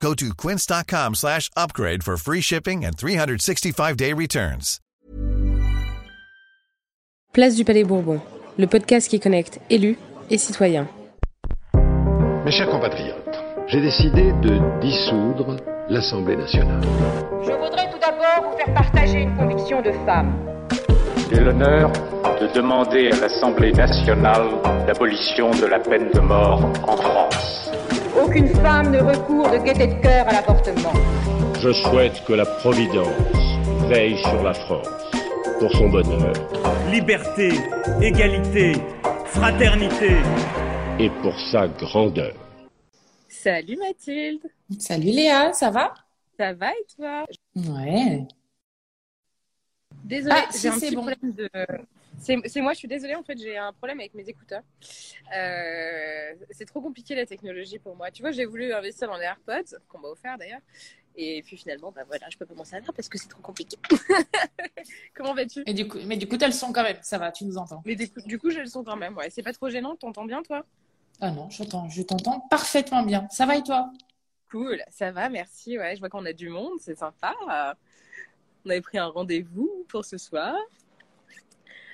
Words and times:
Go 0.00 0.14
to 0.14 0.34
quince.com 0.34 1.14
slash 1.14 1.50
upgrade 1.56 2.02
for 2.04 2.16
free 2.16 2.40
shipping 2.40 2.84
and 2.84 2.96
365-day 2.96 4.12
returns. 4.12 4.78
Place 7.32 7.54
du 7.56 7.64
Palais 7.64 7.84
Bourbon, 7.84 8.20
le 8.58 8.66
podcast 8.66 9.08
qui 9.08 9.20
connecte 9.20 9.60
élus 9.68 9.98
et 10.30 10.38
citoyens. 10.38 10.88
Mes 12.44 12.50
chers 12.50 12.70
compatriotes, 12.70 13.38
j'ai 13.68 13.80
décidé 13.80 14.32
de 14.42 14.80
dissoudre 14.80 15.56
l'Assemblée 15.88 16.36
nationale. 16.36 16.82
Je 17.42 17.52
voudrais 17.52 17.90
tout 17.90 17.98
d'abord 17.98 18.50
vous 18.50 18.56
faire 18.56 18.72
partager 18.74 19.22
une 19.22 19.36
conviction 19.36 19.82
de 19.82 19.92
femme. 20.06 20.34
J'ai 21.30 21.40
l'honneur 21.40 21.90
de 22.40 22.54
demander 22.54 23.10
à 23.12 23.20
l'Assemblée 23.20 23.72
nationale 23.72 24.46
l'abolition 24.86 25.50
de 25.50 25.66
la 25.66 25.80
peine 25.80 26.10
de 26.14 26.20
mort 26.20 26.64
en 26.84 26.96
France. 26.96 27.70
Aucune 28.22 28.48
femme 28.48 28.90
ne 28.90 29.00
recourt 29.00 29.50
de 29.50 29.58
gaieté 29.58 29.86
de 29.88 30.00
cœur 30.00 30.26
à 30.28 30.32
l'avortement. 30.32 30.92
Je 31.60 31.72
souhaite 31.72 32.24
que 32.26 32.32
la 32.32 32.46
Providence 32.46 33.08
veille 33.88 34.18
sur 34.18 34.42
la 34.42 34.54
France 34.54 34.88
pour 35.58 35.70
son 35.72 35.88
bonheur 35.88 36.32
liberté, 36.90 37.50
égalité, 38.00 38.72
fraternité. 39.26 40.12
et 40.98 41.10
pour 41.22 41.38
sa 41.50 41.66
grandeur. 41.68 42.32
Salut 43.28 43.76
Mathilde, 43.76 44.40
Salut 44.78 45.10
Léa, 45.10 45.52
ça 45.52 45.70
va? 45.70 45.92
Ça 46.38 46.52
va 46.54 46.70
et 46.70 46.86
toi? 46.96 47.24
Ouais. 47.56 48.26
Désolée, 50.04 50.34
Ah, 50.36 50.48
j'ai 50.60 50.68
un 50.68 50.72
c'est 50.72 50.86
petit 50.86 50.94
bon. 50.96 51.02
problème 51.02 51.32
de. 51.34 51.48
C'est 52.18 52.60
moi, 52.60 52.72
je 52.72 52.78
suis 52.78 52.88
désolée, 52.88 53.14
en 53.14 53.22
fait, 53.22 53.38
j'ai 53.38 53.56
un 53.56 53.72
problème 53.72 54.00
avec 54.00 54.14
mes 54.14 54.28
écouteurs. 54.28 54.62
Euh, 55.36 56.34
c'est 56.50 56.64
trop 56.64 56.80
compliqué 56.80 57.14
la 57.14 57.26
technologie 57.26 57.78
pour 57.78 57.94
moi. 57.96 58.10
Tu 58.10 58.22
vois, 58.22 58.32
j'ai 58.32 58.44
voulu 58.44 58.72
investir 58.72 59.08
dans 59.08 59.16
les 59.16 59.24
AirPods, 59.24 59.76
qu'on 59.88 59.98
m'a 59.98 60.08
offert 60.08 60.36
d'ailleurs. 60.38 60.60
Et 61.18 61.42
puis 61.42 61.56
finalement, 61.56 61.90
bah 61.92 62.02
voilà, 62.06 62.26
je 62.30 62.36
peux 62.36 62.44
pas 62.44 62.54
m'en 62.54 62.64
servir 62.64 62.92
parce 62.92 63.08
que 63.08 63.16
c'est 63.16 63.28
trop 63.28 63.40
compliqué. 63.40 63.78
Comment 65.14 65.34
vas-tu? 65.34 65.62
Et 65.66 65.72
du 65.72 65.88
coup, 65.88 65.98
mais 66.04 66.18
du 66.18 66.28
coup, 66.28 66.36
t'as 66.36 66.46
le 66.46 66.52
son 66.52 66.72
quand 66.72 66.82
même, 66.82 66.98
ça 67.00 67.16
va, 67.16 67.32
tu 67.32 67.44
nous 67.46 67.56
entends. 67.56 67.82
Mais 67.86 67.96
du 67.96 68.10
coup, 68.10 68.20
du 68.26 68.38
coup, 68.38 68.50
j'ai 68.50 68.60
le 68.60 68.66
son 68.66 68.84
quand 68.84 68.96
même. 68.96 69.16
Ouais, 69.16 69.30
c'est 69.30 69.42
pas 69.42 69.54
trop 69.54 69.70
gênant. 69.70 69.96
T'entends 69.96 70.26
bien, 70.26 70.42
toi? 70.42 70.66
Ah 71.20 71.30
non, 71.30 71.48
j'entends, 71.48 71.88
je 71.88 72.02
t'entends 72.02 72.40
parfaitement 72.50 73.02
bien. 73.02 73.26
Ça 73.30 73.46
va 73.46 73.56
et 73.56 73.62
toi? 73.62 73.90
Cool, 74.50 74.82
ça 74.90 75.10
va, 75.10 75.30
merci. 75.30 75.78
Ouais, 75.78 75.94
je 75.96 76.00
vois 76.00 76.10
qu'on 76.10 76.26
a 76.26 76.34
du 76.34 76.50
monde, 76.50 76.74
c'est 76.80 76.98
sympa. 76.98 77.34
On 78.66 78.70
avait 78.70 78.82
pris 78.82 78.98
un 78.98 79.06
rendez-vous 79.06 79.86
pour 79.88 80.04
ce 80.04 80.18
soir. 80.18 80.54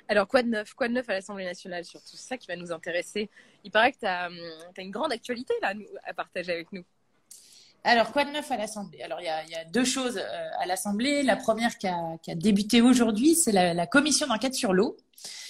Alors, 0.07 0.27
quoi 0.27 0.43
de 0.43 0.49
neuf 0.49 0.73
Quoi 0.73 0.87
de 0.87 0.93
neuf 0.93 1.09
à 1.09 1.13
l'Assemblée 1.13 1.45
nationale 1.45 1.85
Surtout 1.85 2.15
c'est 2.15 2.27
ça 2.27 2.37
qui 2.37 2.47
va 2.47 2.55
nous 2.55 2.71
intéresser. 2.71 3.29
Il 3.63 3.71
paraît 3.71 3.91
que 3.91 3.99
tu 3.99 4.05
as, 4.05 4.29
une 4.77 4.91
grande 4.91 5.11
actualité 5.11 5.53
là, 5.61 5.73
à 6.03 6.13
partager 6.13 6.51
avec 6.51 6.71
nous. 6.71 6.83
Alors, 7.85 8.11
quoi 8.13 8.23
de 8.23 8.31
neuf 8.31 8.49
à 8.49 8.57
l'Assemblée 8.57 9.01
Alors, 9.01 9.19
il 9.19 9.25
y, 9.25 9.29
a, 9.29 9.43
il 9.43 9.49
y 9.49 9.55
a 9.55 9.65
deux 9.65 9.83
choses 9.83 10.17
euh, 10.17 10.49
à 10.59 10.65
l'Assemblée. 10.65 11.21
La 11.21 11.35
première 11.35 11.77
qui 11.77 11.87
a, 11.87 12.17
qui 12.21 12.31
a 12.31 12.35
débuté 12.35 12.81
aujourd'hui, 12.81 13.35
c'est 13.35 13.51
la, 13.51 13.73
la 13.73 13.87
commission 13.87 14.25
d'enquête 14.27 14.55
sur 14.55 14.71
l'eau. 14.71 14.95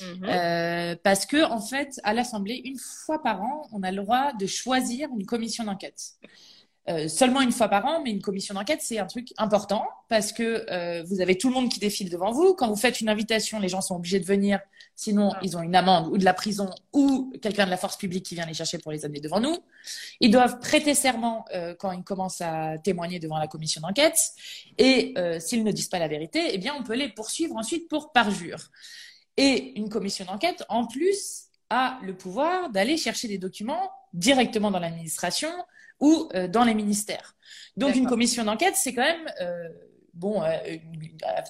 Mhm. 0.01 0.25
Euh, 0.25 0.95
parce 1.03 1.25
que, 1.25 1.43
en 1.43 1.61
fait, 1.61 1.99
à 2.03 2.13
l'Assemblée, 2.13 2.61
une 2.65 2.77
fois 2.77 3.21
par 3.21 3.41
an, 3.41 3.67
on 3.71 3.83
a 3.83 3.91
le 3.91 3.97
droit 3.97 4.33
de 4.33 4.47
choisir 4.47 5.09
une 5.17 5.25
commission 5.25 5.63
d'enquête. 5.63 6.13
Euh, 6.89 7.07
seulement 7.07 7.39
une 7.39 7.53
fois 7.53 7.69
par 7.69 7.85
an, 7.85 8.01
mais 8.03 8.11
une 8.11 8.21
commission 8.21 8.53
d'enquête, 8.55 8.81
c'est 8.81 8.99
un 8.99 9.05
truc 9.05 9.29
important 9.37 9.87
parce 10.09 10.33
que 10.33 10.65
euh, 10.69 11.01
vous 11.03 11.21
avez 11.21 11.37
tout 11.37 11.47
le 11.47 11.53
monde 11.53 11.69
qui 11.69 11.79
défile 11.79 12.09
devant 12.09 12.31
vous. 12.31 12.55
Quand 12.55 12.67
vous 12.67 12.75
faites 12.75 12.99
une 12.99 13.07
invitation, 13.07 13.59
les 13.59 13.69
gens 13.69 13.79
sont 13.79 13.95
obligés 13.95 14.19
de 14.19 14.25
venir, 14.25 14.59
sinon 14.93 15.31
Ah. 15.33 15.39
ils 15.41 15.55
ont 15.55 15.61
une 15.61 15.77
amende 15.77 16.07
ou 16.07 16.17
de 16.17 16.25
la 16.25 16.33
prison 16.33 16.69
ou 16.91 17.31
quelqu'un 17.41 17.63
de 17.65 17.69
la 17.69 17.77
force 17.77 17.95
publique 17.95 18.25
qui 18.25 18.35
vient 18.35 18.45
les 18.45 18.53
chercher 18.53 18.79
pour 18.79 18.91
les 18.91 19.05
amener 19.05 19.21
devant 19.21 19.39
nous. 19.39 19.55
Ils 20.19 20.29
doivent 20.29 20.59
prêter 20.59 20.93
serment 20.93 21.45
euh, 21.53 21.73
quand 21.73 21.93
ils 21.93 22.03
commencent 22.03 22.41
à 22.41 22.77
témoigner 22.77 23.19
devant 23.19 23.37
la 23.37 23.47
commission 23.47 23.79
d'enquête 23.79 24.19
et 24.77 25.13
euh, 25.17 25.39
s'ils 25.39 25.63
ne 25.63 25.71
disent 25.71 25.87
pas 25.87 25.99
la 25.99 26.09
vérité, 26.09 26.49
eh 26.51 26.57
bien 26.57 26.75
on 26.77 26.83
peut 26.83 26.95
les 26.95 27.07
poursuivre 27.07 27.55
ensuite 27.55 27.87
pour 27.87 28.11
parjure. 28.11 28.59
Et 29.37 29.79
une 29.79 29.87
commission 29.87 30.25
d'enquête, 30.25 30.63
en 30.67 30.85
plus, 30.85 31.45
a 31.69 31.97
le 32.03 32.15
pouvoir 32.15 32.69
d'aller 32.69 32.97
chercher 32.97 33.29
des 33.29 33.37
documents 33.37 33.89
directement 34.13 34.69
dans 34.69 34.79
l'administration 34.79 35.49
ou 36.03 36.11
euh, 36.35 36.47
dans 36.55 36.63
les 36.69 36.75
ministères. 36.75 37.27
Donc 37.77 37.95
une 37.95 38.07
commission 38.13 38.43
d'enquête, 38.43 38.75
c'est 38.83 38.93
quand 38.93 39.07
même 39.13 39.25
euh, 39.41 39.69
bon, 40.13 40.43
euh, 40.43 40.47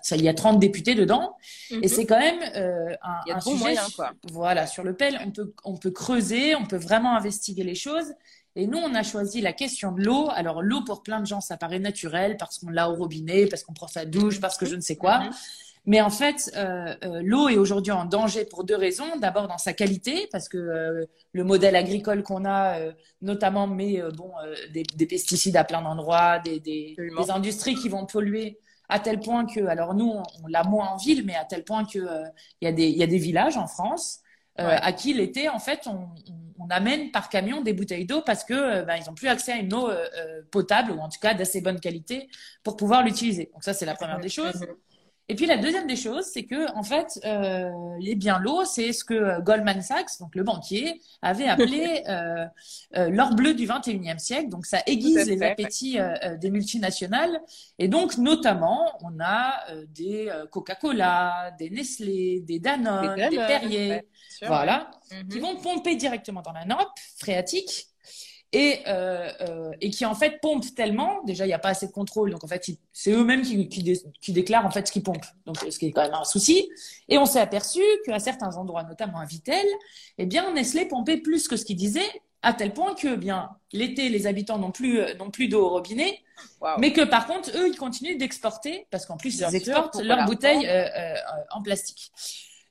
ça, 0.03 0.15
il 0.15 0.23
y 0.23 0.29
a 0.29 0.33
30 0.33 0.57
députés 0.59 0.95
dedans, 0.95 1.35
et 1.69 1.75
Mhm. 1.75 1.87
c'est 1.95 2.05
quand 2.05 2.19
même 2.19 2.41
euh, 2.55 2.95
un, 3.01 3.17
Il 3.25 3.29
y 3.29 3.31
a 3.33 3.37
un 3.37 3.41
sujet 3.41 3.57
moyens, 3.57 3.91
quoi. 3.95 4.11
voilà, 4.31 4.65
sur 4.67 4.83
lequel 4.83 5.19
on 5.25 5.31
peut, 5.31 5.53
on 5.65 5.75
peut 5.83 5.91
creuser, 5.91 6.55
on 6.55 6.65
peut 6.65 6.77
vraiment 6.89 7.13
investiguer 7.17 7.63
les 7.63 7.75
choses. 7.75 8.09
Et 8.55 8.67
nous, 8.67 8.77
on 8.77 8.93
a 8.95 9.03
choisi 9.03 9.41
la 9.41 9.51
question 9.51 9.91
de 9.91 10.01
l'eau. 10.03 10.29
Alors, 10.31 10.61
l'eau, 10.61 10.81
pour 10.85 11.01
plein 11.01 11.19
de 11.19 11.25
gens, 11.25 11.41
ça 11.41 11.57
paraît 11.57 11.79
naturel 11.79 12.37
parce 12.37 12.59
qu'on 12.59 12.69
l'a 12.69 12.87
au 12.89 12.93
robinet, 12.95 13.47
parce 13.47 13.63
qu'on 13.63 13.73
prend 13.73 13.87
sa 13.87 14.05
douche, 14.05 14.39
parce 14.39 14.57
que 14.59 14.65
je 14.67 14.75
ne 14.75 14.81
sais 14.81 14.95
quoi. 14.95 15.15
Mhm. 15.21 15.31
Mais 15.85 15.99
en 15.99 16.09
fait, 16.09 16.49
euh, 16.55 16.95
euh, 17.03 17.21
l'eau 17.23 17.49
est 17.49 17.57
aujourd'hui 17.57 17.91
en 17.91 18.05
danger 18.05 18.45
pour 18.45 18.63
deux 18.63 18.75
raisons. 18.77 19.17
D'abord, 19.17 19.47
dans 19.49 19.57
sa 19.57 19.73
qualité, 19.73 20.27
parce 20.31 20.47
que 20.47 20.57
euh, 20.57 21.05
le 21.33 21.43
modèle 21.43 21.75
agricole 21.75 22.23
qu'on 22.23 22.45
a, 22.45 22.79
euh, 22.79 22.93
notamment, 23.21 23.67
met 23.67 23.99
euh, 24.01 24.09
bon, 24.11 24.31
euh, 24.45 24.55
des, 24.73 24.83
des 24.83 25.05
pesticides 25.05 25.57
à 25.57 25.65
plein 25.65 25.81
d'endroits, 25.81 26.39
des, 26.39 26.59
des, 26.61 26.99
des 27.17 27.31
industries 27.31 27.75
qui 27.75 27.89
vont 27.89 28.05
polluer 28.05 28.59
à 28.89 28.99
tel 28.99 29.19
point 29.19 29.45
que, 29.45 29.65
alors 29.65 29.93
nous, 29.93 30.09
on, 30.09 30.23
on 30.43 30.47
l'a 30.47 30.63
moins 30.63 30.87
en 30.89 30.97
ville, 30.97 31.25
mais 31.25 31.35
à 31.35 31.43
tel 31.45 31.63
point 31.65 31.83
que 31.85 31.99
euh, 31.99 32.23
il 32.61 32.65
y 32.65 32.67
a 32.67 32.71
des, 32.71 32.87
il 32.87 32.97
y 32.97 33.03
a 33.03 33.07
des 33.07 33.17
villages 33.17 33.57
en 33.57 33.67
France 33.67 34.19
euh, 34.59 34.67
Ouais. 34.67 34.75
à 34.81 34.93
qui 34.93 35.13
l'été, 35.13 35.49
en 35.49 35.59
fait, 35.59 35.87
on, 35.87 35.91
on, 36.29 36.53
on 36.59 36.67
amène 36.69 37.11
par 37.11 37.27
camion 37.29 37.61
des 37.61 37.73
bouteilles 37.73 38.05
d'eau 38.05 38.21
parce 38.21 38.43
que 38.43 38.83
ben, 38.85 38.95
ils 38.97 39.05
n'ont 39.07 39.15
plus 39.15 39.27
accès 39.27 39.51
à 39.53 39.57
une 39.57 39.73
eau 39.73 39.89
potable 40.51 40.91
ou 40.91 40.99
en 40.99 41.09
tout 41.09 41.19
cas 41.19 41.33
d'assez 41.33 41.59
bonne 41.61 41.79
qualité 41.79 42.29
pour 42.63 42.77
pouvoir 42.77 43.03
l'utiliser. 43.03 43.49
Donc 43.53 43.63
ça, 43.63 43.73
c'est 43.73 43.85
la 43.85 43.95
première 43.95 44.19
des 44.19 44.29
choses. 44.29 44.65
Et 45.29 45.35
puis 45.35 45.45
la 45.45 45.57
deuxième 45.57 45.87
des 45.87 45.95
choses, 45.95 46.25
c'est 46.25 46.43
que 46.43 46.75
en 46.75 46.83
fait, 46.83 47.19
euh, 47.23 47.71
les 47.99 48.15
biens 48.15 48.39
l'eau, 48.39 48.65
c'est 48.65 48.91
ce 48.91 49.05
que 49.05 49.13
euh, 49.13 49.39
Goldman 49.39 49.81
Sachs, 49.81 50.19
donc 50.19 50.35
le 50.35 50.43
banquier, 50.43 51.01
avait 51.21 51.47
appelé 51.47 52.03
euh, 52.09 52.45
euh, 52.97 53.09
l'or 53.09 53.33
bleu 53.33 53.53
du 53.53 53.65
21e 53.65 54.19
siècle. 54.19 54.49
Donc 54.49 54.65
ça 54.65 54.79
aiguise 54.85 55.15
les 55.15 55.37
fait, 55.37 55.39
ouais. 55.39 55.51
appétits 55.51 55.97
euh, 55.97 56.35
des 56.37 56.51
multinationales. 56.51 57.39
Et 57.79 57.87
donc 57.87 58.17
notamment, 58.17 58.97
on 59.01 59.17
a 59.21 59.71
euh, 59.71 59.85
des 59.87 60.29
Coca-Cola, 60.51 61.51
des 61.57 61.69
Nestlé, 61.69 62.41
des 62.41 62.59
Danone, 62.59 63.15
des, 63.15 63.21
Danone, 63.21 63.47
Perrier, 63.47 63.89
ouais, 63.89 64.07
sûr, 64.29 64.47
voilà, 64.47 64.91
ouais. 65.09 65.23
qui 65.31 65.39
vont 65.39 65.55
pomper 65.55 65.95
directement 65.95 66.41
dans 66.41 66.51
la 66.51 66.65
nappe 66.65 66.99
phréatique 67.17 67.92
et, 68.53 68.79
euh, 68.87 69.29
euh, 69.41 69.71
et 69.81 69.89
qui 69.89 70.05
en 70.05 70.15
fait 70.15 70.39
pompent 70.41 70.73
tellement, 70.75 71.21
déjà 71.23 71.43
il 71.45 71.47
n'y 71.49 71.53
a 71.53 71.59
pas 71.59 71.69
assez 71.69 71.87
de 71.87 71.91
contrôle, 71.91 72.31
donc 72.31 72.43
en 72.43 72.47
fait 72.47 72.63
c'est 72.93 73.11
eux-mêmes 73.11 73.41
qui, 73.41 73.67
qui, 73.67 73.83
dé- 73.83 73.99
qui 74.21 74.31
déclarent 74.31 74.65
en 74.65 74.71
fait 74.71 74.87
ce 74.87 74.91
qu'ils 74.93 75.03
pompent, 75.03 75.25
donc 75.45 75.57
ce 75.57 75.77
qui 75.77 75.87
est 75.87 75.91
quand 75.91 76.03
même 76.03 76.13
un 76.13 76.23
souci. 76.23 76.69
Et 77.09 77.17
on 77.17 77.25
s'est 77.25 77.39
aperçu 77.41 77.81
qu'à 78.05 78.19
certains 78.19 78.55
endroits, 78.55 78.83
notamment 78.83 79.17
à 79.19 79.25
Vitel, 79.25 79.65
eh 80.19 80.25
bien 80.25 80.53
Nestlé 80.53 80.85
pompait 80.85 81.17
plus 81.17 81.47
que 81.47 81.57
ce 81.57 81.65
qu'ils 81.65 81.75
disaient, 81.75 82.21
à 82.43 82.53
tel 82.53 82.73
point 82.73 82.93
que 82.93 83.15
bien 83.15 83.49
l'été 83.71 84.09
les 84.09 84.27
habitants 84.27 84.59
n'ont 84.59 84.71
plus 84.71 84.99
euh, 84.99 85.13
n'ont 85.15 85.31
plus 85.31 85.47
d'eau 85.47 85.65
au 85.65 85.69
robinet, 85.69 86.19
mais 86.77 86.93
que 86.93 87.01
par 87.01 87.25
contre 87.25 87.49
eux 87.57 87.69
ils 87.69 87.77
continuent 87.77 88.17
d'exporter 88.17 88.85
parce 88.91 89.05
qu'en 89.05 89.17
plus 89.17 89.37
Bien 89.37 89.47
ils 89.49 89.61
sûr, 89.63 89.73
exportent 89.73 89.95
leurs 90.03 90.25
bouteilles 90.25 90.67
euh, 90.67 91.15
en 91.51 91.61
plastique. 91.63 92.11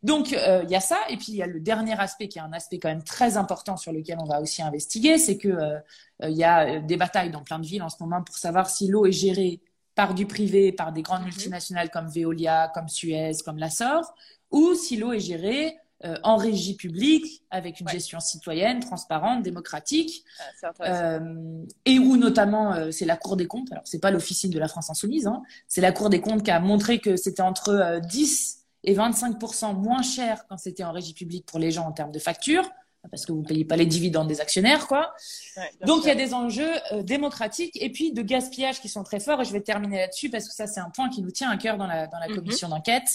Donc, 0.02 0.32
euh, 0.32 0.62
il 0.64 0.70
y 0.70 0.74
a 0.74 0.80
ça. 0.80 0.98
Et 1.10 1.16
puis, 1.16 1.26
il 1.28 1.36
y 1.36 1.42
a 1.42 1.46
le 1.46 1.60
dernier 1.60 1.98
aspect 1.98 2.28
qui 2.28 2.38
est 2.38 2.42
un 2.42 2.52
aspect 2.52 2.78
quand 2.78 2.88
même 2.88 3.04
très 3.04 3.36
important 3.36 3.76
sur 3.76 3.92
lequel 3.92 4.18
on 4.20 4.24
va 4.24 4.40
aussi 4.40 4.60
investiguer. 4.62 5.16
C'est 5.18 5.38
que 5.38 5.48
euh, 5.48 5.78
euh, 6.22 6.28
il 6.28 6.36
y 6.36 6.44
a 6.44 6.66
euh, 6.66 6.80
des 6.80 6.96
batailles 6.96 7.30
dans 7.30 7.42
plein 7.42 7.58
de 7.60 7.66
villes 7.66 7.82
en 7.82 7.88
ce 7.88 7.96
moment 8.00 8.22
pour 8.22 8.36
savoir 8.36 8.68
si 8.68 8.88
l'eau 8.88 9.06
est 9.06 9.12
gérée 9.12 9.60
par 9.94 10.14
du 10.14 10.26
privé, 10.26 10.72
par 10.72 10.92
des 10.92 11.02
grandes 11.02 11.20
Mhm. 11.20 11.26
multinationales 11.26 11.90
comme 11.90 12.08
Veolia, 12.08 12.70
comme 12.74 12.88
Suez, 12.88 13.32
comme 13.44 13.58
la 13.58 13.70
SOR, 13.70 14.14
ou 14.50 14.74
si 14.74 14.96
l'eau 14.96 15.12
est 15.12 15.20
gérée 15.20 15.76
euh, 16.04 16.16
en 16.24 16.34
régie 16.36 16.74
publique 16.74 17.44
avec 17.50 17.78
une 17.78 17.86
Ouais. 17.86 17.92
gestion 17.92 18.18
citoyenne, 18.18 18.80
transparente, 18.80 19.44
démocratique. 19.44 20.24
Ah. 20.64 20.72
Euh, 20.80 21.64
et 21.84 22.00
où 22.00 22.16
notamment 22.16 22.72
euh, 22.74 22.90
c'est 22.90 23.04
la 23.04 23.16
Cour 23.16 23.36
des 23.36 23.46
comptes, 23.46 23.70
alors 23.70 23.84
c'est 23.86 24.00
pas 24.00 24.10
l'officine 24.10 24.50
de 24.50 24.58
la 24.58 24.66
France 24.66 24.90
Insoumise, 24.90 25.28
hein, 25.28 25.42
c'est 25.68 25.80
la 25.80 25.92
Cour 25.92 26.10
des 26.10 26.20
comptes 26.20 26.42
qui 26.42 26.50
a 26.50 26.58
montré 26.58 26.98
que 26.98 27.14
c'était 27.16 27.42
entre 27.42 27.68
euh, 27.68 28.00
10 28.00 28.61
et 28.84 28.94
25% 28.94 29.74
moins 29.74 30.02
cher 30.02 30.44
quand 30.48 30.56
c'était 30.58 30.84
en 30.84 30.92
régie 30.92 31.14
publique 31.14 31.46
pour 31.46 31.58
les 31.58 31.70
gens 31.70 31.86
en 31.86 31.92
termes 31.92 32.12
de 32.12 32.18
facture. 32.18 32.68
parce 33.10 33.26
que 33.26 33.32
vous 33.32 33.42
payez 33.42 33.64
pas 33.64 33.74
les 33.74 33.84
dividendes 33.86 34.28
des 34.28 34.40
actionnaires, 34.40 34.86
quoi. 34.86 35.12
Ouais, 35.56 35.70
Donc 35.84 36.04
il 36.04 36.06
y 36.06 36.10
a 36.12 36.14
des 36.14 36.34
enjeux 36.34 36.70
euh, 36.92 37.02
démocratiques 37.02 37.76
et 37.82 37.90
puis 37.90 38.12
de 38.12 38.22
gaspillage 38.22 38.80
qui 38.80 38.88
sont 38.88 39.02
très 39.02 39.18
forts. 39.18 39.40
Et 39.42 39.44
je 39.44 39.52
vais 39.52 39.60
terminer 39.60 39.98
là-dessus 39.98 40.30
parce 40.30 40.46
que 40.48 40.54
ça 40.54 40.68
c'est 40.68 40.78
un 40.78 40.88
point 40.90 41.08
qui 41.10 41.20
nous 41.20 41.32
tient 41.32 41.50
à 41.50 41.56
cœur 41.56 41.76
dans 41.78 41.88
la 41.88 42.06
dans 42.06 42.20
la 42.20 42.28
Mhm. 42.28 42.36
commission 42.36 42.68
d'enquête. 42.68 43.08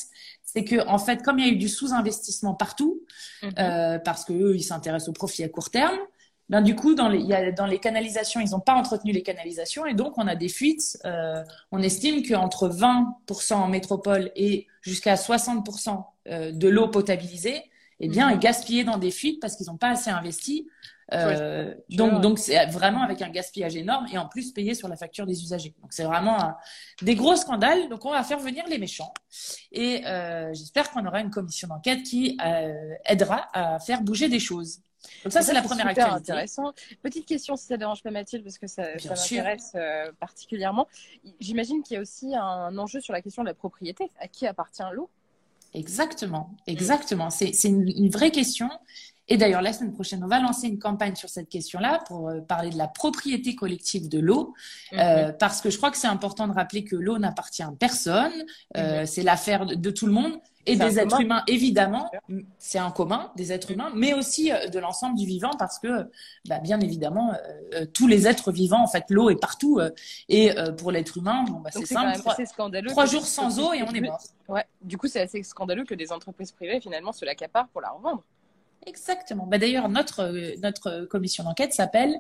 C'est 0.44 0.66
que 0.66 0.86
en 0.88 0.98
fait, 1.00 1.24
comme 1.24 1.40
il 1.40 1.46
y 1.46 1.50
a 1.50 1.54
eu 1.54 1.56
du 1.56 1.70
sous-investissement 1.70 2.54
partout, 2.54 3.00
Mhm. 3.44 3.52
euh, 3.60 4.00
parce 4.00 4.26
que 4.26 4.34
eux 4.34 4.56
ils 4.58 4.64
s'intéressent 4.64 5.08
au 5.08 5.14
profit 5.14 5.46
à 5.46 5.50
court 5.50 5.70
terme. 5.70 5.98
Ben, 6.50 6.62
du 6.62 6.76
coup, 6.76 6.96
dans 6.96 7.10
les, 7.10 7.20
il 7.20 7.28
y 7.28 7.34
a, 7.34 7.52
dans 7.52 7.66
les 7.66 7.78
canalisations, 7.80 8.40
ils 8.40 8.52
n'ont 8.52 8.62
pas 8.62 8.74
entretenu 8.76 9.12
les 9.12 9.22
canalisations 9.24 9.86
et 9.86 9.94
donc 9.94 10.18
on 10.18 10.28
a 10.28 10.36
des 10.36 10.48
fuites. 10.50 10.98
Euh, 11.06 11.44
on 11.72 11.82
estime 11.82 12.24
qu'entre 12.26 12.70
20% 12.70 13.54
en 13.56 13.68
métropole 13.68 14.32
et 14.36 14.68
jusqu'à 14.82 15.16
60% 15.16 16.06
euh, 16.30 16.52
de 16.54 16.68
l'eau 16.70 16.88
potabilisée, 16.88 17.62
eh 18.00 18.08
bien, 18.08 18.28
Mhm. 18.30 18.36
est 18.36 18.40
gaspillée 18.40 18.84
dans 18.86 18.98
des 18.98 19.12
fuites 19.12 19.42
parce 19.42 19.56
qu'ils 19.58 19.68
n'ont 19.68 19.78
pas 19.78 19.90
assez 19.90 20.10
investi. 20.10 20.68
Euh, 21.14 21.74
donc, 22.20 22.38
c'est 22.38 22.66
vraiment 22.68 23.02
avec 23.02 23.22
un 23.22 23.30
gaspillage 23.30 23.76
énorme 23.78 24.08
et 24.12 24.18
en 24.18 24.28
plus 24.28 24.52
payé 24.52 24.74
sur 24.76 24.88
la 24.90 24.98
facture 24.98 25.26
des 25.26 25.42
usagers. 25.42 25.74
Donc, 25.82 25.92
c'est 25.94 26.04
vraiment 26.04 26.42
un- 26.42 26.56
des 27.02 27.16
gros 27.16 27.36
scandales. 27.38 27.88
Donc, 27.90 28.06
on 28.06 28.12
va 28.12 28.24
faire 28.24 28.40
venir 28.40 28.66
les 28.70 28.78
méchants 28.78 29.14
et 29.72 30.06
euh, 30.06 30.54
j'espère 30.54 30.92
qu'on 30.92 31.06
aura 31.06 31.22
une 31.22 31.30
commission 31.32 31.68
d'enquête 31.70 32.04
qui 32.04 32.38
euh, 32.46 32.74
aidera 33.06 33.48
à 33.54 33.80
faire 33.80 34.02
bouger 34.02 34.28
des 34.30 34.40
choses. 34.40 34.80
Donc, 35.24 35.32
ça, 35.34 35.42
c'est 35.42 35.54
la 35.54 35.62
première 35.62 35.88
super 35.90 36.06
actualité. 36.06 36.32
intéressant. 36.32 36.74
Petite 37.02 37.26
question, 37.26 37.56
si 37.56 37.66
ça 37.68 37.76
ne 37.76 37.80
dérange 37.80 38.02
pas 38.04 38.12
Mathilde, 38.12 38.44
parce 38.44 38.58
que 38.58 38.68
ça, 38.68 38.98
ça 39.00 39.10
m'intéresse 39.10 39.72
euh, 39.76 40.12
particulièrement. 40.20 40.88
J'imagine 41.40 41.84
qu'il 41.84 41.96
y 41.96 41.98
a 41.98 42.02
aussi 42.02 42.36
un 42.36 42.78
enjeu 42.78 43.00
sur 43.00 43.14
la 43.14 43.22
question 43.22 43.44
de 43.44 43.48
la 43.48 43.54
propriété. 43.54 44.12
À 44.20 44.28
qui 44.28 44.48
appartient 44.48 44.84
l'eau? 44.94 45.10
Exactement, 45.74 46.56
exactement. 46.66 47.30
C'est 47.30 47.52
une, 47.66 47.88
une 47.88 48.10
vraie 48.10 48.32
question. 48.32 48.70
Et 49.30 49.36
d'ailleurs, 49.36 49.62
la 49.62 49.74
semaine 49.74 49.92
prochaine, 49.92 50.24
on 50.24 50.28
va 50.28 50.40
lancer 50.40 50.68
une 50.68 50.80
campagne 50.80 51.16
sur 51.16 51.28
cette 51.30 51.50
question-là 51.50 52.00
pour 52.08 52.30
euh, 52.30 52.40
parler 52.40 52.70
de 52.70 52.78
la 52.78 52.88
propriété 52.88 53.56
collective 53.56 54.08
de 54.08 54.20
l'eau, 54.20 54.54
Mhm. 54.94 55.00
euh, 55.00 55.32
parce 55.34 55.60
que 55.62 55.70
je 55.70 55.76
crois 55.78 55.92
que 55.92 55.98
c'est 55.98 56.08
important 56.08 56.48
de 56.48 56.54
rappeler 56.54 56.86
que 56.86 56.96
l'eau 56.96 57.18
n'appartient 57.18 57.62
à 57.62 57.72
personne, 57.78 58.32
euh, 58.78 59.06
c'est 59.06 59.24
l'affaire 59.24 59.66
de, 59.66 59.76
de 59.76 59.90
tout 59.92 60.06
le 60.06 60.14
monde 60.14 60.40
et 60.68 60.76
des 60.76 61.00
êtres 61.00 61.10
commun. 61.10 61.24
humains, 61.24 61.44
évidemment. 61.48 62.12
C'est 62.60 62.78
un 62.80 62.92
commun 62.92 63.32
des 63.36 63.52
êtres 63.52 63.72
humains, 63.72 63.92
mais 63.96 64.14
aussi 64.14 64.52
euh, 64.52 64.68
de 64.68 64.80
l'ensemble 64.80 65.18
du 65.18 65.26
vivant, 65.26 65.52
parce 65.58 65.80
que, 65.80 66.10
bah, 66.48 66.60
bien 66.60 66.80
évidemment, 66.80 67.34
euh, 67.34 67.38
euh, 67.82 67.86
tous 67.94 68.08
les 68.08 68.28
êtres 68.28 68.52
vivants, 68.52 68.84
en 68.84 68.88
fait, 68.88 69.06
l'eau 69.10 69.30
est 69.30 69.40
partout. 69.40 69.80
euh, 69.80 69.90
et 70.30 70.58
euh, 70.58 70.72
pour 70.72 70.92
l'être 70.92 71.18
humain, 71.18 71.44
bon, 71.48 71.60
bah, 71.60 71.70
c'est 71.72 71.86
simple. 71.86 72.18
Trois, 72.20 72.36
scandaleux. 72.46 72.90
trois 72.90 73.06
jours 73.06 73.26
sans 73.26 73.60
eau 73.60 73.74
et 73.74 73.82
on 73.82 73.92
est 73.92 74.02
mort. 74.02 74.22
Ouais. 74.48 74.66
Du 74.82 74.98
coup, 74.98 75.08
c'est 75.08 75.22
assez 75.22 75.42
scandaleux 75.44 75.86
que 75.86 75.96
des 75.96 76.12
entreprises 76.12 76.52
privées 76.52 76.80
finalement 76.80 77.12
se 77.12 77.26
l'accaparent 77.26 77.70
pour 77.70 77.82
la 77.82 77.90
revendre. 77.90 78.24
Exactement. 78.86 79.46
Bah, 79.48 79.58
D'ailleurs, 79.58 79.90
notre, 79.90 80.32
notre 80.62 81.06
commission 81.06 81.44
d'enquête 81.44 81.74
s'appelle 81.74 82.20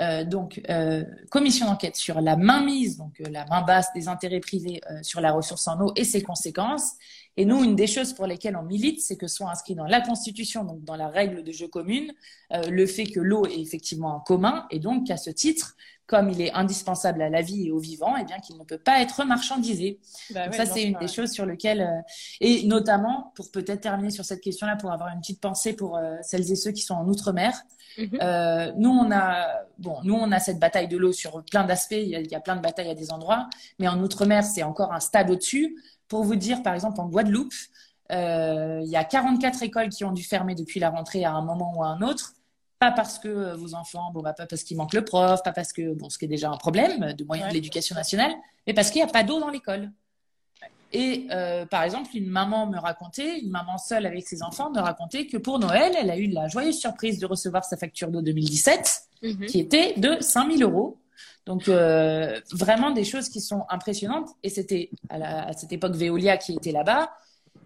euh, 0.00 0.24
donc 0.24 0.60
euh, 0.70 1.04
commission 1.30 1.66
d'enquête 1.66 1.96
sur 1.96 2.20
la 2.20 2.36
mainmise, 2.36 2.96
donc 2.96 3.20
euh, 3.20 3.28
la 3.30 3.44
main 3.46 3.62
basse 3.62 3.92
des 3.94 4.08
intérêts 4.08 4.40
privés 4.40 4.80
sur 5.02 5.20
la 5.20 5.32
ressource 5.32 5.68
en 5.68 5.80
eau 5.80 5.92
et 5.96 6.04
ses 6.04 6.22
conséquences. 6.22 6.94
Et 7.36 7.44
nous, 7.44 7.62
une 7.62 7.76
des 7.76 7.86
choses 7.86 8.12
pour 8.12 8.26
lesquelles 8.26 8.56
on 8.56 8.62
milite, 8.62 9.00
c'est 9.00 9.16
que 9.16 9.26
soit 9.26 9.50
inscrit 9.50 9.74
dans 9.74 9.86
la 9.86 10.00
Constitution, 10.00 10.64
donc 10.64 10.84
dans 10.84 10.96
la 10.96 11.08
règle 11.08 11.42
de 11.42 11.52
jeu 11.52 11.68
commune, 11.68 12.12
le 12.50 12.86
fait 12.86 13.04
que 13.04 13.20
l'eau 13.20 13.46
est 13.46 13.60
effectivement 13.60 14.16
un 14.16 14.20
commun 14.20 14.66
et 14.70 14.78
donc 14.78 15.06
qu'à 15.06 15.16
ce 15.16 15.30
titre, 15.30 15.76
comme 16.10 16.28
il 16.28 16.40
est 16.42 16.52
indispensable 16.54 17.22
à 17.22 17.30
la 17.30 17.40
vie 17.40 17.68
et 17.68 17.70
au 17.70 17.78
vivant, 17.78 18.16
et 18.16 18.24
bien 18.24 18.40
qu'il 18.40 18.58
ne 18.58 18.64
peut 18.64 18.78
pas 18.78 19.00
être 19.00 19.24
marchandisé. 19.24 20.00
Bah 20.30 20.46
Donc 20.46 20.54
ouais, 20.54 20.66
ça, 20.66 20.66
c'est 20.66 20.82
une 20.82 20.94
ouais. 20.94 21.00
des 21.00 21.06
choses 21.06 21.30
sur 21.30 21.46
lesquelles, 21.46 21.82
euh, 21.82 22.02
et 22.40 22.66
notamment, 22.66 23.32
pour 23.36 23.52
peut-être 23.52 23.82
terminer 23.82 24.10
sur 24.10 24.24
cette 24.24 24.40
question-là, 24.40 24.74
pour 24.74 24.90
avoir 24.90 25.10
une 25.14 25.20
petite 25.20 25.40
pensée 25.40 25.72
pour 25.72 25.96
euh, 25.96 26.16
celles 26.22 26.50
et 26.50 26.56
ceux 26.56 26.72
qui 26.72 26.82
sont 26.82 26.94
en 26.94 27.06
Outre-mer. 27.06 27.54
Mhm. 27.96 28.18
Euh, 28.22 28.72
nous, 28.76 28.90
on 28.90 29.12
a, 29.12 29.46
bon, 29.78 29.98
nous, 30.02 30.14
on 30.14 30.32
a 30.32 30.40
cette 30.40 30.58
bataille 30.58 30.88
de 30.88 30.96
l'eau 30.96 31.12
sur 31.12 31.44
plein 31.44 31.62
d'aspects. 31.62 31.92
Il 31.92 32.08
y, 32.08 32.16
a, 32.16 32.20
il 32.20 32.28
y 32.28 32.34
a 32.34 32.40
plein 32.40 32.56
de 32.56 32.60
batailles 32.60 32.90
à 32.90 32.96
des 32.96 33.12
endroits, 33.12 33.48
mais 33.78 33.86
en 33.86 34.02
Outre-mer, 34.02 34.42
c'est 34.42 34.64
encore 34.64 34.92
un 34.92 35.00
stade 35.00 35.30
au-dessus. 35.30 35.76
Pour 36.08 36.24
vous 36.24 36.34
dire, 36.34 36.64
par 36.64 36.74
exemple, 36.74 37.00
en 37.00 37.06
Guadeloupe, 37.06 37.54
il 38.10 38.88
y 38.88 38.96
a 38.96 39.04
44 39.04 39.62
écoles 39.62 39.90
qui 39.90 40.04
ont 40.04 40.10
dû 40.10 40.24
fermer 40.24 40.56
depuis 40.56 40.80
la 40.80 40.90
rentrée 40.90 41.24
à 41.24 41.30
un 41.34 41.42
moment 41.42 41.72
ou 41.76 41.84
à 41.84 41.86
un 41.86 42.02
autre. 42.02 42.32
Pas 42.80 42.90
parce 42.90 43.18
que 43.18 43.28
euh, 43.28 43.54
vos 43.56 43.74
enfants, 43.74 44.10
bon, 44.12 44.22
bah, 44.22 44.32
pas 44.32 44.46
parce 44.46 44.62
qu'il 44.64 44.76
manque 44.78 44.94
le 44.94 45.04
prof, 45.04 45.42
pas 45.44 45.52
parce 45.52 45.70
que, 45.74 45.92
bon, 45.94 46.08
ce 46.08 46.16
qui 46.16 46.24
est 46.24 46.28
déjà 46.28 46.50
un 46.50 46.56
problème 46.56 47.12
de 47.12 47.24
moyens 47.24 47.46
Ouais. 47.48 47.50
de 47.50 47.54
l'éducation 47.54 47.94
nationale, 47.94 48.32
mais 48.66 48.72
parce 48.72 48.90
qu'il 48.90 49.02
n'y 49.02 49.08
a 49.08 49.12
pas 49.12 49.22
d'eau 49.22 49.38
dans 49.38 49.50
l'école. 49.50 49.90
Et 50.92 51.26
euh, 51.30 51.66
par 51.66 51.82
exemple, 51.82 52.08
une 52.14 52.26
maman 52.28 52.66
me 52.66 52.78
racontait, 52.78 53.38
une 53.40 53.50
maman 53.50 53.76
seule 53.78 54.06
avec 54.06 54.26
ses 54.26 54.42
enfants 54.42 54.70
me 54.70 54.80
racontait 54.80 55.26
que 55.26 55.36
pour 55.36 55.58
Noël, 55.58 55.92
elle 56.00 56.10
a 56.10 56.16
eu 56.16 56.26
la 56.28 56.48
joyeuse 56.48 56.78
surprise 56.78 57.18
de 57.18 57.26
recevoir 57.26 57.64
sa 57.64 57.76
facture 57.76 58.08
d'eau 58.10 58.22
2017, 58.22 59.02
Mhm. 59.22 59.46
qui 59.46 59.60
était 59.60 59.92
de 59.98 60.16
5000 60.20 60.62
euros. 60.62 60.96
Donc 61.44 61.68
euh, 61.68 62.40
vraiment 62.50 62.90
des 62.92 63.04
choses 63.04 63.28
qui 63.28 63.42
sont 63.42 63.66
impressionnantes. 63.68 64.30
Et 64.42 64.48
c'était 64.48 64.90
à 65.10 65.52
cette 65.52 65.72
époque 65.72 65.92
Veolia 65.94 66.38
qui 66.38 66.54
était 66.54 66.72
là-bas, 66.72 67.10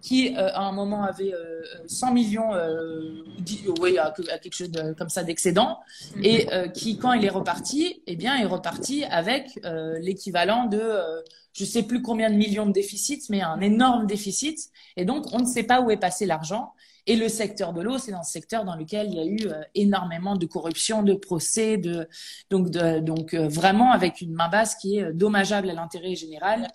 qui 0.05 0.37
euh, 0.37 0.51
à 0.53 0.61
un 0.71 0.73
moment 0.73 1.03
avait 1.05 1.33
euh, 1.33 1.63
100 1.87 2.13
millions, 2.13 2.53
euh, 2.55 3.23
dit- 3.39 3.65
oui, 3.81 3.97
à, 3.97 4.09
à 4.35 4.39
quelque 4.39 4.55
chose 4.55 4.71
de- 4.71 4.93
comme 4.93 5.09
ça 5.09 5.23
d'excédent, 5.25 5.81
Mhm. 6.17 6.25
et 6.25 6.53
euh, 6.53 6.69
qui 6.69 6.99
quand 6.99 7.13
il 7.15 7.25
est 7.25 7.31
reparti, 7.41 8.03
eh 8.07 8.17
bien 8.17 8.37
est 8.37 8.45
reparti 8.57 9.05
avec 9.05 9.45
euh, 9.65 9.99
l'équivalent 10.01 10.67
de 10.67 10.79
euh, 10.79 11.21
je 11.55 11.65
sais 11.65 11.85
plus 11.85 12.03
combien 12.03 12.29
de 12.31 12.35
millions 12.45 12.67
de 12.67 12.73
déficit, 12.73 13.23
mais 13.31 13.41
un 13.41 13.61
énorme 13.61 14.07
déficit. 14.07 14.59
Et 14.99 15.05
donc 15.07 15.23
on 15.33 15.39
ne 15.39 15.47
sait 15.47 15.63
pas 15.63 15.81
où 15.81 15.91
est 15.91 15.97
passé 16.09 16.27
l'argent. 16.27 16.73
Et 17.07 17.17
le 17.17 17.29
secteur 17.29 17.73
de 17.73 17.81
l'eau, 17.83 17.97
c'est 17.99 18.13
dans 18.13 18.23
ce 18.23 18.33
secteur 18.33 18.65
dans 18.65 18.77
lequel 18.77 19.07
il 19.11 19.15
y 19.15 19.21
a 19.21 19.25
eu 19.25 19.39
euh, 19.53 19.63
énormément 19.75 20.37
de 20.37 20.47
corruption, 20.47 21.03
de 21.03 21.15
procès, 21.15 21.77
de 21.79 22.09
donc 22.51 22.71
de, 22.71 22.99
donc 22.99 23.33
euh, 23.35 23.47
vraiment 23.49 23.91
avec 23.93 24.21
une 24.21 24.33
main 24.35 24.49
basse 24.51 24.75
qui 24.75 24.99
est 24.99 25.03
euh, 25.05 25.13
dommageable 25.15 25.71
à 25.71 25.75
l'intérêt 25.75 26.15
général 26.15 26.69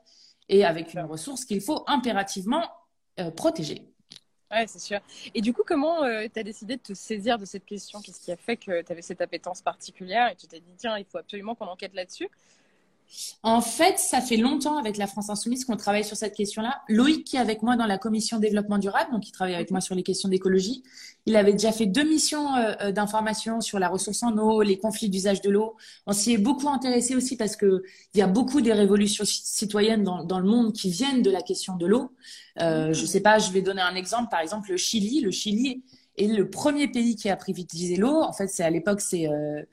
et 0.47 0.65
avec 0.65 0.93
une 0.95 1.01
ressource 1.01 1.45
qu'il 1.45 1.61
faut 1.61 1.83
impérativement 1.87 2.63
euh, 3.19 3.31
protéger. 3.31 3.83
Ouais, 4.51 4.65
c'est 4.65 4.79
sûr. 4.79 4.99
Et 5.35 5.41
du 5.41 5.53
coup, 5.53 5.61
comment 5.65 6.01
tu 6.01 6.39
as 6.39 6.43
décidé 6.43 6.75
de 6.77 6.81
te 6.81 6.93
saisir 6.93 7.37
de 7.37 7.45
cette 7.45 7.65
question? 7.65 8.01
Qu'est-ce 8.01 8.19
qui 8.19 8.31
a 8.31 8.37
fait 8.37 8.57
que 8.57 8.81
tu 8.81 8.91
avais 8.91 9.03
cette 9.03 9.21
appétence 9.21 9.61
particulière 9.61 10.31
et 10.31 10.35
tu 10.35 10.47
t'es 10.47 10.59
dit, 10.59 10.73
tiens, 10.75 10.97
il 10.97 11.05
faut 11.05 11.19
absolument 11.19 11.53
qu'on 11.53 11.67
enquête 11.67 11.93
là-dessus? 11.93 12.27
En 13.43 13.61
fait, 13.61 13.97
ça 13.97 14.21
fait 14.21 14.37
longtemps 14.37 14.77
avec 14.77 14.97
la 14.97 15.07
France 15.07 15.29
Insoumise 15.29 15.65
qu'on 15.65 15.77
travaille 15.77 16.03
sur 16.03 16.17
cette 16.17 16.35
question-là. 16.35 16.81
Loïc, 16.89 17.25
qui 17.25 17.35
est 17.37 17.39
avec 17.39 17.63
moi 17.63 17.75
dans 17.75 17.85
la 17.85 17.97
commission 17.97 18.39
développement 18.39 18.77
durable, 18.77 19.11
donc 19.11 19.27
il 19.27 19.31
travaille 19.31 19.55
avec 19.55 19.71
moi 19.71 19.81
sur 19.81 19.95
les 19.95 20.03
questions 20.03 20.29
d'écologie, 20.29 20.83
il 21.25 21.35
avait 21.35 21.53
déjà 21.53 21.71
fait 21.71 21.85
deux 21.85 22.03
missions 22.03 22.55
euh, 22.55 22.73
euh, 22.81 22.91
d'information 22.91 23.61
sur 23.61 23.79
la 23.79 23.87
ressource 23.87 24.23
en 24.23 24.37
eau, 24.37 24.61
les 24.61 24.77
conflits 24.77 25.09
d'usage 25.09 25.41
de 25.41 25.49
l'eau. 25.49 25.75
On 26.05 26.13
s'y 26.13 26.33
est 26.33 26.37
beaucoup 26.37 26.69
intéressé 26.69 27.15
aussi 27.15 27.37
parce 27.37 27.55
que 27.55 27.83
il 28.13 28.19
y 28.19 28.21
a 28.21 28.27
beaucoup 28.27 28.61
des 28.61 28.73
révolutions 28.73 29.25
ci- 29.25 29.41
citoyennes 29.43 30.03
dans, 30.03 30.39
le 30.39 30.45
monde 30.45 30.73
qui 30.73 30.89
viennent 30.89 31.21
de 31.21 31.31
la 31.31 31.41
question 31.41 31.75
de 31.75 31.85
l'eau. 31.85 32.11
Euh, 32.61 32.93
je 32.93 33.05
sais 33.05 33.21
pas, 33.21 33.37
je 33.39 33.51
vais 33.51 33.61
donner 33.61 33.81
un 33.81 33.95
exemple. 33.95 34.29
Par 34.29 34.39
exemple, 34.39 34.71
le 34.71 34.77
Chili. 34.77 35.21
Le 35.21 35.31
Chili 35.31 35.83
est 36.19 36.27
le 36.27 36.49
premier 36.49 36.87
pays 36.87 37.15
qui 37.15 37.29
a 37.29 37.35
privatisé 37.35 37.95
l'eau. 37.95 38.21
En 38.21 38.33
fait, 38.33 38.47
c'est 38.47 38.63
à 38.63 38.69
l'époque, 38.69 39.01
c'est 39.01 39.27
euh, 39.27 39.63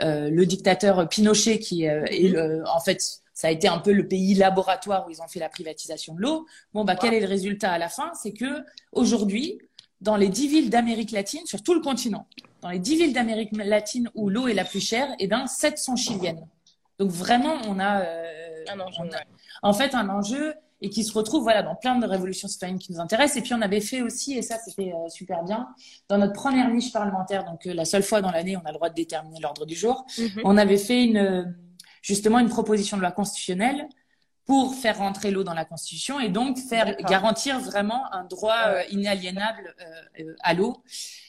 euh, 0.00 0.30
le 0.30 0.46
dictateur 0.46 1.08
Pinochet 1.08 1.58
qui 1.58 1.88
euh, 1.88 2.04
est 2.06 2.28
le- 2.28 2.64
en 2.68 2.80
fait, 2.80 3.02
ça 3.34 3.48
a 3.48 3.50
été 3.50 3.68
un 3.68 3.78
peu 3.78 3.92
le 3.92 4.08
pays 4.08 4.34
laboratoire 4.34 5.06
où 5.06 5.10
ils 5.10 5.20
ont 5.20 5.28
fait 5.28 5.40
la 5.40 5.48
privatisation 5.50 6.14
de 6.14 6.22
l'eau. 6.22 6.46
Bon, 6.72 6.84
bah, 6.84 6.96
quel 6.96 7.12
est 7.12 7.20
le 7.20 7.26
résultat 7.26 7.70
à 7.72 7.78
la 7.78 7.88
fin? 7.88 8.12
C'est 8.14 8.32
que 8.32 8.64
aujourd'hui, 8.92 9.58
dans 10.00 10.16
les 10.16 10.28
dix 10.28 10.48
villes 10.48 10.70
d'Amérique 10.70 11.10
latine, 11.10 11.44
sur 11.44 11.62
tout 11.62 11.74
le 11.74 11.80
continent, 11.80 12.26
dans 12.62 12.70
les 12.70 12.78
dix 12.78 12.96
villes 12.96 13.12
d'Amérique 13.12 13.50
latine 13.56 14.10
où 14.14 14.30
l'eau 14.30 14.48
est 14.48 14.54
la 14.54 14.64
plus 14.64 14.80
chère, 14.80 15.08
et 15.18 15.26
ben, 15.26 15.46
sept 15.46 15.78
sont 15.78 15.96
chiliennes. 15.96 16.46
Donc 16.98 17.10
vraiment, 17.10 17.56
on 17.68 17.78
a, 17.78 18.00
euh, 18.00 18.64
non, 18.76 18.86
je- 18.90 19.00
on 19.00 19.06
a- 19.08 19.22
en 19.62 19.72
fait 19.74 19.94
un 19.94 20.08
enjeu 20.08 20.54
et 20.80 20.90
qui 20.90 21.04
se 21.04 21.12
retrouve 21.12 21.42
voilà 21.42 21.62
dans 21.62 21.74
plein 21.74 21.98
de 21.98 22.06
révolutions 22.06 22.48
citoyennes 22.48 22.78
qui 22.78 22.92
nous 22.92 23.00
intéressent. 23.00 23.38
Et 23.38 23.42
puis 23.42 23.54
on 23.54 23.62
avait 23.62 23.80
fait 23.80 24.02
aussi, 24.02 24.34
et 24.36 24.42
ça 24.42 24.58
c'était 24.64 24.92
euh, 24.92 25.08
super 25.08 25.42
bien, 25.44 25.68
dans 26.08 26.18
notre 26.18 26.34
première 26.34 26.68
niche 26.70 26.92
parlementaire, 26.92 27.44
donc 27.44 27.66
euh, 27.66 27.74
la 27.74 27.84
seule 27.84 28.02
fois 28.02 28.20
dans 28.20 28.30
l'année 28.30 28.56
on 28.56 28.64
a 28.66 28.70
le 28.70 28.74
droit 28.74 28.90
de 28.90 28.94
déterminer 28.94 29.40
l'ordre 29.40 29.66
du 29.66 29.74
jour, 29.74 30.04
Mhm. 30.18 30.42
on 30.44 30.56
avait 30.56 30.78
fait 30.78 31.04
une, 31.04 31.54
justement 32.02 32.38
une 32.38 32.48
proposition 32.48 32.96
de 32.96 33.02
loi 33.02 33.12
constitutionnelle 33.12 33.88
pour 34.44 34.74
faire 34.74 34.98
rentrer 34.98 35.30
l'eau 35.32 35.42
dans 35.42 35.54
la 35.54 35.64
Constitution 35.64 36.20
et 36.20 36.28
donc 36.28 36.58
faire 36.58 36.96
garantir 36.98 37.58
vraiment 37.58 38.12
un 38.12 38.24
droit 38.24 38.60
euh, 38.66 38.82
inaliénable 38.90 39.74
à 40.40 40.54
l'eau. 40.54 40.82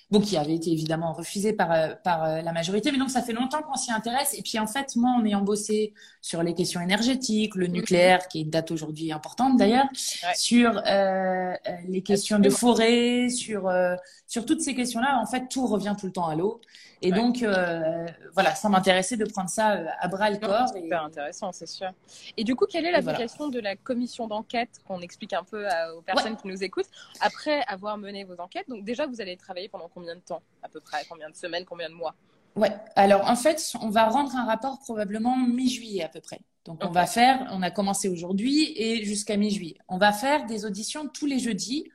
Bon, 0.09 0.21
qui 0.21 0.37
avait 0.37 0.55
été 0.55 0.71
évidemment 0.71 1.11
refusé 1.11 1.51
par, 1.51 1.69
euh, 1.73 1.89
par 2.01 2.23
euh, 2.23 2.41
la 2.41 2.53
majorité, 2.53 2.93
mais 2.93 2.97
donc 2.97 3.09
ça 3.09 3.21
fait 3.21 3.33
longtemps 3.33 3.61
qu'on 3.61 3.75
s'y 3.75 3.91
intéresse. 3.91 4.33
Et 4.37 4.41
puis 4.41 4.57
en 4.57 4.65
fait, 4.65 4.95
moi, 4.95 5.11
en 5.11 5.25
ayant 5.25 5.41
bossé 5.41 5.93
sur 6.21 6.43
les 6.43 6.53
questions 6.53 6.79
énergétiques, 6.79 7.55
le 7.55 7.67
nucléaire, 7.67 8.29
qui 8.29 8.39
est 8.39 8.41
une 8.43 8.49
date 8.49 8.71
aujourd'hui 8.71 9.11
importante 9.11 9.57
d'ailleurs, 9.57 9.87
Ouais. 10.23 10.33
sur 10.35 10.81
euh, 10.87 11.53
les 11.89 12.01
questions 12.03 12.39
de 12.39 12.49
forêt, 12.49 13.27
sur, 13.27 13.67
euh, 13.67 13.95
sur 14.27 14.45
toutes 14.45 14.61
ces 14.61 14.75
questions-là, 14.75 15.19
en 15.21 15.25
fait, 15.25 15.49
tout 15.49 15.67
revient 15.67 15.93
tout 15.99 16.05
le 16.05 16.13
temps 16.13 16.27
à 16.27 16.35
l'eau. 16.35 16.61
Et 17.03 17.11
Ouais. 17.11 17.17
donc, 17.17 17.43
euh, 17.43 18.07
voilà, 18.33 18.55
ça 18.55 18.69
m'intéressait 18.69 19.17
de 19.17 19.25
prendre 19.25 19.49
ça 19.51 19.77
à 19.99 20.07
bras 20.07 20.29
le 20.31 20.37
corps. 20.37 20.69
c'est 20.69 20.79
et- 20.79 20.83
super 20.83 21.03
intéressant, 21.03 21.51
c'est 21.51 21.67
sûr. 21.67 21.89
Et 22.37 22.43
du 22.43 22.55
coup, 22.55 22.65
quelle 22.65 22.85
est 22.85 22.91
la 22.91 22.99
Et 22.99 23.01
voilà. 23.01 23.19
vocation 23.19 23.49
de 23.49 23.59
la 23.59 23.75
commission 23.75 24.27
d'enquête 24.27 24.69
qu'on 24.87 25.01
explique 25.01 25.33
un 25.33 25.43
peu 25.43 25.67
à- 25.69 25.93
aux 25.95 26.01
personnes 26.01 26.37
qui 26.37 26.47
nous 26.47 26.63
écoutent 26.63 26.89
après 27.21 27.61
avoir 27.67 27.97
mené 27.97 28.23
vos 28.23 28.39
enquêtes? 28.41 28.67
Donc 28.69 28.83
déjà, 28.83 29.05
vous 29.05 29.21
allez 29.21 29.37
travailler 29.37 29.69
pendant 29.69 29.89
combien 29.97 30.15
de 30.15 30.21
temps 30.21 30.43
à 30.61 30.69
peu 30.69 30.79
près? 30.79 31.03
Combien 31.09 31.29
de 31.29 31.35
semaines 31.35 31.65
Combien 31.65 31.89
de 31.89 31.95
mois? 31.95 32.13
Ouais. 32.55 32.71
Alors 32.95 33.27
en 33.27 33.35
fait, 33.35 33.73
on 33.81 33.89
va 33.89 34.05
rendre 34.05 34.35
un 34.35 34.45
rapport 34.45 34.79
probablement 34.79 35.35
mi-juillet 35.35 36.03
à 36.03 36.09
peu 36.09 36.21
près. 36.21 36.39
Donc 36.65 36.83
on 36.83 36.91
va 36.91 37.05
faire, 37.05 37.47
on 37.51 37.61
a 37.61 37.71
commencé 37.71 38.09
aujourd'hui 38.09 38.73
et 38.75 39.03
jusqu'à 39.05 39.37
mi-juillet. 39.37 39.77
On 39.87 39.97
va 39.97 40.11
faire 40.11 40.45
des 40.45 40.65
auditions 40.65 41.07
tous 41.07 41.25
les 41.25 41.39
jeudis. 41.39 41.89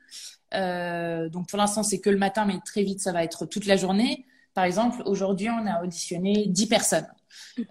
Euh, 0.53 1.29
donc 1.29 1.47
pour 1.47 1.57
l'instant 1.57 1.83
c'est 1.83 1.99
que 1.99 2.09
le 2.09 2.17
matin, 2.17 2.45
mais 2.45 2.55
très 2.65 2.83
vite 2.83 2.99
ça 2.99 3.11
va 3.11 3.23
être 3.23 3.45
toute 3.45 3.65
la 3.65 3.77
journée. 3.77 4.25
Par 4.53 4.65
exemple, 4.65 5.01
aujourd'hui 5.05 5.49
on 5.49 5.65
a 5.65 5.83
auditionné 5.83 6.45
10 6.47 6.67
personnes. 6.67 7.07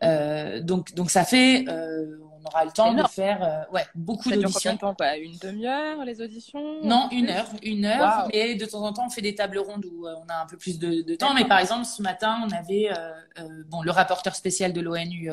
Euh, 0.03 0.61
donc 0.61 0.93
donc 0.95 1.11
ça 1.11 1.25
fait, 1.25 1.65
euh, 1.69 2.17
on 2.43 2.49
aura 2.49 2.65
le 2.65 2.73
temps 2.73 2.93
de 2.93 3.03
faire 3.09 3.43
euh, 3.43 3.73
ouais, 3.73 3.85
beaucoup 3.95 4.25
Ça 4.29 4.37
dure 4.37 4.43
d'auditions. 4.49 4.71
combien 4.73 4.75
de 4.75 4.81
temps 4.81 4.95
quoi? 4.95 5.17
Une 5.17 5.37
demi-heure 5.39 6.05
les 6.05 6.21
auditions? 6.21 6.83
Non, 6.83 7.09
une 7.13 7.29
heure, 7.31 7.49
une 7.63 7.85
heure. 7.85 8.25
Wow. 8.25 8.31
Mais 8.33 8.55
de 8.57 8.65
temps 8.65 8.83
en 8.83 8.93
temps, 8.93 9.07
on 9.07 9.11
fait 9.11 9.23
des 9.23 9.35
tables 9.35 9.59
rondes 9.59 9.85
où 9.87 10.07
euh, 10.07 10.15
on 10.25 10.29
a 10.29 10.43
un 10.43 10.47
peu 10.47 10.57
plus 10.57 10.79
de, 10.79 11.03
de 11.03 11.15
temps. 11.15 11.35
Mais 11.35 11.45
par 11.45 11.59
exemple, 11.59 11.85
ce 11.85 12.03
matin, 12.03 12.41
on 12.47 12.51
avait 12.51 12.91
euh, 12.91 13.47
bon 13.69 13.83
le 13.83 13.91
rapporteur 13.91 14.35
spécial 14.35 14.73
de 14.73 14.81
l'ONU 14.81 15.31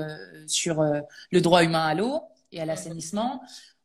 sur 0.48 0.84
le 1.32 1.42
droit 1.42 1.64
humain 1.64 1.86
à 1.86 1.96
l'eau 1.96 2.22
et 2.52 2.62
à 2.62 2.66
l'assainissement. 2.66 3.42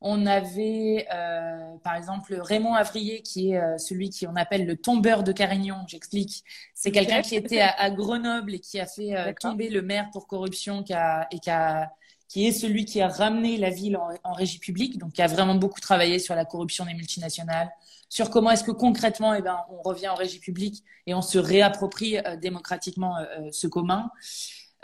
On 0.07 0.27
avait, 0.27 1.07
euh, 1.15 1.77
par 1.83 1.95
exemple, 1.95 2.39
Raymond 2.39 2.75
Avrier, 2.75 3.23
qui 3.23 3.53
est 3.53 3.57
euh, 3.59 3.79
celui 3.79 4.11
qui 4.11 4.27
on 4.27 4.37
appelle 4.37 4.67
le 4.67 4.77
tombeur 4.77 5.23
de 5.23 5.33
Carignan. 5.33 5.87
J'explique. 5.89 6.45
C'est 6.75 6.91
quelqu'un 6.91 7.23
qui 7.23 7.37
était 7.37 7.63
à, 7.63 7.71
à 7.71 7.89
Grenoble 7.89 8.53
et 8.53 8.59
qui 8.59 8.79
a 8.79 8.85
fait 8.85 9.17
euh, 9.17 9.33
tomber 9.41 9.71
le 9.71 9.81
maire 9.81 10.11
pour 10.13 10.27
corruption, 10.27 10.83
qui 10.83 10.93
a, 10.93 11.27
et 11.31 11.39
qui 11.39 11.49
a 11.49 11.91
qui 12.29 12.47
est 12.47 12.53
celui 12.53 12.85
qui 12.85 13.01
a 13.01 13.09
ramené 13.09 13.57
la 13.57 13.71
ville 13.71 13.97
en, 13.97 14.33
régie 14.33 14.59
publique, 14.59 14.99
donc 14.99 15.13
qui 15.13 15.23
a 15.23 15.27
vraiment 15.27 15.55
beaucoup 15.55 15.81
travaillé 15.81 16.19
sur 16.19 16.35
la 16.35 16.45
corruption 16.45 16.85
des 16.85 16.95
multinationales, 16.95 17.71
sur 18.09 18.31
comment 18.31 18.51
est-ce 18.51 18.65
que 18.65 18.71
concrètement, 18.71 19.35
eh 19.35 19.43
ben, 19.43 19.59
on 19.71 19.83
revient 19.83 20.09
en 20.09 20.15
régie 20.15 20.39
publique 20.39 20.85
et 21.07 21.15
on 21.15 21.23
se 21.23 21.39
réapproprie 21.39 22.19
euh, 22.19 22.37
démocratiquement 22.37 23.17
euh, 23.19 23.25
euh, 23.39 23.49
ce 23.53 23.67
commun. 23.67 24.11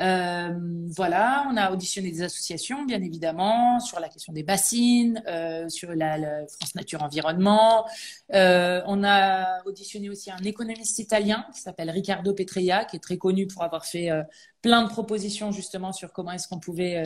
Euh, 0.01 0.51
voilà, 0.97 1.47
on 1.51 1.57
a 1.57 1.73
auditionné 1.73 2.11
des 2.11 2.23
associations, 2.23 2.85
bien 2.85 3.03
évidemment, 3.03 3.81
sur 3.81 4.01
la 4.01 4.09
question 4.09 4.33
des 4.33 4.43
bassines, 4.43 5.23
euh, 5.27 5.69
sur 5.69 5.93
la, 5.95 6.47
France 6.47 6.75
Nature 6.75 7.03
Environnement. 7.03 7.87
Euh, 8.33 8.81
on 8.87 9.05
a 9.05 9.63
auditionné 9.67 10.09
aussi 10.09 10.31
un 10.31 10.39
économiste 10.39 10.99
italien 10.99 11.45
qui 11.55 11.61
s'appelle 11.61 11.91
Riccardo 11.91 12.33
Petreia, 12.33 12.85
qui 12.85 12.97
est 12.97 13.01
très 13.01 13.19
connu 13.19 13.47
pour 13.47 13.63
avoir 13.63 13.85
fait 13.85 14.09
plein 14.63 14.83
de 14.85 14.89
propositions 14.89 15.53
justement 15.53 15.93
sur 15.93 16.13
comment 16.13 16.33
est-ce 16.33 16.49
qu'on 16.49 16.61
pouvait 16.61 17.03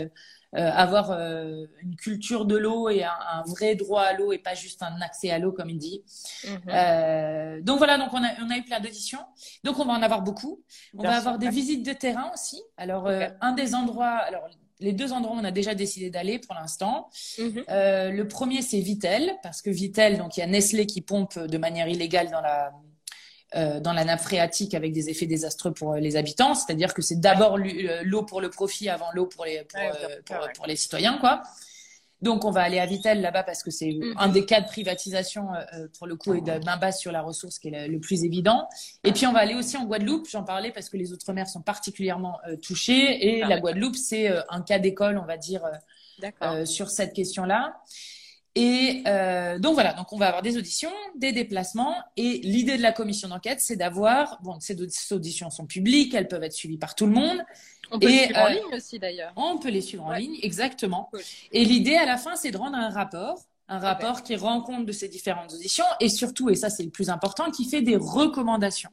avoir 0.63 1.11
euh, 1.11 1.67
une 1.83 1.97
culture 1.97 2.45
de 2.45 2.57
l'eau 2.57 2.89
et 2.89 3.05
un, 3.05 3.11
un 3.33 3.43
vrai 3.43 3.75
droit 3.75 4.03
à 4.03 4.13
l'eau 4.13 4.33
et 4.33 4.39
pas 4.39 4.55
juste 4.55 4.83
un 4.83 5.01
accès 5.01 5.31
à 5.31 5.39
l'eau, 5.39 5.53
comme 5.53 5.71
il 5.71 5.79
dit. 5.79 6.03
Euh, 6.69 7.61
donc 7.63 7.79
voilà, 7.79 7.99
donc 7.99 8.09
on 8.13 8.23
a, 8.23 8.29
on 8.45 8.51
a 8.51 8.57
eu 8.57 8.63
plein 8.63 8.81
d'auditions. 8.81 9.21
Donc 9.65 9.79
on 9.79 9.85
va 9.85 9.93
en 9.95 10.03
avoir 10.03 10.23
beaucoup. 10.23 10.63
On 10.97 11.03
Bien 11.03 11.11
va 11.11 11.17
sûr, 11.17 11.19
avoir 11.29 11.39
des 11.39 11.47
ouais. 11.47 11.53
visites 11.53 11.85
de 11.85 11.93
terrain 11.93 12.31
aussi. 12.33 12.63
Alors 12.77 13.07
euh, 13.07 13.27
Ok. 13.27 13.33
un 13.41 13.53
des 13.53 13.75
endroits, 13.75 14.07
alors 14.29 14.49
les 14.81 14.93
deux 14.93 15.13
endroits, 15.13 15.37
on 15.41 15.45
a 15.45 15.51
déjà 15.51 15.75
décidé 15.75 16.11
d'aller 16.11 16.39
pour 16.39 16.55
l'instant. 16.55 17.09
Mhm. 17.39 17.65
Euh, 17.71 18.11
le 18.11 18.29
premier, 18.29 18.61
c'est 18.63 18.81
Vitel, 18.81 19.33
parce 19.43 19.63
que 19.63 19.71
Vitel, 19.71 20.19
donc 20.19 20.37
il 20.37 20.41
y 20.41 20.43
a 20.43 20.47
Nestlé 20.47 20.87
qui 20.87 21.01
pompe 21.01 21.39
de 21.39 21.59
manière 21.59 21.89
illégale 21.89 22.31
dans 22.31 22.41
la 22.41 22.69
euh, 22.69 22.71
dans 23.81 23.93
la 23.93 24.05
nappe 24.05 24.21
phréatique 24.21 24.75
avec 24.75 24.93
des 24.93 25.11
effets 25.11 25.27
désastreux 25.27 25.73
pour 25.73 25.93
euh, 25.93 26.01
les 26.01 26.17
habitants. 26.17 26.55
C'est-à-dire 26.55 26.93
que 26.95 27.03
c'est 27.03 27.21
d'abord 27.21 27.57
euh, 27.59 28.03
l'eau 28.05 28.23
pour 28.23 28.41
le 28.41 28.51
profit 28.51 28.89
avant 28.89 29.11
l'eau 29.15 29.27
pour 29.27 29.45
les 29.45 29.63
pour, 29.65 29.81
euh, 29.81 30.21
pour, 30.27 30.37
pour 30.57 30.77
citoyens, 30.77 31.19
quoi. 31.19 31.43
Donc 32.23 32.45
on 32.47 32.51
va 32.51 32.63
aller 32.63 32.79
à 32.79 32.87
Vitel 32.87 33.21
là-bas 33.21 33.43
parce 33.43 33.63
que 33.63 33.71
c'est 33.71 33.93
Mhm. 33.93 34.15
un 34.19 34.29
des 34.29 34.47
cas 34.47 34.61
de 34.63 34.67
privatisation 34.67 35.53
euh, 35.53 35.59
euh, 35.75 35.89
pour 35.99 36.07
le 36.07 36.17
coup 36.17 36.33
et 36.33 36.41
de 36.41 36.65
main 36.65 36.79
basse 36.79 36.99
sur 37.01 37.13
la 37.13 37.21
ressource 37.21 37.59
qui 37.59 37.69
est 37.69 37.87
le, 37.87 37.93
le 37.93 38.01
plus 38.01 38.25
évident. 38.25 38.67
Et 39.03 39.13
puis 39.13 39.27
on 39.27 39.33
va 39.33 39.41
aller 39.41 39.55
aussi 39.55 39.77
en 39.77 39.85
Guadeloupe, 39.85 40.27
j'en 40.31 40.43
parlais 40.43 40.73
parce 40.73 40.89
que 40.89 40.97
les 40.97 41.13
outre-mer 41.13 41.47
sont 41.49 41.61
particulièrement 41.61 42.39
euh, 42.49 42.57
touchés 42.57 43.27
et 43.29 43.43
Ah 43.43 43.49
la. 43.49 43.61
Guadeloupe 43.61 43.97
c'est 43.97 44.31
euh, 44.31 44.41
un 44.49 44.63
cas 44.63 44.79
d'école, 44.79 45.19
on 45.19 45.27
va 45.27 45.37
dire, 45.37 45.63
euh, 45.67 46.31
euh, 46.43 46.65
sur 46.65 46.89
cette 46.89 47.13
question-là. 47.13 47.75
Et 48.57 49.03
euh, 49.07 49.59
donc 49.59 49.75
voilà, 49.75 49.95
donc 49.95 50.13
on 50.13 50.17
va 50.17 50.29
avoir 50.29 50.43
des 50.43 50.57
auditions, 50.57 50.93
des 51.17 51.33
déplacements, 51.33 51.97
et 52.17 52.39
l'idée 52.45 52.77
de 52.77 52.83
la 52.83 52.93
commission 52.93 53.29
d'enquête, 53.29 53.61
c'est 53.61 53.75
d'avoir, 53.75 54.39
bon, 54.43 54.59
ces 54.61 54.77
auditions 55.13 55.51
sont 55.51 55.67
publiques, 55.67 56.15
elles 56.15 56.29
peuvent 56.29 56.45
être 56.45 56.53
suivies 56.53 56.79
par 56.79 56.95
tout 56.95 57.07
le 57.07 57.13
monde, 57.13 57.45
On 57.91 57.99
peut 57.99 58.09
et, 58.09 58.13
le 58.13 58.25
suivre 58.25 58.39
en 58.39 58.47
euh, 58.47 58.51
ligne 58.51 58.75
aussi 58.77 58.99
d'ailleurs. 59.01 59.33
on 59.35 59.59
peut 59.59 59.71
les 59.71 59.81
suivre 59.81 60.05
en 60.05 60.13
ligne, 60.13 60.39
exactement. 60.43 61.09
Cool. 61.11 61.21
Et 61.51 61.65
l'idée 61.65 61.97
à 61.97 62.07
la 62.07 62.17
fin, 62.17 62.37
c'est 62.37 62.53
de 62.53 62.57
rendre 62.57 62.77
un 62.77 62.91
rapport, 62.91 63.41
un 63.67 63.81
rapport 63.81 64.23
qui 64.23 64.37
rend 64.37 64.61
compte 64.61 64.87
de 64.87 64.93
ces 64.93 65.09
différentes 65.09 65.53
auditions, 65.53 65.85
et 65.99 66.09
surtout, 66.09 66.49
et 66.49 66.55
ça 66.55 66.71
c'est 66.71 66.85
le 66.85 66.91
plus 66.91 67.11
important, 67.11 67.51
qui 67.51 67.65
fait 67.65 67.83
des 67.83 67.97
recommandations. 67.97 68.91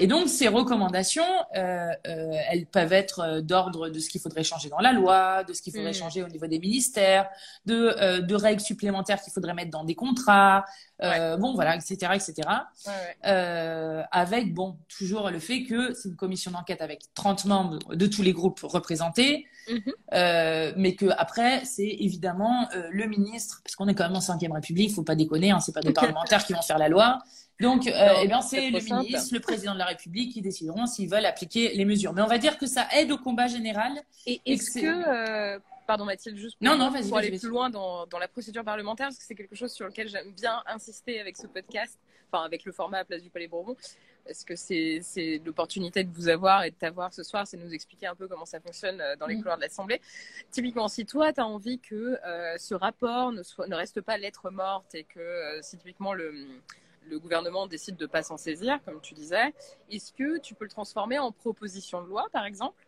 Et 0.00 0.06
Mm. 0.06 0.10
donc, 0.10 0.28
ces 0.28 0.48
recommandations, 0.48 1.22
euh, 1.56 1.90
euh, 2.06 2.32
elles 2.50 2.66
peuvent 2.66 2.92
être 2.92 3.20
euh, 3.20 3.40
d'ordre 3.40 3.88
de 3.88 3.98
ce 3.98 4.08
qu'il 4.08 4.20
faudrait 4.20 4.44
changer 4.44 4.68
dans 4.68 4.78
la 4.78 4.92
loi, 4.92 5.44
de 5.44 5.52
ce 5.52 5.62
qu'il 5.62 5.72
faudrait 5.74 5.90
Mm. 5.90 5.94
changer 5.94 6.22
au 6.22 6.28
niveau 6.28 6.46
des 6.46 6.58
ministères, 6.58 7.28
de, 7.66 7.94
euh, 8.00 8.20
de 8.20 8.34
règles 8.34 8.60
supplémentaires 8.60 9.20
qu'il 9.22 9.32
faudrait 9.32 9.54
mettre 9.54 9.70
dans 9.70 9.84
des 9.84 9.94
contrats, 9.94 10.64
bon, 11.00 11.54
voilà, 11.54 11.76
etc., 11.76 12.12
etc. 12.14 12.34
Ouais, 12.86 12.92
ouais. 13.24 14.04
Avec, 14.10 14.52
bon, 14.54 14.76
toujours 14.88 15.30
le 15.30 15.38
fait 15.38 15.62
que 15.64 15.94
c'est 15.94 16.08
une 16.08 16.16
commission 16.16 16.50
d'enquête 16.50 16.82
avec 16.82 17.02
30 17.14 17.44
membres 17.44 17.78
de 17.94 18.06
tous 18.06 18.22
les 18.22 18.32
groupes 18.32 18.60
représentés, 18.62 19.46
Mhm. 19.68 19.92
euh, 20.14 20.72
mais 20.76 20.94
que 20.94 21.06
après, 21.16 21.64
c'est 21.64 21.86
évidemment 22.00 22.68
le 22.90 23.06
ministre, 23.06 23.60
parce 23.62 23.76
qu'on 23.76 23.86
est 23.88 23.94
quand 23.94 24.04
même 24.04 24.16
en 24.16 24.20
5 24.20 24.40
République, 24.52 24.92
faut 24.94 25.02
pas 25.02 25.14
déconner, 25.14 25.50
hein, 25.50 25.60
c'est 25.60 25.72
pas 25.74 25.80
des 25.82 25.92
parlementaires 26.16 26.44
qui 26.44 26.52
vont 26.52 26.62
faire 26.62 26.78
la 26.78 26.88
loi. 26.88 27.18
Donc, 27.60 27.86
euh, 27.88 28.14
eh 28.22 28.28
bien, 28.28 28.40
c'est 28.40 28.70
le 28.70 28.80
ministre, 28.80 29.34
le 29.34 29.40
président 29.40 29.72
de 29.74 29.78
la 29.78 29.86
République 29.86 30.32
qui 30.32 30.40
décideront 30.42 30.86
s'ils 30.86 31.08
veulent 31.08 31.26
appliquer 31.26 31.74
les 31.74 31.84
mesures. 31.84 32.12
Mais 32.12 32.22
on 32.22 32.26
va 32.26 32.38
dire 32.38 32.56
que 32.56 32.66
ça 32.66 32.86
aide 32.96 33.10
au 33.10 33.18
combat 33.18 33.48
général. 33.48 33.92
Et 34.26 34.40
est-ce 34.46 34.80
que 34.80 34.86
euh, 35.56 35.58
pardon 35.86 36.04
Mathilde, 36.04 36.36
juste 36.36 36.56
pour, 36.58 36.68
Non, 36.68 36.76
non, 36.76 36.92
pour 37.02 37.18
aller 37.18 37.36
plus 37.36 37.48
loin 37.48 37.68
dans, 37.70 38.06
dans 38.06 38.18
la 38.18 38.28
procédure 38.28 38.62
parlementaire, 38.62 39.08
parce 39.08 39.18
que 39.18 39.24
c'est 39.24 39.34
quelque 39.34 39.56
chose 39.56 39.72
sur 39.72 39.86
lequel 39.86 40.08
j'aime 40.08 40.30
bien 40.32 40.62
insister 40.66 41.18
avec 41.20 41.36
ce 41.36 41.46
podcast, 41.48 41.98
enfin 42.30 42.44
avec 42.44 42.64
le 42.64 42.72
format 42.72 42.98
à 42.98 43.04
Place 43.04 43.22
du 43.22 43.30
Palais 43.30 43.48
Bourbon, 43.48 43.74
parce 44.24 44.44
que 44.44 44.54
c'est 44.54 45.00
l'opportunité 45.44 46.04
de 46.04 46.12
vous 46.14 46.28
avoir 46.28 46.62
et 46.64 46.70
de 46.70 46.76
t'avoir 46.76 47.12
ce 47.12 47.22
soir, 47.22 47.46
c'est 47.46 47.56
de 47.56 47.62
nous 47.64 47.72
expliquer 47.72 48.06
un 48.06 48.14
peu 48.14 48.28
comment 48.28 48.44
ça 48.44 48.60
fonctionne 48.60 49.00
euh, 49.00 49.16
dans 49.16 49.26
les 49.26 49.34
Mm. 49.34 49.38
couloirs 49.38 49.56
de 49.56 49.62
l'Assemblée. 49.62 50.00
Typiquement, 50.50 50.86
si 50.88 51.06
toi, 51.06 51.32
tu 51.32 51.40
as 51.40 51.46
envie 51.46 51.80
que 51.80 52.18
euh, 52.24 52.56
ce 52.58 52.74
rapport 52.74 53.32
ne, 53.32 53.42
soit, 53.42 53.66
ne 53.66 53.74
reste 53.74 54.00
pas 54.02 54.18
lettre 54.18 54.50
morte 54.50 54.94
et 54.94 55.04
que 55.04 55.58
si 55.62 55.76
typiquement 55.78 56.12
le 56.12 56.34
le 57.08 57.18
gouvernement 57.18 57.66
décide 57.66 57.96
de 57.96 58.06
pas 58.06 58.22
s'en 58.22 58.36
saisir, 58.36 58.78
comme 58.84 59.00
tu 59.00 59.14
disais, 59.14 59.54
est-ce 59.90 60.12
que 60.12 60.38
tu 60.38 60.54
peux 60.54 60.64
le 60.64 60.70
transformer 60.70 61.18
en 61.18 61.32
proposition 61.32 62.02
de 62.02 62.08
loi, 62.08 62.26
par 62.32 62.44
exemple? 62.44 62.86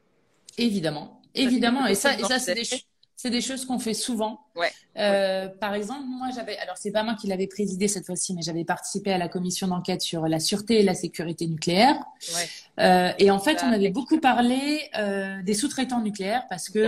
Évidemment, 0.58 1.20
évidemment. 1.34 1.86
Et 1.86 1.94
ça, 1.94 2.12
chose 2.12 2.20
et 2.24 2.28
ça 2.28 2.38
c'est 2.38 2.54
des, 2.54 2.64
ch- 2.64 3.44
choses 3.44 3.64
qu'on 3.66 3.78
fait 3.78 3.94
souvent. 3.94 4.40
Ouais. 4.56 4.70
Euh, 4.98 5.48
Par 5.48 5.74
exemple, 5.74 6.04
moi, 6.06 6.28
j'avais, 6.34 6.56
alors 6.58 6.76
c'est 6.76 6.90
pas 6.90 7.02
moi 7.02 7.14
qui 7.14 7.26
l'avais 7.28 7.46
présidé 7.46 7.86
cette 7.86 8.04
fois-ci, 8.06 8.34
mais 8.34 8.42
j'avais 8.42 8.64
participé 8.64 9.12
à 9.12 9.18
la 9.18 9.28
commission 9.28 9.68
d'enquête 9.68 10.02
sur 10.02 10.26
la 10.26 10.40
sûreté 10.40 10.80
et 10.80 10.82
la 10.82 10.94
sécurité 10.94 11.46
nucléaire. 11.46 11.96
Ouais. 12.34 12.48
Euh, 12.84 13.12
et 13.18 13.30
en 13.30 13.38
fait, 13.38 13.62
on 13.62 13.72
avait 13.72 13.90
beaucoup 13.90 14.18
parlé 14.20 14.88
euh, 14.98 15.40
des 15.42 15.54
sous-traitants 15.54 16.00
nucléaires 16.00 16.44
parce 16.48 16.68
que 16.68 16.80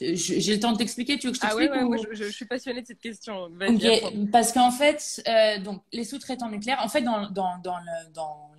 J'ai 0.00 0.54
le 0.54 0.60
temps 0.60 0.72
de 0.72 0.78
t'expliquer. 0.78 1.18
Tu 1.18 1.26
veux 1.26 1.32
que 1.32 1.38
je 1.38 1.42
Ah 1.44 1.54
ouais, 1.54 1.62
t'explique 1.68 1.80
ouais, 1.80 1.86
ou- 1.86 1.88
moi, 1.88 2.06
je, 2.12 2.24
je 2.24 2.30
suis 2.30 2.44
passionnée 2.46 2.82
de 2.82 2.86
cette 2.86 3.00
question. 3.00 3.48
Vas-y, 3.52 3.74
Ok, 3.76 3.84
apprends. 3.84 4.26
parce 4.32 4.52
qu'en 4.52 4.70
fait, 4.70 5.22
euh, 5.28 5.58
donc 5.58 5.82
les 5.92 6.04
sous-traitants 6.04 6.48
nucléaires, 6.50 6.80
en 6.84 6.88
fait, 6.88 7.02
dans, 7.02 7.28
dans, 7.30 7.58
dans 7.62 7.76
le, 7.78 8.12
dans, 8.12 8.50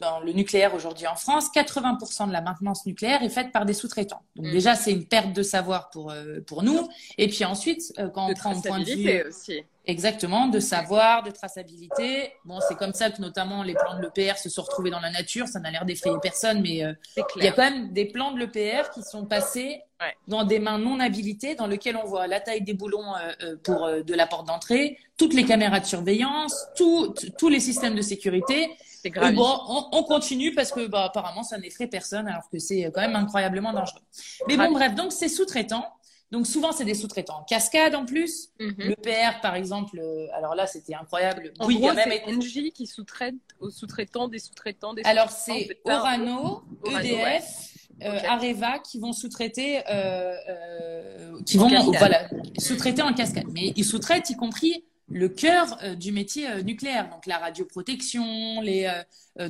dans 0.00 0.18
le 0.20 0.32
nucléaire 0.32 0.74
aujourd'hui 0.74 1.06
en 1.06 1.14
France, 1.14 1.46
80% 1.54 2.26
de 2.26 2.32
la 2.32 2.40
maintenance 2.40 2.84
nucléaire 2.86 3.22
est 3.22 3.28
faite 3.28 3.52
par 3.52 3.64
des 3.64 3.72
sous-traitants. 3.72 4.22
Donc 4.36 4.46
Mm. 4.46 4.50
déjà, 4.50 4.74
c'est 4.74 4.90
une 4.92 5.06
perte 5.06 5.32
de 5.32 5.42
savoir 5.42 5.90
pour 5.90 6.10
euh, 6.10 6.40
pour 6.46 6.62
nous. 6.64 6.88
Et 7.18 7.28
puis 7.28 7.44
ensuite, 7.44 7.92
euh, 7.98 8.08
quand 8.08 8.26
de 8.26 8.32
on 8.32 8.34
prend 8.34 8.56
un 8.56 8.60
point 8.60 8.80
de 8.80 8.84
vue 8.84 9.22
aussi. 9.28 9.62
exactement 9.86 10.48
de 10.48 10.58
savoir, 10.58 11.22
de 11.22 11.30
traçabilité, 11.30 12.32
bon, 12.44 12.58
c'est 12.68 12.74
comme 12.76 12.94
ça 12.94 13.10
que 13.10 13.20
notamment 13.22 13.62
les 13.62 13.74
plans 13.74 13.96
de 13.96 14.02
l'EPR 14.02 14.36
se 14.38 14.48
sont 14.48 14.62
retrouvés 14.62 14.90
dans 14.90 14.98
la 15.00 15.10
nature. 15.10 15.46
Ça 15.46 15.60
n'a 15.60 15.70
l'air 15.70 15.84
d'effrayer 15.84 16.16
personne, 16.20 16.62
mais 16.62 16.84
euh, 16.84 16.92
il 17.36 17.44
y 17.44 17.46
a 17.46 17.52
quand 17.52 17.62
même 17.70 17.92
des 17.92 18.04
plans 18.06 18.32
de 18.32 18.38
l'EPR 18.40 18.90
qui 18.92 19.02
sont 19.04 19.24
passés 19.26 19.80
Ouais. 20.02 20.16
dans 20.28 20.44
des 20.44 20.58
mains 20.58 20.78
non 20.78 20.98
habilitées, 21.00 21.54
dans 21.54 21.66
lesquelles 21.66 21.96
on 21.96 22.04
voit 22.04 22.26
la 22.26 22.40
taille 22.40 22.62
des 22.62 22.74
boulons 22.74 23.14
euh, 23.14 23.32
euh, 23.42 23.56
pour 23.62 23.84
euh, 23.84 24.02
de 24.02 24.14
la 24.14 24.26
porte 24.26 24.46
d'entrée, 24.48 24.98
toutes 25.16 25.32
les 25.34 25.44
caméras 25.44 25.80
de 25.80 25.86
surveillance, 25.86 26.66
tout- 26.76 27.14
tous 27.38 27.48
les 27.48 27.60
systèmes 27.60 27.94
de 27.94 28.02
sécurité. 28.02 28.70
Grave. 29.04 29.34
bon, 29.34 29.58
on, 29.68 29.88
on 29.98 30.02
continue 30.04 30.54
parce 30.54 30.70
que 30.70 30.86
bah, 30.86 31.04
apparemment 31.04 31.42
ça 31.42 31.58
n'effraie 31.58 31.88
personne, 31.88 32.28
alors 32.28 32.48
que 32.50 32.58
c'est 32.58 32.90
quand 32.94 33.00
même 33.00 33.16
incroyablement 33.16 33.72
dangereux. 33.72 34.00
Mais 34.48 34.56
bon, 34.56 34.70
bref, 34.72 34.94
donc 34.94 35.10
c'est 35.12 35.28
sous-traitants. 35.28 35.86
Donc 36.30 36.46
souvent 36.46 36.72
c'est 36.72 36.86
des 36.86 36.94
sous-traitants 36.94 37.40
en 37.40 37.44
cascade 37.44 37.94
en 37.94 38.06
plus. 38.06 38.48
Mhm. 38.58 38.74
L'EPR 38.78 39.40
par 39.42 39.54
exemple, 39.54 39.98
euh, 39.98 40.26
alors 40.32 40.54
là 40.54 40.66
c'était 40.66 40.94
incroyable. 40.94 41.52
En 41.58 41.66
oui, 41.66 41.74
il 41.74 41.78
y 41.78 41.80
gros, 41.80 41.90
a 41.90 41.94
même 41.94 42.12
c'est 42.24 42.32
NJ 42.32 42.72
qui 42.72 42.86
sous-traite 42.86 43.34
aux 43.60 43.70
sous-traitants 43.70 44.28
des 44.28 44.38
sous-traitants 44.38 44.94
des 44.94 45.02
alors 45.04 45.30
sous-traitants, 45.30 45.58
c'est 45.68 45.78
c'est 45.84 45.92
Orano, 45.92 46.62
EDF, 46.86 47.71
euh. 48.02 48.18
Areva 48.28 48.78
qui 48.78 48.98
vont 48.98 49.12
sous-traiter, 49.12 49.80
euh, 49.88 50.34
euh, 50.48 51.38
qui 51.46 51.58
En 51.58 51.68
vont 51.68 51.92
voilà 51.92 52.28
sous-traiter 52.58 53.02
en 53.02 53.12
cascade. 53.12 53.44
Mais 53.52 53.72
ils 53.76 53.84
sous-traitent 53.84 54.30
y 54.30 54.36
compris 54.36 54.84
le 55.08 55.28
cœur 55.28 55.78
du 55.98 56.10
métier 56.10 56.46
nucléaire, 56.64 57.10
donc 57.10 57.26
la 57.26 57.36
radioprotection, 57.36 58.62
les, 58.62 58.90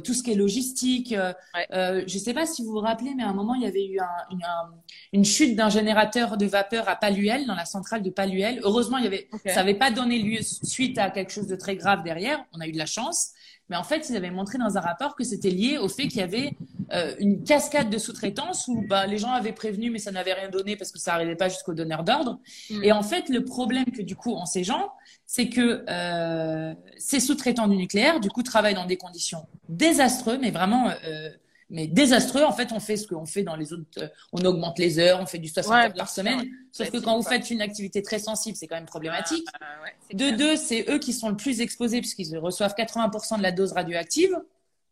tout 0.02 0.12
ce 0.12 0.22
qui 0.24 0.32
est 0.32 0.34
logistique. 0.34 1.14
Ouais. 1.54 1.66
je 2.08 2.14
ne 2.14 2.18
sais 2.18 2.34
pas 2.34 2.46
si 2.46 2.64
vous 2.64 2.72
vous 2.72 2.80
rappelez, 2.80 3.12
mais 3.16 3.22
à 3.22 3.28
un 3.28 3.32
moment, 3.32 3.54
il 3.54 3.62
y 3.62 3.66
avait 3.66 3.86
eu 3.86 4.00
un- 4.00 4.32
une, 4.32 4.42
un- 4.44 4.74
une 5.12 5.24
chute 5.24 5.54
d'un 5.54 5.68
générateur 5.68 6.36
de 6.36 6.46
vapeur 6.46 6.88
à 6.88 6.96
Paluel, 6.96 7.46
dans 7.46 7.54
la 7.54 7.64
centrale 7.66 8.02
de 8.02 8.10
Paluel. 8.10 8.60
Heureusement, 8.64 8.98
il 8.98 9.04
y 9.04 9.06
avait, 9.06 9.28
ça 9.46 9.56
n'avait 9.56 9.74
pas 9.74 9.90
donné 9.92 10.18
lieu 10.18 10.40
suite 10.42 10.98
à 10.98 11.10
quelque 11.10 11.30
chose 11.30 11.46
de 11.46 11.54
très 11.56 11.76
grave 11.76 12.02
derrière. 12.02 12.44
On 12.52 12.60
a 12.60 12.66
eu 12.66 12.72
de 12.72 12.78
la 12.78 12.86
chance. 12.86 13.30
Mais 13.72 13.78
en 13.78 13.84
fait, 13.84 14.10
ils 14.10 14.16
avaient 14.16 14.30
montré 14.30 14.58
dans 14.58 14.76
un 14.76 14.82
rapport 14.82 15.16
que 15.16 15.24
c'était 15.24 15.48
lié 15.48 15.78
au 15.78 15.88
fait 15.88 16.02
qu'il 16.02 16.18
y 16.18 16.22
avait 16.22 16.50
euh, 16.92 17.14
une 17.18 17.42
cascade 17.42 17.88
de 17.88 17.96
sous-traitance 17.96 18.68
où 18.68 18.84
bah, 18.86 19.06
les 19.06 19.16
gens 19.16 19.30
avaient 19.30 19.54
prévenu, 19.54 19.88
mais 19.88 19.98
ça 19.98 20.12
n'avait 20.12 20.34
rien 20.34 20.50
donné 20.50 20.76
parce 20.76 20.92
que 20.92 20.98
ça 20.98 21.12
n'arrivait 21.12 21.36
pas 21.36 21.48
jusqu'au 21.48 21.72
donneur 21.72 22.04
d'ordre. 22.04 22.38
Mm. 22.68 22.84
Et 22.84 22.92
en 22.92 23.02
fait, 23.02 23.30
le 23.30 23.42
problème 23.42 23.86
que 23.86 24.02
du 24.02 24.14
coup 24.14 24.34
ont 24.34 24.44
ces 24.44 24.62
gens, 24.62 24.92
c'est 25.24 25.48
que 25.48 25.86
euh, 25.88 26.74
ces 26.98 27.18
sous-traitants 27.18 27.66
du 27.66 27.76
nucléaire, 27.76 28.20
du 28.20 28.28
coup, 28.28 28.42
travaillent 28.42 28.74
dans 28.74 28.84
des 28.84 28.98
conditions 28.98 29.46
désastreuses, 29.70 30.38
mais 30.38 30.50
vraiment, 30.50 30.90
euh, 31.06 31.30
mais 31.72 31.88
désastreux. 31.88 32.44
En 32.44 32.52
fait, 32.52 32.70
on 32.70 32.78
fait 32.78 32.96
ce 32.96 33.08
qu'on 33.08 33.26
fait 33.26 33.42
dans 33.42 33.56
les 33.56 33.72
autres. 33.72 33.82
euh, 33.98 34.06
on 34.32 34.44
augmente 34.44 34.78
les 34.78 35.00
heures, 35.00 35.18
on 35.20 35.26
fait 35.26 35.38
du 35.38 35.48
60 35.48 35.72
Ouais, 35.72 35.86
heures 35.86 35.94
par 35.94 36.08
semaine. 36.10 36.38
ouais. 36.40 36.48
Sauf 36.70 36.90
que 36.90 36.98
quand 36.98 37.16
vous 37.16 37.28
faites 37.28 37.50
une 37.50 37.60
activité 37.62 38.02
très 38.02 38.20
sensible, 38.20 38.56
c'est 38.56 38.66
quand 38.68 38.76
même 38.76 38.86
problématique. 38.86 39.46
Ah, 39.60 39.82
ouais, 39.82 39.92
c'est 40.08 40.16
De 40.16 40.26
clair. 40.26 40.36
deux, 40.38 40.56
c'est 40.56 40.88
eux 40.90 40.98
qui 41.00 41.12
sont 41.12 41.30
le 41.30 41.36
plus 41.36 41.60
exposés 41.60 42.00
puisqu'ils 42.00 42.38
reçoivent 42.38 42.74
80% 42.76 43.38
de 43.38 43.42
la 43.42 43.50
dose 43.52 43.72
radioactive. 43.72 44.36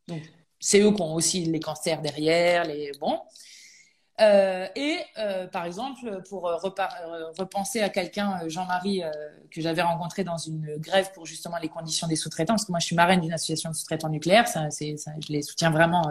Donc, 0.09 0.23
c'est 0.59 0.81
eux 0.81 0.93
qui 0.93 1.01
ont 1.03 1.15
aussi 1.15 1.45
les 1.45 1.61
cancers 1.61 2.01
derrière, 2.03 2.65
les 2.65 2.91
bon. 3.01 3.19
Euh, 4.21 4.67
et 4.77 4.99
euh, 5.19 5.47
par 5.47 5.65
exemple, 5.65 6.23
pour 6.29 6.49
euh, 6.49 6.57
euh, 6.57 7.31
repenser 7.39 7.81
à 7.81 7.89
quelqu'un, 7.89 8.41
euh, 8.43 8.49
Jean-Marie, 8.49 9.03
euh, 9.03 9.11
que 9.51 9.61
j'avais 9.61 9.83
rencontré 9.83 10.25
dans 10.25 10.37
une 10.37 10.77
grève 10.77 11.11
pour 11.13 11.27
justement 11.27 11.57
les 11.57 11.69
conditions 11.69 12.07
des 12.07 12.17
sous-traitants, 12.17 12.55
parce 12.55 12.67
que 12.67 12.73
moi 12.73 12.81
je 12.81 12.87
suis 12.87 12.97
marraine 12.97 13.21
d'une 13.21 13.33
association 13.33 13.71
de 13.71 13.75
sous-traitants 13.75 14.11
nucléaires, 14.11 14.47
ça, 14.47 14.71
c'est, 14.71 14.97
ça, 14.97 15.13
je 15.27 15.33
les 15.33 15.43
soutiens 15.43 15.71
vraiment 15.71 16.03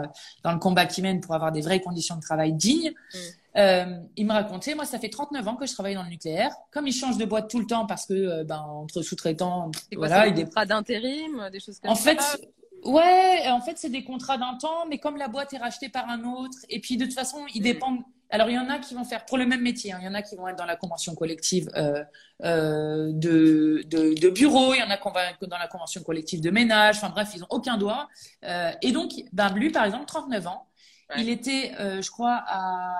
dans 0.42 0.52
le 0.52 0.58
combat 0.58 0.86
qu'ils 0.86 1.04
mènent 1.04 1.20
pour 1.20 1.34
avoir 1.34 1.52
des 1.52 1.60
vraies 1.60 1.80
conditions 1.80 2.16
de 2.16 2.20
travail 2.20 2.52
dignes. 2.52 2.92
Mm. 3.14 3.18
Euh, 3.56 3.98
il 4.16 4.26
me 4.26 4.32
racontait, 4.32 4.74
moi 4.74 4.84
ça 4.84 4.98
fait 4.98 5.08
39 5.08 5.48
ans 5.48 5.56
que 5.56 5.66
je 5.66 5.72
travaille 5.72 5.94
dans 5.94 6.04
le 6.04 6.08
nucléaire. 6.10 6.52
Comme 6.72 6.86
ils 6.86 6.92
changent 6.92 7.18
de 7.18 7.24
boîte 7.24 7.48
tout 7.48 7.58
le 7.58 7.66
temps 7.66 7.86
parce 7.86 8.06
que 8.06 8.42
ben, 8.44 8.60
entre 8.60 9.02
sous-traitants, 9.02 9.70
voilà, 9.96 10.22
c'est 10.22 10.28
ils 10.28 10.34
des 10.34 10.40
dé- 10.42 10.44
contrats 10.44 10.66
d'intérim, 10.66 11.48
des 11.50 11.60
choses 11.60 11.78
comme 11.80 11.90
en 11.90 11.94
ça 11.94 12.10
fait, 12.12 12.48
ouais, 12.84 13.48
en 13.48 13.60
fait, 13.60 13.76
c'est 13.78 13.90
des 13.90 14.04
contrats 14.04 14.38
d'un 14.38 14.54
temps, 14.54 14.86
mais 14.88 14.98
comme 14.98 15.16
la 15.16 15.28
boîte 15.28 15.52
est 15.52 15.58
rachetée 15.58 15.88
par 15.88 16.08
un 16.08 16.24
autre, 16.24 16.58
et 16.68 16.80
puis 16.80 16.96
de 16.96 17.04
toute 17.04 17.14
façon, 17.14 17.38
ils 17.54 17.60
Mm. 17.60 17.64
dépendent. 17.64 18.00
Alors, 18.32 18.48
il 18.48 18.54
y 18.54 18.58
en 18.58 18.68
a 18.70 18.78
qui 18.78 18.94
vont 18.94 19.02
faire 19.04 19.24
pour 19.26 19.38
le 19.38 19.44
même 19.46 19.60
métier, 19.60 19.92
hein, 19.92 19.98
il 20.00 20.04
y 20.04 20.08
en 20.08 20.14
a 20.14 20.22
qui 20.22 20.36
vont 20.36 20.46
être 20.46 20.56
dans 20.56 20.64
la 20.64 20.76
convention 20.76 21.16
collective 21.16 21.68
euh, 21.76 22.04
euh, 22.44 23.10
de, 23.12 23.82
de, 23.86 24.14
de 24.14 24.28
bureau, 24.30 24.72
il 24.72 24.78
y 24.78 24.82
en 24.82 24.90
a 24.90 24.96
qui 24.96 25.02
vont 25.08 25.14
être 25.16 25.46
dans 25.46 25.58
la 25.58 25.66
convention 25.66 26.00
collective 26.04 26.40
de 26.40 26.50
ménage, 26.50 26.96
enfin 26.98 27.10
bref, 27.10 27.30
ils 27.34 27.42
ont 27.42 27.48
aucun 27.50 27.76
droit. 27.76 28.08
Euh, 28.44 28.70
et 28.82 28.92
donc, 28.92 29.10
ben, 29.32 29.48
lui, 29.52 29.70
par 29.70 29.84
exemple, 29.84 30.06
39 30.06 30.46
ans, 30.46 30.66
Ouais. 31.10 31.16
il 31.22 31.28
était, 31.28 31.72
je 32.00 32.08
crois, 32.08 32.44
à 32.46 32.94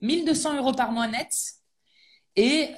1200 0.00 0.54
euros 0.56 0.70
par 0.72 0.92
mois 0.92 1.08
net. 1.08 1.34
Et 2.36 2.70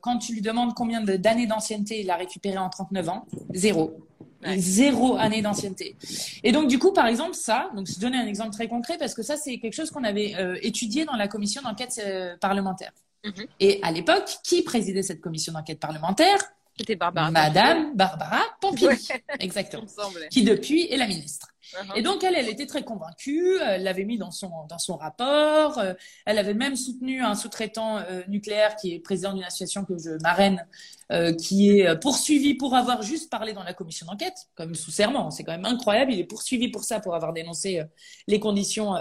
quand 0.00 0.18
tu 0.18 0.32
lui 0.34 0.40
demandes 0.40 0.74
combien 0.74 1.00
de- 1.00 1.16
d'années 1.16 1.46
d'ancienneté 1.46 2.00
il 2.00 2.10
a 2.10 2.16
récupéré 2.16 2.58
en 2.58 2.68
39 2.68 3.08
ans, 3.08 3.26
zéro. 3.54 3.96
Ouais. 4.44 4.58
Zéro 4.58 5.16
année 5.16 5.42
d'ancienneté. 5.42 5.96
Et 6.42 6.52
donc, 6.52 6.68
du 6.68 6.78
coup, 6.78 6.92
par 6.92 7.06
exemple, 7.06 7.34
ça, 7.34 7.70
donc 7.74 7.86
je 7.86 7.98
donner 7.98 8.18
un 8.18 8.26
exemple 8.26 8.50
très 8.50 8.68
concret 8.68 8.96
parce 8.98 9.14
que 9.14 9.22
ça, 9.22 9.36
c'est 9.36 9.58
quelque 9.58 9.74
chose 9.74 9.90
qu'on 9.90 10.04
avait 10.04 10.34
euh, 10.36 10.58
étudié 10.62 11.04
dans 11.04 11.16
la 11.16 11.28
commission 11.28 11.62
d'enquête 11.62 12.00
euh, 12.04 12.36
parlementaire. 12.38 12.92
Mhm. 13.24 13.46
Et 13.60 13.80
à 13.82 13.90
l'époque, 13.90 14.38
qui 14.44 14.62
présidait 14.62 15.02
cette 15.02 15.20
commission 15.20 15.52
d'enquête 15.52 15.80
parlementaire? 15.80 16.38
C'était 16.78 16.96
Barbara. 16.96 17.30
Madame 17.30 17.96
Barbara 17.96 18.42
Pompili. 18.60 18.86
Ouais. 18.86 18.96
Exactement. 19.40 19.84
Qui 20.30 20.44
depuis 20.44 20.86
est 20.90 20.96
la 20.96 21.06
ministre. 21.06 21.48
Uh-huh. 21.72 21.98
Et 21.98 22.02
donc 22.02 22.22
elle, 22.22 22.34
elle 22.36 22.48
était 22.48 22.66
très 22.66 22.84
convaincue, 22.84 23.58
elle 23.60 23.82
l'avait 23.82 24.04
mis 24.04 24.18
dans 24.18 24.30
son 24.30 24.50
dans 24.68 24.78
son 24.78 24.96
rapport, 24.96 25.78
euh, 25.78 25.94
elle 26.24 26.38
avait 26.38 26.54
même 26.54 26.76
soutenu 26.76 27.22
un 27.22 27.34
sous-traitant 27.34 27.98
euh, 27.98 28.22
nucléaire 28.28 28.76
qui 28.76 28.94
est 28.94 29.00
président 29.00 29.32
d'une 29.32 29.44
association 29.44 29.84
que 29.84 29.98
je 29.98 30.10
marraine, 30.22 30.66
euh, 31.12 31.34
qui 31.34 31.80
est 31.80 32.00
poursuivi 32.00 32.54
pour 32.54 32.74
avoir 32.74 33.02
juste 33.02 33.30
parlé 33.30 33.52
dans 33.52 33.62
la 33.62 33.74
commission 33.74 34.06
d'enquête, 34.06 34.48
comme 34.54 34.74
sous 34.74 34.90
serment, 34.90 35.30
c'est 35.30 35.44
quand 35.44 35.52
même 35.52 35.64
incroyable, 35.64 36.12
il 36.12 36.20
est 36.20 36.24
poursuivi 36.24 36.68
pour 36.68 36.84
ça, 36.84 37.00
pour 37.00 37.14
avoir 37.14 37.32
dénoncé 37.32 37.80
euh, 37.80 37.84
les 38.26 38.40
conditions 38.40 38.94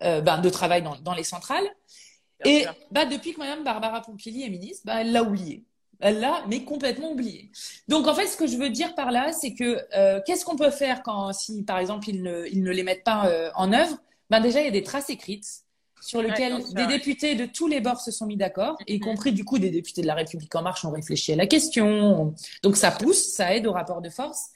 ben, 0.00 0.38
de 0.38 0.50
travail 0.50 0.82
dans, 0.82 0.96
dans 0.96 1.14
les 1.14 1.24
centrales. 1.24 1.64
Bien 2.44 2.52
Et 2.52 2.66
bah, 2.90 3.06
depuis 3.06 3.32
que 3.32 3.38
Madame 3.38 3.64
Barbara 3.64 4.02
Pompili 4.02 4.44
est 4.44 4.50
ministre, 4.50 4.82
bah, 4.84 5.00
elle 5.00 5.12
l'a 5.12 5.22
oublié. 5.22 5.64
Elle 6.00 6.20
l'a, 6.20 6.44
mais 6.48 6.62
complètement 6.64 7.12
oublié. 7.12 7.50
Donc 7.88 8.06
en 8.06 8.14
fait, 8.14 8.26
ce 8.26 8.36
que 8.36 8.46
je 8.46 8.56
veux 8.56 8.70
dire 8.70 8.94
par 8.94 9.10
là, 9.10 9.32
c'est 9.32 9.54
que 9.54 9.78
euh, 9.96 10.20
qu'est-ce 10.26 10.44
qu'on 10.44 10.56
peut 10.56 10.70
faire 10.70 11.02
quand, 11.02 11.32
si 11.32 11.62
par 11.64 11.78
exemple 11.78 12.08
ils 12.10 12.22
ne, 12.22 12.46
ils 12.50 12.62
ne 12.62 12.70
les 12.70 12.82
mettent 12.82 13.04
pas 13.04 13.26
euh, 13.28 13.50
en 13.54 13.72
œuvre? 13.72 13.96
Ben 14.28 14.40
déjà, 14.40 14.60
il 14.60 14.64
y 14.64 14.68
a 14.68 14.72
des 14.72 14.82
traces 14.82 15.08
écrites 15.08 15.46
sur 16.02 16.20
lesquelles 16.22 16.62
des 16.74 16.86
députés 16.86 17.34
de 17.34 17.46
tous 17.46 17.66
les 17.66 17.80
bords 17.80 18.00
se 18.00 18.10
sont 18.10 18.26
mis 18.26 18.36
d'accord, 18.36 18.76
y 18.86 18.94
Mhm. 18.94 19.00
compris 19.00 19.32
du 19.32 19.44
coup 19.44 19.58
des 19.58 19.70
députés 19.70 20.02
de 20.02 20.06
la 20.06 20.14
République 20.14 20.54
en 20.54 20.62
marche 20.62 20.84
ont 20.84 20.90
réfléchi 20.90 21.32
à 21.32 21.36
la 21.36 21.46
question. 21.46 22.34
Donc 22.62 22.76
ça 22.76 22.90
pousse, 22.90 23.32
ça 23.32 23.54
aide 23.54 23.66
au 23.66 23.72
rapport 23.72 24.02
de 24.02 24.10
force. 24.10 24.50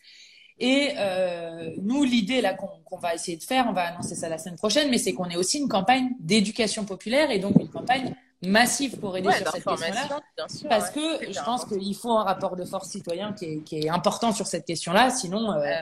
Et 0.59 0.91
euh, 0.99 1.71
nous, 1.81 2.05
l'idée 2.05 2.43
là 2.43 2.53
qu'on 2.53 2.69
qu'on 2.85 2.99
va 2.99 3.15
essayer 3.15 3.39
de 3.39 3.43
faire, 3.43 3.67
on 3.69 3.73
va 3.73 3.83
annoncer 3.83 4.15
ça 4.15 4.29
la 4.29 4.37
semaine 4.37 4.57
prochaine, 4.57 4.91
mais 4.91 4.99
c'est 4.99 5.15
qu'on 5.15 5.31
ait 5.31 5.37
aussi 5.37 5.59
une 5.59 5.69
campagne 5.69 6.11
d'éducation 6.21 6.85
populaire 6.85 7.31
et 7.31 7.39
donc 7.39 7.57
une 7.59 7.71
campagne 7.71 8.15
massive 8.43 8.99
pour 8.99 9.17
aider 9.17 9.29
Ouais, 9.29 9.35
sur 9.37 9.51
cette 9.51 9.65
question-là. 9.65 10.21
Parce 10.37 10.63
ouais. 10.89 10.93
que 10.95 11.19
C'est 11.27 11.33
je 11.33 11.39
pense 11.45 11.63
important. 11.65 11.79
qu'il 11.81 11.95
faut 11.97 12.13
un 12.13 12.25
rapport 12.25 12.57
de 12.57 12.65
force 12.65 12.89
citoyen 12.89 13.33
qui 13.33 13.45
est, 13.45 13.59
qui 13.65 13.79
est 13.81 13.89
important 13.91 14.33
sur 14.33 14.47
cette 14.47 14.65
question-là, 14.65 15.11
sinon, 15.11 15.53
euh, 15.53 15.73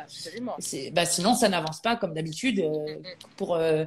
c'est- 0.58 0.90
bah, 0.90 1.06
sinon 1.06 1.34
ça 1.34 1.48
n'avance 1.48 1.80
pas 1.80 1.96
comme 1.96 2.14
d'habitude. 2.14 2.58
euh, 2.60 2.96
pour 3.36 3.54
euh, 3.54 3.84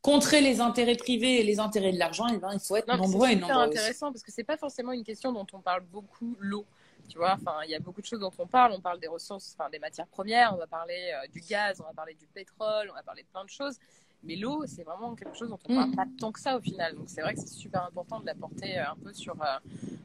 contrer 0.00 0.40
les 0.40 0.60
intérêts 0.60 0.94
privés 0.96 1.40
et 1.40 1.42
les 1.42 1.58
intérêts 1.60 1.92
de 1.92 1.98
l'argent, 1.98 2.26
eh 2.32 2.38
ben, 2.38 2.50
il 2.52 2.60
faut 2.60 2.76
être 2.76 2.88
Non, 2.88 2.96
nombreux 2.96 3.26
et 3.26 3.30
c'est 3.30 3.34
super 3.36 3.48
nombreuses. 3.56 3.76
intéressant 3.76 4.12
parce 4.12 4.22
que 4.22 4.32
c'est 4.32 4.44
pas 4.44 4.56
forcément 4.56 4.92
une 4.92 5.02
question 5.04 5.32
dont 5.32 5.46
on 5.52 5.60
parle 5.60 5.82
beaucoup, 5.82 6.36
l'eau. 6.40 6.64
Tu 7.08 7.18
vois, 7.18 7.34
enfin, 7.34 7.58
il 7.64 7.70
y 7.70 7.74
a 7.74 7.78
beaucoup 7.80 8.00
de 8.00 8.06
choses 8.06 8.18
dont 8.20 8.32
on 8.38 8.46
parle. 8.46 8.72
On 8.72 8.80
parle 8.80 8.98
des 8.98 9.06
ressources, 9.08 9.54
enfin, 9.58 9.68
des 9.70 9.78
matières 9.78 10.06
premières. 10.08 10.52
On 10.54 10.58
va 10.58 10.66
parler 10.66 11.12
du 11.32 11.40
gaz, 11.40 11.80
on 11.80 11.84
va 11.84 11.92
parler 11.92 12.14
du 12.14 12.26
pétrole, 12.26 12.88
on 12.90 12.94
va 12.94 13.02
parler 13.04 13.22
de 13.22 13.28
plein 13.28 13.44
de 13.44 13.48
choses. 13.50 13.76
Mais 14.22 14.36
l'eau, 14.36 14.64
c'est 14.66 14.82
vraiment 14.82 15.14
quelque 15.14 15.36
chose 15.36 15.50
dont 15.50 15.58
on 15.68 15.72
Mm. 15.72 15.76
parle 15.76 15.90
pas 15.92 16.04
tant 16.18 16.32
que 16.32 16.40
ça 16.40 16.56
au 16.56 16.60
final. 16.60 16.94
Donc 16.96 17.08
c'est 17.08 17.20
vrai 17.22 17.34
que 17.34 17.40
c'est 17.40 17.48
super 17.48 17.84
important 17.84 18.20
de 18.20 18.26
la 18.26 18.34
porter 18.34 18.78
euh, 18.78 18.90
un 18.90 18.96
peu 18.96 19.12
sur 19.12 19.40
euh, 19.42 19.58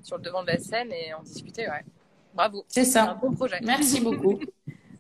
sur 0.04 0.18
le 0.18 0.24
devant 0.24 0.44
de 0.44 0.48
la 0.48 0.58
scène 0.60 0.92
et 0.92 1.14
en 1.14 1.24
discuter. 1.24 1.68
Ouais. 1.70 1.84
Bravo. 2.34 2.64
C'est 2.68 2.86
C'est 2.86 3.00
un 3.00 3.06
ça. 3.08 3.14
bon 3.16 3.34
projet. 3.34 3.60
Merci 3.64 4.02
beaucoup. 4.02 4.40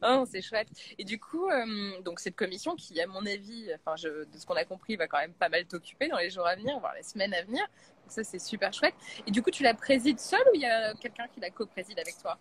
Oh, 0.04 0.26
c'est 0.28 0.42
chouette. 0.42 0.68
Et 0.98 1.04
du 1.04 1.20
coup, 1.20 1.48
euh, 1.48 2.02
donc 2.02 2.20
cette 2.20 2.36
commission 2.36 2.76
qui, 2.76 3.00
à 3.00 3.06
mon 3.06 3.24
avis, 3.24 3.70
enfin, 3.76 3.96
je, 3.96 4.08
de 4.26 4.38
ce 4.38 4.48
qu'on 4.48 4.56
a 4.56 4.66
compris, 4.66 4.96
va 4.96 5.08
quand 5.08 5.20
même 5.20 5.34
pas 5.36 5.48
mal 5.48 5.66
t'occuper 5.68 6.08
dans 6.08 6.18
les 6.18 6.32
jours 6.32 6.48
à 6.48 6.56
venir, 6.56 6.80
voire 6.80 6.96
les 6.96 7.04
semaines 7.04 7.36
à 7.36 7.44
venir. 7.44 7.62
Donc 7.62 8.12
ça, 8.12 8.24
c'est 8.24 8.40
super 8.40 8.74
chouette. 8.74 8.96
Et 9.28 9.32
du 9.32 9.44
coup, 9.44 9.52
tu 9.52 9.62
la 9.62 9.76
présides 9.76 10.20
seule 10.20 10.42
ou 10.52 10.56
il 10.56 10.62
y 10.62 10.66
a 10.66 10.96
quelqu'un 10.96 11.28
qui 11.28 11.40
la 11.40 11.52
co-préside 11.52 12.00
avec 12.00 12.18
toi? 12.18 12.40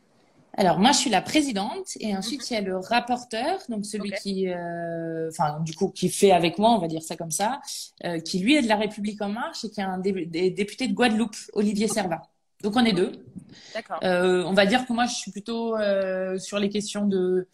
Alors 0.57 0.79
moi, 0.79 0.93
je 0.93 0.99
suis 0.99 1.11
la 1.11 1.23
présidente 1.23 1.89
et 2.01 2.17
ensuite 2.17 2.51
il 2.51 2.55
y 2.55 2.57
a 2.57 2.61
le 2.61 2.77
rapporteur, 2.77 3.59
donc 3.69 3.87
celui 3.87 4.11
Mhm. 4.11 4.17
Qui, 4.23 4.49
euh, 4.49 5.29
enfin 5.31 5.61
du 5.61 5.75
coup 5.75 5.89
qui 5.91 6.09
fait 6.09 6.33
avec 6.33 6.59
moi, 6.59 6.71
on 6.71 6.79
va 6.79 6.89
dire 6.89 7.03
ça 7.03 7.17
comme 7.17 7.31
ça, 7.31 7.61
euh, 8.05 8.19
qui 8.21 8.41
lui 8.41 8.57
est 8.57 8.63
de 8.63 8.69
la 8.69 8.77
République 8.77 9.23
en 9.23 9.29
marche 9.29 9.65
et 9.65 9.71
qui 9.71 9.81
est 9.81 9.85
un 9.85 9.99
dé- 9.99 10.27
des 10.27 10.51
député 10.51 10.89
de 10.89 10.93
Guadeloupe, 10.95 11.37
Olivier 11.55 11.89
Servat. 11.89 12.23
Donc 12.63 12.77
on 12.77 12.85
est 12.85 12.93
deux. 12.93 13.13
D'accord. 13.75 14.01
Euh, 14.03 14.43
on 14.45 14.53
va 14.53 14.67
dire 14.67 14.87
que 14.87 14.93
moi, 14.93 15.07
je 15.07 15.15
suis 15.15 15.31
plutôt 15.31 15.77
euh, 15.79 16.39
sur 16.39 16.59
les 16.59 16.69
questions 16.69 17.07
de 17.07 17.49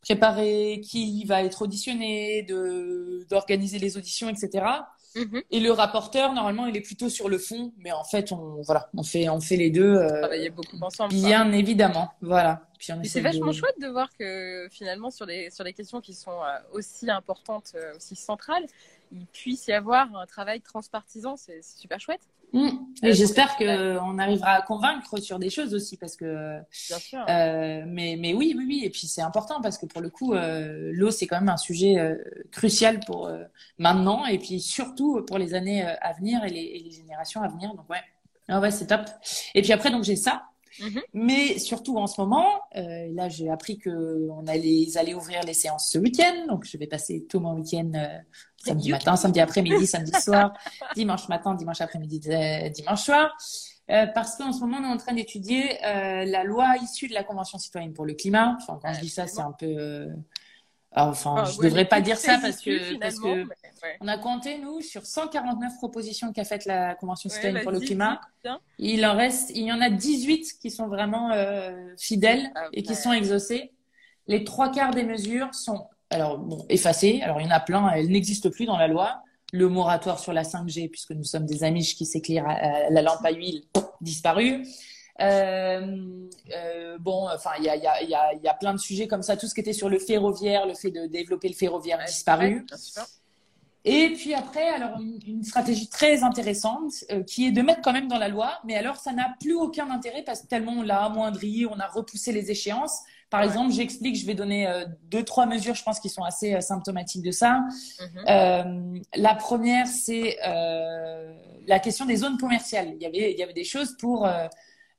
préparer 0.00 0.80
qui 0.82 1.24
va 1.26 1.42
être 1.42 1.62
auditionné, 1.62 2.42
de 2.44 3.26
d'organiser 3.28 3.78
les 3.78 3.96
auditions, 3.98 4.28
etc. 4.30 4.64
Mhm. 5.16 5.42
Et 5.50 5.60
le 5.60 5.72
rapporteur, 5.72 6.32
normalement, 6.32 6.66
il 6.66 6.76
est 6.76 6.80
plutôt 6.80 7.08
sur 7.08 7.28
le 7.28 7.38
fond, 7.38 7.72
mais 7.78 7.90
en 7.92 8.04
fait, 8.04 8.30
on 8.32 8.62
voilà, 8.62 8.88
on 8.96 9.02
fait 9.02 9.28
on 9.28 9.40
fait 9.40 9.56
les 9.56 9.70
deux, 9.70 9.96
euh, 9.96 10.20
Travailler 10.20 10.50
beaucoup 10.50 10.76
ensemble. 10.80 11.12
bien 11.12 11.50
évidemment, 11.52 12.12
voilà. 12.20 12.62
Puis 12.78 12.88
c'est 13.04 13.20
vachement 13.20 13.48
de- 13.48 13.52
chouette 13.52 13.78
de 13.80 13.88
voir 13.88 14.08
que 14.18 14.66
finalement, 14.70 15.10
sur 15.10 15.26
les, 15.26 15.50
sur 15.50 15.64
les 15.64 15.74
questions 15.74 16.00
qui 16.00 16.14
sont 16.14 16.30
euh, 16.42 16.58
aussi 16.72 17.10
importantes, 17.10 17.72
euh, 17.74 17.94
aussi 17.96 18.16
centrales, 18.16 18.64
il 19.12 19.26
puisse 19.26 19.66
y 19.66 19.72
avoir 19.72 20.14
un 20.16 20.26
travail 20.26 20.60
transpartisan. 20.62 21.36
C'est 21.36 21.60
c'est 21.62 21.78
super 21.78 22.00
chouette, 22.00 22.22
Mm. 22.52 22.66
Euh, 22.66 23.08
Et 23.08 23.12
j'espère 23.12 23.54
ouais. 23.60 23.66
qu'on 23.66 24.18
arrivera 24.18 24.50
à 24.52 24.62
convaincre 24.62 25.20
sur 25.20 25.38
des 25.38 25.50
choses 25.50 25.72
aussi, 25.74 25.96
parce 25.96 26.16
que 26.16 26.58
bien 26.88 26.98
sûr. 26.98 27.24
Euh, 27.28 27.84
mais, 27.86 28.16
mais 28.18 28.34
oui, 28.34 28.54
oui, 28.56 28.64
oui. 28.66 28.82
Et 28.84 28.90
puis 28.90 29.06
c'est 29.06 29.22
important 29.22 29.60
parce 29.60 29.78
que 29.78 29.86
pour 29.86 30.00
le 30.00 30.10
coup, 30.10 30.34
euh, 30.34 30.90
l'eau, 30.92 31.10
c'est 31.10 31.26
quand 31.26 31.38
même 31.38 31.48
un 31.48 31.56
sujet 31.56 31.98
euh, 31.98 32.16
crucial 32.50 33.00
pour 33.06 33.26
euh, 33.26 33.44
maintenant 33.78 34.26
et 34.26 34.38
puis 34.38 34.60
surtout 34.60 35.22
pour 35.26 35.38
les 35.38 35.54
années 35.54 35.86
euh, 35.86 35.94
à 36.00 36.12
venir 36.12 36.44
et 36.44 36.50
les, 36.50 36.60
et 36.60 36.82
les 36.82 36.90
générations 36.90 37.42
à 37.42 37.48
venir. 37.48 37.74
Donc 37.74 37.88
ouais, 37.88 38.02
ah 38.48 38.60
ouais, 38.60 38.70
c'est 38.70 38.86
top. 38.86 39.02
Et 39.54 39.62
puis 39.62 39.72
après, 39.72 39.90
donc 39.90 40.04
j'ai 40.04 40.16
ça. 40.16 40.42
Mhm. 40.80 41.00
Mais 41.14 41.58
surtout 41.58 41.98
en 41.98 42.06
ce 42.06 42.20
moment, 42.20 42.46
euh, 42.76 43.08
là 43.12 43.28
j'ai 43.28 43.50
appris 43.50 43.76
que 43.76 44.28
on 44.30 44.46
allait, 44.46 44.68
ils 44.68 44.96
allaient 44.98 45.14
ouvrir 45.14 45.42
les 45.42 45.52
séances 45.52 45.90
ce 45.90 45.98
week-end, 45.98 46.46
donc 46.48 46.64
je 46.64 46.78
vais 46.78 46.86
passer 46.86 47.26
tout 47.28 47.40
mon 47.40 47.54
week-end 47.54 47.90
euh, 47.96 48.18
samedi 48.64 48.90
matin, 48.90 49.16
samedi 49.16 49.40
après-midi, 49.40 49.86
samedi 49.86 50.12
soir, 50.20 50.52
dimanche 50.94 51.28
matin, 51.28 51.54
dimanche 51.54 51.80
après-midi, 51.80 52.20
dimanche 52.74 53.02
soir. 53.02 53.36
Euh, 53.90 54.06
parce 54.06 54.36
qu'en 54.36 54.52
ce 54.52 54.60
moment, 54.60 54.78
on 54.80 54.84
est 54.84 54.92
en 54.92 54.96
train 54.98 55.14
d'étudier 55.14 55.84
euh, 55.84 56.24
la 56.24 56.44
loi 56.44 56.76
issue 56.80 57.08
de 57.08 57.14
la 57.14 57.24
Convention 57.24 57.58
citoyenne 57.58 57.92
pour 57.92 58.06
le 58.06 58.14
climat. 58.14 58.56
Enfin, 58.60 58.78
quand 58.80 58.92
je 58.94 59.00
dis 59.00 59.08
ça, 59.08 59.26
c'est 59.26 59.40
un 59.40 59.52
peu. 59.52 59.66
euh, 59.66 60.06
Enfin, 60.94 61.36
Ah, 61.38 61.44
je 61.44 61.58
ouais, 61.58 61.64
devrais 61.66 61.84
pas 61.84 62.00
dire 62.00 62.16
ça 62.16 62.38
parce 62.42 62.60
que, 62.60 62.98
parce 62.98 63.18
que 63.20 63.44
ouais. 63.44 63.96
on 64.00 64.08
a 64.08 64.18
compté, 64.18 64.58
nous, 64.58 64.80
sur 64.80 65.06
149 65.06 65.76
propositions 65.76 66.32
qu'a 66.32 66.44
faites 66.44 66.64
la 66.66 66.96
Convention 66.96 67.28
Ouais, 67.30 67.34
citoyenne 67.34 67.62
pour 67.62 67.70
le 67.72 67.78
climat. 67.80 68.20
Il 68.78 69.04
en 69.06 69.16
reste, 69.16 69.50
il 69.54 69.62
y 69.64 69.72
en 69.72 69.80
a 69.80 69.88
18 69.90 70.58
qui 70.60 70.70
sont 70.70 70.88
vraiment 70.88 71.30
fidèles 71.96 72.50
Ah 72.56 72.66
et 72.72 72.82
qui 72.82 72.94
sont 72.96 73.12
exaucées. 73.12 73.72
Les 74.26 74.42
trois 74.44 74.70
quarts 74.70 74.92
des 74.92 75.04
mesures 75.04 75.52
sont 75.54 75.86
alors 76.10 76.38
bon 76.38 76.64
effacées. 76.68 77.20
Alors 77.22 77.40
il 77.40 77.46
y 77.46 77.48
en 77.48 77.54
a 77.54 77.60
plein, 77.60 77.90
elles 77.90 78.08
n'existent 78.08 78.50
plus 78.50 78.66
dans 78.66 78.76
la 78.76 78.88
loi. 78.88 79.22
Le 79.52 79.68
moratoire 79.68 80.20
sur 80.20 80.32
la 80.32 80.42
5G, 80.42 80.88
puisque 80.90 81.10
nous 81.10 81.24
sommes 81.24 81.46
des 81.46 81.64
Amish 81.64 81.96
qui 81.96 82.06
s'éclairent 82.06 82.48
à, 82.48 82.52
à 82.52 82.90
la 82.90 83.02
lampe 83.02 83.24
à 83.24 83.32
huile, 83.32 83.62
disparu. 84.00 84.64
Euh, 85.20 86.26
euh, 86.56 86.98
bon, 86.98 87.28
enfin, 87.28 87.50
il 87.58 87.64
y 87.64 87.68
a, 87.68 87.76
il 87.76 87.82
y, 87.82 87.86
a, 87.86 88.02
il 88.02 88.08
y, 88.08 88.14
a, 88.14 88.32
il 88.34 88.42
y 88.42 88.48
a 88.48 88.54
plein 88.54 88.72
de 88.72 88.78
sujets 88.78 89.06
comme 89.06 89.22
ça. 89.22 89.36
Tout 89.36 89.46
ce 89.46 89.54
qui 89.54 89.60
était 89.60 89.72
sur 89.72 89.88
le 89.88 89.98
ferroviaire, 89.98 90.66
le 90.66 90.74
fait 90.74 90.90
de 90.90 91.06
développer 91.06 91.48
le 91.48 91.54
ferroviaire, 91.54 91.98
Ouais, 91.98 92.06
disparu. 92.06 92.64
Et 93.84 94.12
puis 94.12 94.34
après, 94.34 94.68
alors 94.68 95.00
une, 95.00 95.18
une 95.26 95.42
stratégie 95.42 95.88
très 95.88 96.22
intéressante 96.22 96.92
euh, 97.10 97.22
qui 97.22 97.46
est 97.46 97.50
de 97.50 97.62
mettre 97.62 97.80
quand 97.82 97.94
même 97.94 98.08
dans 98.08 98.18
la 98.18 98.28
loi, 98.28 98.58
mais 98.64 98.76
alors 98.76 98.96
ça 98.96 99.12
n'a 99.12 99.34
plus 99.40 99.54
aucun 99.54 99.90
intérêt 99.90 100.22
parce 100.22 100.42
que 100.42 100.46
tellement 100.46 100.72
on 100.72 100.82
l'a 100.82 101.04
amoindri, 101.04 101.64
on 101.64 101.78
a 101.80 101.86
repoussé 101.86 102.32
les 102.32 102.50
échéances. 102.50 103.00
Par 103.30 103.42
exemple, 103.42 103.72
j'explique, 103.72 104.16
je 104.16 104.26
vais 104.26 104.34
donner 104.34 104.66
euh, 104.66 104.84
deux, 105.04 105.22
trois 105.24 105.46
mesures, 105.46 105.76
je 105.76 105.84
pense, 105.84 106.00
qui 106.00 106.08
sont 106.08 106.24
assez 106.24 106.54
euh, 106.54 106.60
symptomatiques 106.60 107.22
de 107.22 107.30
ça. 107.30 107.60
Mhm. 108.00 108.24
Euh, 108.28 108.98
la 109.14 109.34
première, 109.36 109.86
c'est 109.86 110.36
euh, 110.46 111.32
la 111.68 111.78
question 111.78 112.06
des 112.06 112.16
zones 112.16 112.38
commerciales. 112.38 112.88
Il 112.96 113.02
y 113.02 113.06
avait, 113.06 113.32
il 113.32 113.38
y 113.38 113.42
avait 113.42 113.52
des 113.52 113.64
choses 113.64 113.96
pour 113.98 114.28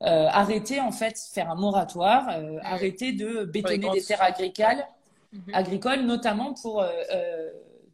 arrêter, 0.03 0.79
en 0.79 0.91
fait, 0.91 1.15
faire 1.33 1.51
un 1.51 1.55
moratoire, 1.55 2.29
euh, 2.29 2.57
arrêter 2.63 3.11
de 3.11 3.43
bétonner 3.43 3.89
des 3.91 4.01
terres 4.01 4.23
agricoles, 4.23 4.83
Mhm. 5.33 5.53
agricoles, 5.53 6.01
notamment 6.01 6.53
pour 6.53 6.83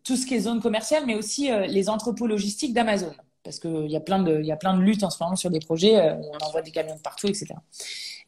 tout 0.04 0.15
ce 0.15 0.26
qui 0.26 0.36
est 0.36 0.39
zone 0.39 0.62
commerciale, 0.62 1.04
mais 1.06 1.15
aussi 1.15 1.50
les 1.67 1.89
entrepôts 1.89 2.28
logistiques 2.28 2.73
d'Amazon. 2.73 3.13
Parce 3.48 3.60
qu'il 3.60 3.90
y, 3.90 3.96
a 3.96 4.02
plein 4.02 4.20
de- 4.22 4.42
il 4.42 4.46
y 4.46 4.52
a 4.52 4.58
plein 4.58 4.76
de 4.76 4.82
luttes 4.82 5.04
en 5.04 5.10
ce 5.10 5.24
moment 5.24 5.38
sur 5.38 5.50
des 5.50 5.60
projets 5.60 5.96
euh, 5.98 6.16
où 6.16 6.32
on 6.34 6.46
envoie 6.46 6.62
des 6.62 6.72
camions 6.72 6.96
de 6.98 7.00
partout, 7.02 7.28
etc. 7.28 7.46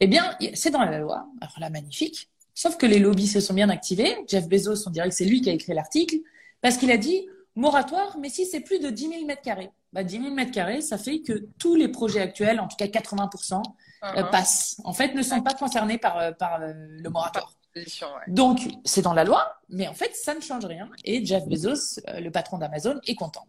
Eh 0.00 0.06
bien, 0.06 0.34
c'est 0.54 0.70
dans 0.70 0.82
la 0.82 0.98
loi. 0.98 1.26
Alors 1.42 1.54
là, 1.60 1.68
magnifique. 1.68 2.30
Sauf 2.54 2.78
que 2.78 2.86
les 2.86 2.98
lobbies 2.98 3.26
se 3.28 3.38
sont 3.40 3.52
bien 3.52 3.68
activés. 3.68 4.16
Jeff 4.26 4.48
Bezos, 4.48 4.86
on 4.88 4.90
dirait 4.90 5.10
que 5.10 5.14
c'est 5.14 5.26
lui 5.26 5.42
qui 5.42 5.50
a 5.50 5.52
écrit 5.52 5.74
l'article, 5.74 6.16
parce 6.62 6.78
qu'il 6.78 6.90
a 6.90 6.96
dit 6.96 7.26
moratoire, 7.54 8.16
mais 8.18 8.30
si 8.30 8.46
c'est 8.46 8.60
plus 8.60 8.78
de 8.80 8.88
10 8.88 9.08
000 9.10 9.26
mètres 9.26 9.42
carrés. 9.42 9.70
Bah, 9.92 10.04
10 10.04 10.22
000 10.22 10.34
mètres 10.34 10.52
carrés, 10.52 10.80
ça 10.80 10.96
fait 10.96 11.20
que 11.20 11.46
tous 11.58 11.74
les 11.74 11.88
projets 11.88 12.20
actuels, 12.20 12.60
en 12.60 12.66
tout 12.68 12.76
cas 12.76 12.86
80%, 12.86 13.60
euh, 14.04 14.22
Mhm. 14.22 14.30
passent. 14.30 14.80
En 14.84 14.94
fait, 14.94 15.14
ne 15.14 15.22
sont 15.22 15.42
pas 15.42 15.52
concernés 15.52 15.98
par, 15.98 16.16
euh, 16.18 16.32
par 16.32 16.62
euh, 16.62 16.72
le 16.74 17.10
moratoire. 17.10 17.52
Ouais. 17.76 17.84
Donc, 18.28 18.58
c'est 18.84 19.02
dans 19.02 19.12
la 19.14 19.24
loi, 19.24 19.60
mais 19.68 19.86
en 19.86 19.94
fait, 19.94 20.14
ça 20.16 20.34
ne 20.34 20.40
change 20.40 20.64
rien. 20.64 20.88
Et 21.04 21.24
Jeff 21.24 21.46
Bezos, 21.46 22.00
le 22.18 22.30
patron 22.30 22.58
d'Amazon, 22.58 22.98
est 23.06 23.14
content. 23.14 23.46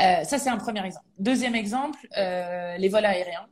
Euh, 0.00 0.24
ça, 0.24 0.38
c'est 0.38 0.50
un 0.50 0.56
premier 0.58 0.84
exemple. 0.84 1.06
Deuxième 1.18 1.54
exemple, 1.54 1.98
euh, 2.16 2.76
les 2.76 2.88
vols 2.88 3.04
aériens. 3.04 3.46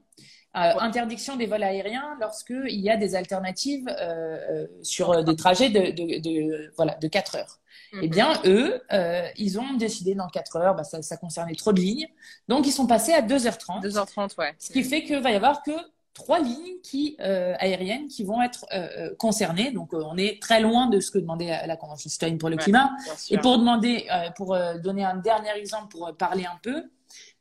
Euh, 0.56 0.72
interdiction 0.80 1.36
des 1.36 1.46
vols 1.46 1.62
aériens 1.64 2.16
lorsqu'il 2.18 2.80
y 2.80 2.88
a 2.88 2.96
des 2.96 3.14
alternatives 3.14 3.86
euh, 3.88 4.38
euh, 4.64 4.66
sur 4.82 5.22
des 5.22 5.36
trajets 5.36 5.68
de, 5.68 5.90
de, 5.90 6.20
de, 6.20 6.72
voilà, 6.76 6.94
de 6.94 7.08
4 7.08 7.36
heures. 7.36 7.58
Eh 8.00 8.06
Mhm. 8.06 8.08
bien, 8.08 8.40
eux, 8.46 8.82
euh, 8.92 9.28
ils 9.36 9.58
ont 9.60 9.74
décidé 9.74 10.14
dans 10.14 10.28
4 10.28 10.56
heures, 10.56 10.74
bah, 10.74 10.84
ça, 10.84 11.02
ça 11.02 11.16
concernait 11.18 11.54
trop 11.54 11.72
de 11.72 11.80
lignes, 11.80 12.08
donc 12.48 12.66
ils 12.66 12.72
sont 12.72 12.86
passés 12.86 13.12
à 13.12 13.20
2h30. 13.20 13.82
2h30, 13.82 14.34
ouais. 14.38 14.54
Ce 14.58 14.70
qui 14.70 14.82
fait 14.82 15.02
qu'il 15.04 15.18
va 15.20 15.30
y 15.30 15.34
avoir 15.36 15.62
que 15.62 15.72
trois 16.16 16.40
lignes 16.40 16.80
qui, 16.82 17.14
euh, 17.20 17.54
aériennes 17.58 18.08
qui 18.08 18.24
vont 18.24 18.40
être 18.42 18.64
euh, 18.72 18.88
euh, 18.96 19.14
concernées. 19.16 19.70
Donc, 19.70 19.92
euh, 19.92 20.02
on 20.10 20.16
est 20.16 20.40
très 20.40 20.60
loin 20.60 20.88
de 20.88 20.98
ce 20.98 21.10
que 21.10 21.18
demandait 21.18 21.66
la, 21.66 21.76
Convention 21.76 22.08
citoyenne 22.08 22.38
pour 22.38 22.48
le 22.48 22.56
Ouais, 22.56 22.62
climat. 22.62 22.90
Et 23.30 23.36
pour 23.36 23.58
demander, 23.58 24.06
pour 24.34 24.56
donner 24.82 25.04
un 25.04 25.16
dernier 25.16 25.50
exemple, 25.56 25.88
pour 25.88 26.16
parler 26.16 26.46
un 26.46 26.58
peu, 26.62 26.84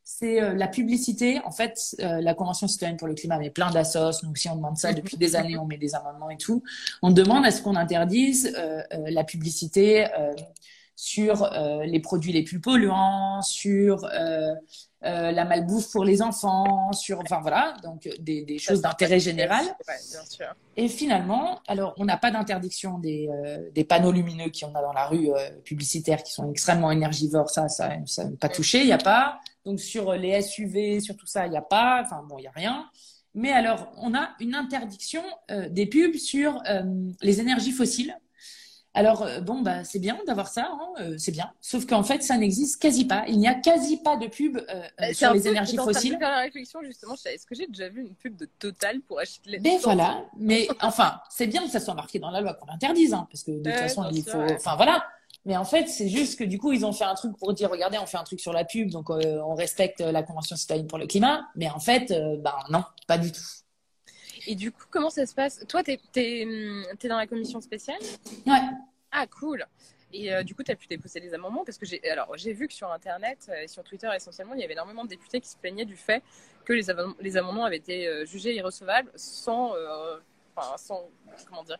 c'est 0.03 0.53
la 0.53 0.67
publicité. 0.67 1.39
En 1.45 1.51
fait, 1.51 1.95
la 1.99 2.33
Convention 2.33 2.67
citoyenne 2.67 2.97
pour 2.97 3.07
le 3.07 3.13
climat 3.13 3.39
met 3.39 3.49
plein 3.49 3.71
d'assos. 3.71 4.23
Nous 4.23 4.31
aussi, 4.31 4.49
on 4.49 4.57
demande 4.57 4.77
ça 4.77 4.91
depuis 4.91 5.15
des 5.15 5.37
années. 5.37 5.57
On 5.57 5.65
met 5.65 5.77
des 5.77 5.95
amendements 5.95 6.29
et 6.29 6.37
tout. 6.37 6.61
On 7.01 7.11
demande 7.11 7.45
à 7.45 7.51
ce 7.51 7.61
qu'on 7.61 7.77
interdise 7.77 8.53
la 8.91 9.23
publicité 9.23 10.05
sur 10.97 11.49
les 11.85 11.99
produits 12.01 12.33
les 12.33 12.43
plus 12.43 12.59
polluants, 12.59 13.41
sur 13.41 14.05
euh, 15.05 15.31
la 15.31 15.45
malbouffe 15.45 15.91
pour 15.91 16.03
les 16.03 16.21
enfants, 16.21 16.91
sur, 16.91 17.19
enfin 17.19 17.39
voilà, 17.41 17.75
donc 17.83 18.07
euh, 18.07 18.11
des, 18.19 18.43
des 18.43 18.57
choses 18.57 18.81
d'intérêt 18.81 19.19
général. 19.19 19.63
Ouais, 19.87 19.95
bien 20.11 20.25
sûr. 20.27 20.47
Et 20.75 20.87
finalement, 20.87 21.59
alors 21.67 21.93
on 21.97 22.05
n'a 22.05 22.17
pas 22.17 22.31
d'interdiction 22.31 22.97
des, 22.99 23.29
euh, 23.29 23.69
des 23.73 23.83
panneaux 23.83 24.11
lumineux 24.11 24.51
qu'on 24.51 24.73
a 24.73 24.81
dans 24.81 24.93
la 24.93 25.07
rue 25.07 25.29
euh, 25.31 25.49
publicitaires 25.63 26.23
qui 26.23 26.33
sont 26.33 26.49
extrêmement 26.49 26.91
énergivores, 26.91 27.49
ça, 27.49 27.67
ça, 27.67 27.91
ça 28.05 28.25
pas 28.39 28.49
touché, 28.49 28.79
il 28.79 28.87
n'y 28.87 28.93
a 28.93 28.97
pas. 28.97 29.39
Donc 29.65 29.79
sur 29.79 30.13
les 30.13 30.41
SUV, 30.41 30.99
sur 30.99 31.15
tout 31.15 31.27
ça, 31.27 31.45
il 31.45 31.51
n'y 31.51 31.57
a 31.57 31.61
pas. 31.61 32.01
Enfin 32.03 32.23
bon, 32.27 32.37
il 32.37 32.41
n'y 32.41 32.47
a 32.47 32.51
rien. 32.51 32.89
Mais 33.33 33.51
alors, 33.51 33.91
on 33.97 34.13
a 34.15 34.29
une 34.39 34.55
interdiction 34.55 35.21
des 35.69 35.87
pubs 35.87 36.15
sur 36.15 36.63
les 37.21 37.41
énergies 37.41 37.73
fossiles. 37.73 38.15
Alors 38.95 39.21
euh, 39.23 39.41
bon, 39.41 39.61
bah 39.61 39.83
c'est 39.83 39.99
bien 39.99 40.17
d'avoir 40.25 40.47
ça, 40.47 40.67
hein, 40.71 40.93
euh, 41.01 41.17
c'est 41.19 41.31
bien. 41.31 41.51
Sauf 41.61 41.85
qu'en 41.85 42.03
fait, 42.03 42.23
ça 42.23 42.37
n'existe 42.37 42.81
quasi 42.81 43.05
pas. 43.05 43.25
Il 43.27 43.37
n'y 43.37 43.47
a 43.47 43.53
quasi 43.55 43.97
pas 43.97 44.15
de 44.17 44.27
pub 44.27 44.57
euh, 44.57 44.63
euh, 45.01 45.13
C'est 45.13 45.13
sur 45.13 45.31
les 45.31 45.47
énergies 45.47 45.77
fossiles. 45.77 46.17
faire 46.17 46.31
la 46.31 46.41
réflexion 46.41 46.81
justement. 46.83 47.15
je- 47.15 47.29
Est-ce 47.29 47.45
que 47.45 47.55
j'ai 47.55 47.67
déjà 47.67 47.89
vu 47.89 48.01
une 48.01 48.15
pub 48.15 48.35
de 48.35 48.45
Total 48.59 49.01
pour 49.01 49.19
acheter 49.19 49.49
les 49.51 49.59
Mais 49.59 49.77
voilà, 49.77 50.25
mais 50.37 50.67
enfin, 50.81 51.21
c'est 51.29 51.47
bien 51.47 51.63
que 51.63 51.69
ça 51.69 51.79
soit 51.79 51.93
marqué 51.93 52.19
dans 52.19 52.29
la 52.29 52.41
loi 52.41 52.53
qu'on 52.55 52.65
l'interdise, 52.65 53.13
hein, 53.13 53.27
parce 53.31 53.43
que 53.43 53.51
de 53.51 53.69
toute 53.71 53.79
Ouais, 53.79 53.79
façon, 53.79 54.05
il 54.11 54.23
faut. 54.25 54.53
Enfin 54.55 54.75
voilà. 54.75 55.05
Mais 55.45 55.55
en 55.55 55.63
fait, 55.63 55.87
c'est 55.87 56.09
juste 56.09 56.39
que 56.39 56.43
du 56.43 56.57
coup, 56.57 56.73
ils 56.73 56.85
ont 56.85 56.91
fait 56.91 57.03
un 57.05 57.13
truc 57.13 57.37
pour 57.37 57.53
dire, 57.53 57.69
regardez, 57.69 57.97
on 57.99 58.07
fait 58.07 58.17
un 58.17 58.23
truc 58.23 58.39
sur 58.39 58.51
la 58.51 58.65
pub, 58.65 58.89
donc 58.89 59.09
euh, 59.11 59.39
on 59.45 59.53
respecte 59.55 59.99
la 60.01 60.23
Convention 60.23 60.55
citoyenne 60.55 60.87
pour 60.87 60.97
le 60.97 61.05
climat. 61.07 61.45
Mais 61.55 61.69
en 61.69 61.79
fait, 61.79 62.09
euh, 62.11 62.35
ben 62.37 62.55
non, 62.71 62.83
pas 63.07 63.17
du 63.19 63.31
tout. 63.31 63.41
Et 64.47 64.55
du 64.55 64.71
coup, 64.71 64.85
comment 64.89 65.09
ça 65.09 65.25
se 65.25 65.33
passe? 65.33 65.65
Toi, 65.67 65.83
t'es 65.83 65.99
es, 66.15 67.07
dans 67.07 67.17
la 67.17 67.27
commission 67.27 67.61
spéciale? 67.61 67.99
Ouais. 68.45 68.59
Ah, 69.11 69.25
cool. 69.27 69.65
Et 70.13 70.33
euh, 70.33 70.43
du 70.43 70.55
coup, 70.55 70.63
tu 70.63 70.71
as 70.71 70.75
pu 70.75 70.87
déposer 70.87 71.19
les 71.19 71.33
amendements? 71.33 71.65
Parce 71.65 71.77
que 71.77 71.85
j'ai 71.85 72.07
alors 72.09 72.37
j'ai 72.37 72.53
vu 72.53 72.67
que 72.67 72.73
sur 72.73 72.91
Internet 72.91 73.47
euh, 73.49 73.63
et 73.63 73.67
sur 73.67 73.83
Twitter 73.83 74.09
essentiellement, 74.15 74.53
il 74.53 74.61
y 74.61 74.63
avait 74.63 74.73
énormément 74.73 75.03
de 75.03 75.09
députés 75.09 75.41
qui 75.41 75.49
se 75.49 75.57
plaignaient 75.57 75.85
du 75.85 75.97
fait 75.97 76.23
que 76.63 76.73
les, 76.73 76.89
amendements- 76.89 77.15
les 77.19 77.37
amendements 77.37 77.65
avaient 77.65 77.77
été 77.77 78.07
euh, 78.07 78.25
jugés 78.25 78.53
irrecevables 78.55 79.11
sans, 79.15 79.73
euh, 79.75 80.17
enfin, 80.55 80.77
sans, 80.77 81.09
comment 81.47 81.63
dire, 81.63 81.79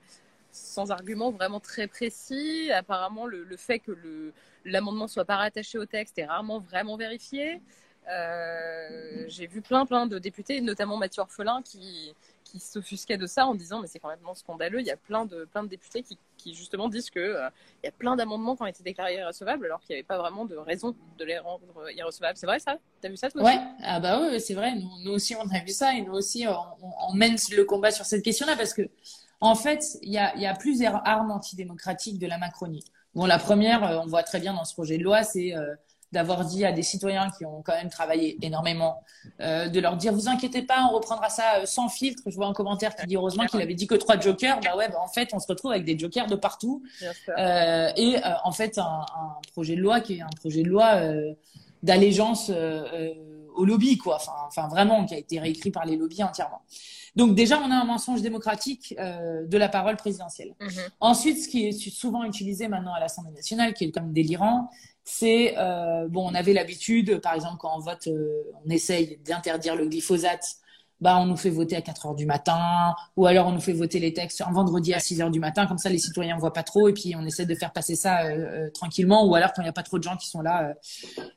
sans 0.52 0.92
argument 0.92 1.32
vraiment 1.32 1.60
très 1.60 1.88
précis. 1.88 2.72
Apparemment, 2.72 3.26
le, 3.26 3.44
le 3.44 3.58
fait 3.58 3.80
que 3.80 4.34
l'amendement 4.66 5.08
soit 5.08 5.26
pas 5.26 5.38
rattaché 5.38 5.78
au 5.78 5.86
texte 5.86 6.18
est 6.18 6.26
rarement 6.26 6.60
vraiment 6.60 6.98
vérifié. 6.98 7.62
Euh, 8.10 9.26
j'ai 9.28 9.48
vu 9.48 9.62
plein 9.62 9.86
plein 9.86 10.06
de 10.08 10.20
députés, 10.20 10.62
notamment 10.62 10.98
Mathieu 10.98 11.22
Orphelin, 11.22 11.62
qui 11.64 12.14
qui 12.60 12.66
s'offusquait 12.66 13.18
de 13.18 13.28
ça 13.28 13.46
en 13.46 13.56
disant 13.56 13.82
mais 13.82 13.88
c'est 13.88 14.00
complètement 14.00 14.34
scandaleux. 14.34 14.80
Il 14.80 14.86
y 14.86 14.92
a 14.92 14.98
plein 14.98 15.26
de 15.26 15.46
plein 15.46 15.64
de 15.64 15.68
députés 15.68 16.04
qui, 16.04 16.54
justement 16.54 16.90
disent 16.90 17.10
que 17.10 17.20
euh, 17.20 17.50
il 17.84 17.88
y 17.88 17.90
a 17.90 17.92
plein 17.92 18.16
d'amendements 18.16 18.56
qui 18.56 18.62
ont 18.62 18.68
été 18.68 18.84
déclarés 18.84 19.16
irrecevables 19.16 19.66
alors 19.66 19.80
qu'il 19.82 19.94
n'y 19.94 20.00
avait 20.00 20.04
pas 20.04 20.20
vraiment 20.20 20.46
de 20.46 20.56
raison 20.56 20.96
de 21.18 21.26
les 21.26 21.40
rendre 21.40 21.66
irrecevables. 21.96 22.38
C'est 22.38 22.46
vrai 22.46 22.60
ça? 22.60 22.78
T'as 23.02 23.10
vu 23.10 23.18
ça 23.18 23.32
toi? 23.32 23.44
Ouais, 23.44 23.60
ah 23.84 24.00
bah 24.00 24.22
ouais, 24.22 24.40
c'est 24.40 24.54
vrai. 24.54 24.74
Nous, 25.04 25.12
aussi, 25.12 25.36
on 25.36 25.50
a 25.50 25.60
vu 25.64 25.72
ça 25.72 25.96
et 25.96 26.04
nous 26.04 26.14
aussi, 26.14 26.46
on, 26.48 27.14
mène 27.14 27.36
le 27.52 27.64
combat 27.64 27.90
sur 27.90 28.06
cette 28.06 28.24
question-là 28.24 28.56
parce 28.56 28.76
que, 28.76 28.84
en 29.42 29.56
fait, 29.56 29.84
il 30.04 30.12
y 30.12 30.20
a, 30.20 30.36
y 30.38 30.46
a 30.46 30.54
plusieurs 30.54 31.02
armes 31.08 31.32
antidémocratiques 31.32 32.20
de 32.20 32.28
la 32.28 32.38
Macronie. 32.38 32.84
Bon, 33.16 33.26
la 33.26 33.40
première, 33.40 33.84
euh, 33.84 34.00
on 34.04 34.08
voit 34.08 34.24
très 34.24 34.40
bien 34.40 34.54
dans 34.54 34.66
ce 34.66 34.74
projet 34.74 34.98
de 34.98 35.04
loi, 35.04 35.24
c'est 35.24 35.56
euh, 35.56 35.74
d'avoir 36.16 36.46
dit 36.46 36.64
à 36.64 36.72
des 36.72 36.82
citoyens 36.82 37.30
qui 37.30 37.46
ont 37.46 37.62
quand 37.62 37.74
même 37.74 37.90
travaillé 37.90 38.38
énormément, 38.42 39.04
euh, 39.42 39.68
de 39.68 39.80
leur 39.82 39.98
dire 39.98 40.14
vous 40.14 40.30
inquiétez 40.30 40.62
pas, 40.62 40.88
on 40.90 40.96
reprendra 40.96 41.30
ça 41.30 41.58
euh, 41.58 41.66
sans 41.66 41.90
filtre. 41.90 42.24
Je 42.26 42.36
vois 42.36 42.48
un 42.48 42.54
commentaire 42.54 42.96
qui 42.96 43.06
dit 43.06 43.18
heureusement 43.18 43.46
qu'il 43.46 43.62
avait 43.62 43.76
dit 43.76 43.86
que 43.86 43.96
trois 43.96 44.18
jokers. 44.18 44.60
Bah 44.62 44.78
ouais, 44.78 44.88
bah 44.88 45.00
en 45.04 45.10
fait, 45.10 45.30
on 45.34 45.40
se 45.40 45.48
retrouve 45.48 45.72
avec 45.72 45.84
des 45.84 46.00
jokers 46.00 46.28
de 46.28 46.36
partout. 46.36 46.82
Euh, 47.38 47.90
et 47.98 48.16
euh, 48.16 48.30
en 48.46 48.54
fait, 48.54 48.78
un, 48.78 49.06
un 49.24 49.42
projet 49.52 49.76
de 49.76 49.82
loi 49.82 50.00
qui 50.00 50.18
est 50.18 50.22
un 50.22 50.36
projet 50.40 50.64
de 50.64 50.70
loi 50.70 51.02
d'allégeance 51.84 52.50
au 53.56 53.66
lobby, 53.66 53.98
quoi. 53.98 54.16
Enfin, 54.16 54.32
enfin, 54.48 54.68
vraiment, 54.70 55.06
qui 55.06 55.16
a 55.16 55.18
été 55.18 55.40
réécrit 55.40 55.72
par 55.72 55.86
les 55.86 55.98
lobbies 55.98 56.24
entièrement. 56.24 56.62
Donc 57.16 57.34
déjà, 57.34 57.60
on 57.62 57.72
a 57.72 57.76
un 57.76 57.86
mensonge 57.86 58.22
démocratique 58.22 58.94
euh, 59.00 59.46
de 59.46 59.58
la 59.58 59.70
parole 59.70 59.96
présidentielle. 59.96 60.54
Mhm. 60.60 60.70
Ensuite, 61.00 61.44
ce 61.44 61.48
qui 61.48 61.68
est 61.68 61.72
souvent 61.72 62.24
utilisé 62.24 62.68
maintenant 62.68 62.94
à 62.94 63.00
l'Assemblée 63.00 63.32
nationale, 63.34 63.74
qui 63.74 63.86
est 63.86 63.92
comme 63.92 64.12
délirant, 64.12 64.70
c'est 65.06 65.56
euh, 65.58 66.08
bon, 66.10 66.30
on 66.30 66.34
avait 66.34 66.54
l'habitude, 66.54 67.22
par 67.22 67.34
exemple, 67.34 67.58
quand 67.60 67.76
on 67.76 67.80
vote, 67.80 68.08
euh, 68.08 68.44
on 68.66 68.70
essaye 68.70 69.20
d'interdire 69.26 69.76
le 69.76 69.88
glyphosate. 69.88 70.58
Bah, 71.02 71.18
on 71.20 71.26
nous 71.26 71.36
fait 71.36 71.50
voter 71.50 71.76
à 71.76 71.82
4 71.82 72.06
heures 72.08 72.16
du 72.16 72.26
matin, 72.26 72.96
ou 73.18 73.26
alors 73.26 73.48
on 73.48 73.52
nous 73.52 73.62
fait 73.62 73.74
voter 73.74 74.00
les 74.00 74.14
textes 74.14 74.42
un 74.42 74.52
vendredi 74.52 74.94
à 74.94 75.00
6 75.00 75.22
heures 75.22 75.32
du 75.32 75.40
matin, 75.40 75.66
comme 75.66 75.78
ça 75.78 75.90
les 75.90 75.98
citoyens 75.98 76.36
ne 76.36 76.40
voient 76.40 76.54
pas 76.54 76.64
trop, 76.64 76.88
et 76.88 76.94
puis 76.94 77.16
on 77.18 77.26
essaie 77.26 77.46
de 77.46 77.56
faire 77.56 77.74
passer 77.74 77.96
ça 77.96 78.26
euh, 78.26 78.30
euh, 78.30 78.70
tranquillement, 78.72 79.26
ou 79.26 79.36
alors 79.36 79.52
quand 79.54 79.62
il 79.62 79.66
n'y 79.66 79.70
a 79.70 79.74
pas 79.74 79.84
trop 79.84 79.98
de 79.98 80.04
gens 80.04 80.16
qui 80.18 80.30
sont 80.30 80.42
là. 80.42 80.74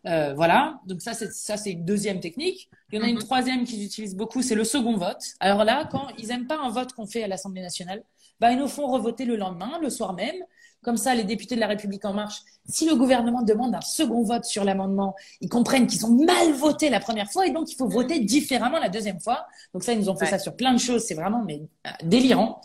Euh, 0.06 0.34
voilà. 0.34 0.80
Donc 0.86 1.02
ça, 1.02 1.14
c'est 1.14 1.32
ça, 1.32 1.56
c'est 1.56 1.72
une 1.72 1.84
deuxième 1.84 2.20
technique. 2.20 2.68
Il 2.90 2.98
y 2.98 3.02
en 3.02 3.04
a 3.04 3.08
une 3.08 3.18
troisième 3.18 3.64
qu'ils 3.64 3.84
utilisent 3.84 4.16
beaucoup, 4.16 4.42
c'est 4.42 4.54
le 4.54 4.64
second 4.64 4.96
vote. 4.96 5.22
Alors 5.40 5.64
là, 5.64 5.88
quand 5.90 6.08
ils 6.18 6.28
n'aiment 6.28 6.46
pas 6.46 6.58
un 6.58 6.70
vote 6.70 6.92
qu'on 6.92 7.06
fait 7.06 7.24
à 7.24 7.28
l'Assemblée 7.28 7.62
nationale, 7.62 8.02
bah, 8.40 8.52
ils 8.52 8.58
nous 8.58 8.68
font 8.68 8.86
revoter 8.86 9.24
le 9.24 9.36
lendemain, 9.36 9.78
le 9.82 9.90
soir 9.90 10.12
même. 10.12 10.36
Comme 10.82 10.96
ça, 10.96 11.14
les 11.14 11.24
députés 11.24 11.54
de 11.54 11.60
la 11.60 11.66
République 11.66 12.04
en 12.04 12.12
marche, 12.12 12.40
si 12.68 12.88
le 12.88 12.94
gouvernement 12.94 13.42
demande 13.42 13.74
un 13.74 13.80
second 13.80 14.22
vote 14.22 14.44
sur 14.44 14.64
l'amendement, 14.64 15.14
ils 15.40 15.48
comprennent 15.48 15.86
qu'ils 15.86 16.06
ont 16.06 16.24
mal 16.24 16.52
voté 16.52 16.88
la 16.90 17.00
première 17.00 17.30
fois 17.30 17.46
et 17.46 17.50
donc 17.50 17.70
il 17.72 17.76
faut 17.76 17.88
voter 17.88 18.20
différemment 18.20 18.78
la 18.78 18.88
deuxième 18.88 19.20
fois. 19.20 19.46
Donc 19.74 19.82
ça, 19.82 19.92
ils 19.92 19.98
nous 19.98 20.08
ont 20.08 20.16
fait 20.16 20.26
ça 20.26 20.38
sur 20.38 20.54
plein 20.54 20.72
de 20.72 20.78
choses. 20.78 21.04
C'est 21.04 21.14
vraiment 21.14 21.42
mais 21.44 21.62
euh, 21.86 21.90
délirant. 22.04 22.60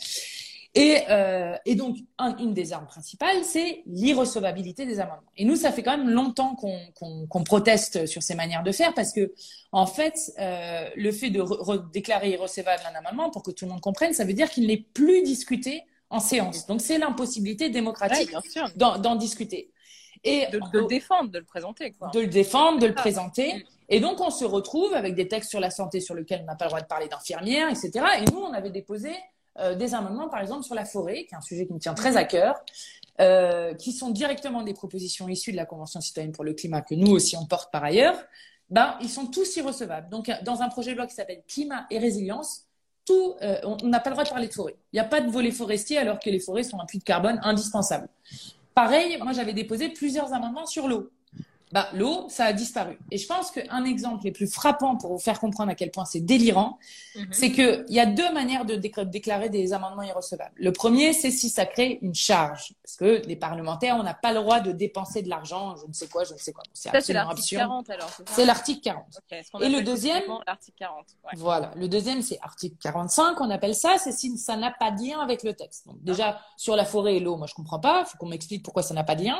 Et, 0.76 1.04
euh, 1.10 1.56
et 1.66 1.76
donc, 1.76 1.98
une 2.40 2.56
des 2.56 2.74
armes 2.74 2.88
principales, 2.88 3.44
c'est 3.44 3.84
l'irrecevabilité 3.86 4.88
des 4.88 5.00
amendements. 5.00 5.30
Et 5.38 5.46
nous, 5.46 5.56
ça 5.56 5.72
fait 5.72 5.84
quand 5.84 5.96
même 5.96 6.10
longtemps 6.10 6.56
qu'on 6.56 7.44
proteste 7.44 8.08
sur 8.08 8.24
ces 8.24 8.34
manières 8.34 8.64
de 8.64 8.72
faire 8.72 8.94
parce 8.96 9.14
que, 9.14 9.34
en 9.72 9.86
fait, 9.86 10.16
euh, 10.40 10.90
le 10.96 11.12
fait 11.12 11.30
de 11.30 11.44
déclarer 11.92 12.32
irrecevable 12.32 12.82
un 12.92 12.98
amendement, 12.98 13.30
pour 13.30 13.44
que 13.44 13.52
tout 13.52 13.66
le 13.66 13.72
monde 13.72 13.82
comprenne, 13.82 14.14
ça 14.14 14.26
veut 14.26 14.34
dire 14.34 14.50
qu'il 14.50 14.66
n'est 14.66 14.84
plus 14.94 15.22
discuté 15.22 15.84
en 16.14 16.20
séance. 16.20 16.68
Donc, 16.68 16.82
c'est 16.82 16.98
l'impossibilité 16.98 17.70
démocratique 17.70 18.32
d'en 18.76 19.16
discuter. 19.16 19.72
Et 20.24 20.48
de, 20.48 20.60
le 20.72 20.86
défendre, 20.88 21.32
de 21.32 21.40
le 21.40 21.44
présenter. 21.44 21.92
Quoi. 21.92 22.10
De 22.14 22.22
le 22.22 22.28
défendre, 22.28 22.80
de 22.80 22.88
le 22.88 22.94
présenter. 22.94 23.56
Mm. 23.56 23.62
Et 23.90 24.00
donc, 24.00 24.22
on 24.22 24.30
se 24.30 24.46
retrouve 24.46 24.94
avec 24.94 25.16
des 25.16 25.28
textes 25.28 25.50
sur 25.50 25.60
la 25.60 25.70
santé 25.70 26.00
sur 26.00 26.16
lesquels 26.16 26.42
on 26.44 26.46
n'a 26.46 26.56
pas 26.56 26.66
le 26.66 26.70
droit 26.70 26.82
de 26.82 26.88
parler 26.88 27.10
d'infirmières, 27.10 27.70
etc. 27.70 27.92
Et 28.20 28.32
nous, 28.32 28.40
on 28.40 28.54
avait 28.54 28.70
déposé 28.70 29.12
euh, 29.60 29.76
des 29.76 29.94
amendements, 29.94 30.30
par 30.30 30.40
exemple, 30.40 30.64
sur 30.64 30.76
la 30.76 30.86
forêt, 30.86 31.26
qui 31.26 31.34
est 31.34 31.38
un 31.38 31.42
sujet 31.42 31.68
qui 31.68 31.74
me 31.74 31.80
tient 31.80 31.94
très 31.94 32.16
à 32.16 32.24
cœur, 32.24 32.56
euh, 33.20 33.74
qui 33.74 33.92
sont 33.92 34.12
directement 34.12 34.64
des 34.64 34.74
propositions 34.74 35.28
issues 35.28 35.52
de 35.52 35.58
la 35.58 35.66
Convention 35.66 36.00
citoyenne 36.00 36.32
pour 36.32 36.46
le 36.46 36.54
climat, 36.54 36.82
que 36.82 36.96
nous 36.96 37.12
aussi 37.12 37.36
on 37.36 37.46
porte 37.46 37.72
par 37.72 37.84
ailleurs. 37.84 38.18
Ben, 38.70 38.98
ils 39.02 39.10
sont 39.10 39.28
tous 39.28 39.58
irrecevables. 39.58 40.10
Donc, 40.10 40.32
dans 40.44 40.62
un 40.62 40.70
projet 40.70 40.94
de 40.94 40.98
loi 40.98 41.06
qui 41.06 41.16
s'appelle 41.16 41.44
Climat 41.48 41.86
et 41.92 42.00
résilience, 42.00 42.66
tout, 43.06 43.36
euh, 43.42 43.58
on 43.64 43.88
n'a 43.88 44.00
pas 44.00 44.10
le 44.10 44.16
droit 44.16 44.24
de 44.24 44.30
parler 44.30 44.48
de 44.48 44.54
forêt. 44.54 44.76
Il 44.92 44.96
n'y 44.96 45.00
a 45.00 45.06
pas 45.06 45.22
de 45.22 45.30
volet 45.30 45.52
forestier 45.52 45.98
alors 45.98 46.20
que 46.20 46.30
les 46.30 46.40
forêts 46.40 46.64
sont 46.64 46.80
un 46.80 46.86
puits 46.86 47.00
de 47.00 47.04
carbone 47.04 47.40
indispensable. 47.44 48.08
Pareil, 48.74 49.18
moi 49.22 49.34
j'avais 49.34 49.54
déposé 49.54 49.90
plusieurs 49.90 50.34
amendements 50.34 50.66
sur 50.66 50.88
l'eau 50.88 51.10
bah, 51.74 51.90
l'eau, 51.96 52.28
ça 52.30 52.46
a 52.46 52.54
disparu. 52.54 53.00
Et 53.10 53.18
je 53.18 53.26
pense 53.26 53.50
qu'un 53.50 53.84
exemple 53.84 54.26
les 54.26 54.32
plus 54.32 54.46
frappants 54.46 54.96
pour 54.96 55.12
vous 55.12 55.18
faire 55.18 55.40
comprendre 55.40 55.72
à 55.72 55.76
quel 55.76 55.90
point 55.90 56.06
c'est 56.06 56.20
délirant, 56.20 56.78
mhm. 57.16 57.30
c'est 57.32 57.52
qu'il 57.52 57.86
y 57.90 58.00
a 58.00 58.06
deux 58.06 58.32
manières 58.32 58.64
de 58.64 58.76
déclarer 58.76 59.50
des 59.50 59.74
amendements 59.74 60.04
irrecevables. 60.04 60.54
Le 60.56 60.72
premier, 60.72 61.14
c'est 61.14 61.32
si 61.32 61.50
ça 61.50 61.66
crée 61.66 61.98
une 62.04 62.14
charge. 62.14 62.76
Parce 62.84 62.96
que 62.96 63.26
les 63.28 63.36
parlementaires, 63.36 63.98
on 64.00 64.04
n'a 64.04 64.14
pas 64.14 64.34
le 64.34 64.42
droit 64.42 64.60
de 64.60 64.72
dépenser 64.72 65.24
de 65.24 65.30
l'argent, 65.30 65.76
je 65.76 65.88
ne 65.88 65.94
sais 65.94 66.08
quoi, 66.08 66.24
je 66.26 66.34
ne 66.34 66.38
sais 66.38 66.54
quoi. 66.54 66.64
C'est 66.74 66.92
c'est 67.02 67.14
l'article 67.14 67.56
40 67.56 67.90
alors. 67.90 68.12
C'est 68.28 68.46
l'article 68.46 68.82
40. 68.82 69.06
Et 69.62 69.70
le 69.70 69.82
deuxième, 69.82 70.22
l'article 70.46 70.78
40. 70.78 71.08
Voilà. 71.38 71.72
Le 71.76 71.88
deuxième, 71.88 72.22
c'est 72.22 72.38
article 72.44 72.78
45, 72.84 73.42
on 73.42 73.50
appelle 73.50 73.74
ça, 73.74 73.98
c'est 73.98 74.12
si 74.12 74.38
ça 74.38 74.58
n'a 74.58 74.70
pas 74.70 74.92
de 74.92 75.02
lien 75.02 75.22
avec 75.22 75.42
le 75.42 75.56
texte. 75.56 75.88
Donc, 75.88 76.04
déjà, 76.04 76.40
sur 76.56 76.76
la 76.76 76.86
forêt 76.86 77.16
et 77.16 77.20
l'eau, 77.20 77.36
moi, 77.36 77.48
je 77.48 77.56
comprends 77.56 77.80
pas. 77.80 78.04
Il 78.06 78.12
faut 78.12 78.18
qu'on 78.20 78.30
m'explique 78.30 78.64
pourquoi 78.64 78.84
ça 78.84 78.94
n'a 78.94 79.04
pas 79.04 79.16
de 79.16 79.24
lien. 79.24 79.40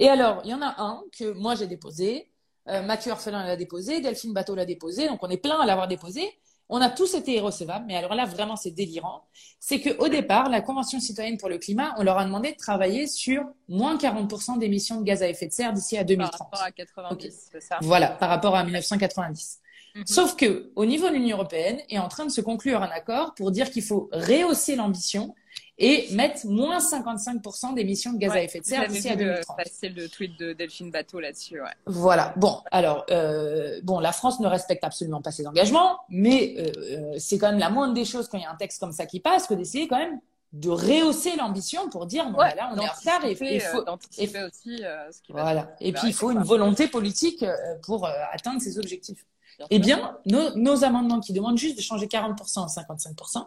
Et 0.00 0.08
alors, 0.08 0.40
il 0.44 0.50
y 0.50 0.54
en 0.54 0.62
a 0.62 0.74
un 0.78 1.02
que 1.16 1.30
moi 1.32 1.54
j'ai 1.54 1.66
déposé, 1.66 2.30
euh, 2.68 2.82
Mathieu 2.82 3.12
Orphelin 3.12 3.44
l'a 3.44 3.56
déposé, 3.56 4.00
Delphine 4.00 4.32
Bateau 4.32 4.54
l'a 4.54 4.64
déposé, 4.64 5.06
donc 5.06 5.22
on 5.22 5.28
est 5.28 5.36
plein 5.36 5.60
à 5.60 5.66
l'avoir 5.66 5.88
déposé. 5.88 6.22
On 6.70 6.80
a 6.80 6.88
tous 6.88 7.14
été 7.14 7.34
irrecevables, 7.34 7.84
mais 7.86 7.96
alors 7.96 8.14
là, 8.14 8.24
vraiment, 8.24 8.54
c'est 8.54 8.70
délirant. 8.70 9.24
C'est 9.58 9.80
qu'au 9.80 10.08
départ, 10.08 10.48
la 10.48 10.60
Convention 10.60 11.00
citoyenne 11.00 11.36
pour 11.36 11.48
le 11.48 11.58
climat, 11.58 11.94
on 11.98 12.04
leur 12.04 12.16
a 12.16 12.24
demandé 12.24 12.52
de 12.52 12.56
travailler 12.56 13.08
sur 13.08 13.42
moins 13.68 13.96
40% 13.96 14.58
d'émissions 14.58 15.00
de 15.00 15.04
gaz 15.04 15.20
à 15.22 15.28
effet 15.28 15.48
de 15.48 15.52
serre 15.52 15.72
d'ici 15.72 15.98
à 15.98 16.04
2030. 16.04 16.38
Par 16.38 16.60
rapport 16.60 16.62
à 16.62 16.70
90, 16.70 17.48
c'est 17.52 17.60
ça 17.60 17.78
Voilà, 17.82 18.08
par 18.08 18.28
rapport 18.30 18.54
à 18.54 18.62
1990. 18.62 19.58
Mhm. 19.96 20.06
Sauf 20.06 20.36
que, 20.36 20.70
au 20.76 20.86
niveau 20.86 21.08
de 21.08 21.14
l'Union 21.14 21.36
européenne, 21.36 21.80
est 21.88 21.98
en 21.98 22.08
train 22.08 22.24
de 22.24 22.30
se 22.30 22.40
conclure 22.40 22.80
un 22.82 22.90
accord 22.90 23.34
pour 23.34 23.50
dire 23.50 23.70
qu'il 23.70 23.82
faut 23.82 24.08
rehausser 24.12 24.76
l'ambition 24.76 25.34
et 25.82 26.08
mettre 26.12 26.46
moins 26.46 26.78
55% 26.78 27.74
d'émissions 27.74 28.12
de 28.12 28.18
gaz 28.18 28.32
à 28.32 28.42
effet 28.42 28.60
de 28.60 28.66
serre 28.66 28.86
d'ici 28.86 29.08
à 29.08 29.16
2030. 29.16 29.56
C'est 29.72 29.88
le 29.88 30.10
tweet 30.10 30.38
de 30.38 30.52
Delphine 30.52 30.90
Bateau 30.90 31.20
là-dessus. 31.20 31.58
Ouais. 31.60 31.70
Voilà. 31.86 32.34
Bon, 32.36 32.60
alors, 32.70 33.06
euh, 33.10 33.80
bon, 33.82 33.98
la 33.98 34.12
France 34.12 34.40
ne 34.40 34.46
respecte 34.46 34.84
absolument 34.84 35.22
pas 35.22 35.32
ses 35.32 35.46
engagements, 35.46 35.98
mais 36.10 36.54
euh, 36.58 36.72
euh, 36.76 37.14
c'est 37.18 37.38
quand 37.38 37.48
même 37.48 37.58
la 37.58 37.70
moindre 37.70 37.94
des 37.94 38.04
choses 38.04 38.28
quand 38.28 38.36
il 38.36 38.42
y 38.42 38.46
a 38.46 38.50
un 38.50 38.56
texte 38.56 38.78
comme 38.78 38.92
ça 38.92 39.06
qui 39.06 39.20
passe 39.20 39.46
que 39.46 39.54
d'essayer 39.54 39.88
quand 39.88 39.98
même 39.98 40.20
de 40.52 40.68
rehausser 40.68 41.34
l'ambition 41.36 41.88
pour 41.88 42.06
dire 42.06 42.28
bon, 42.28 42.38
bah 42.38 42.54
là 42.56 42.70
on 42.72 42.76
est 42.76 42.86
en 42.86 42.92
retard 42.92 43.24
et 43.24 43.30
il 43.30 43.36
faut 43.36 43.44
et, 43.44 43.56
aussi 43.56 44.78
ce 44.78 45.22
qui 45.22 45.32
va 45.32 45.42
voilà 45.42 45.76
et 45.78 45.92
puis 45.92 46.08
il 46.08 46.12
faut 46.12 46.32
une 46.32 46.42
volonté 46.42 46.88
politique 46.88 47.44
pour 47.84 48.04
atteindre 48.04 48.60
ces 48.60 48.76
objectifs. 48.76 49.24
eh 49.70 49.78
bien, 49.78 50.18
nos, 50.26 50.56
nos, 50.56 50.82
amendements 50.82 51.20
qui 51.20 51.32
demandent 51.32 51.56
juste 51.56 51.76
de 51.76 51.82
changer 51.82 52.06
40% 52.06 52.64
à 52.64 52.82
55%, 52.82 53.46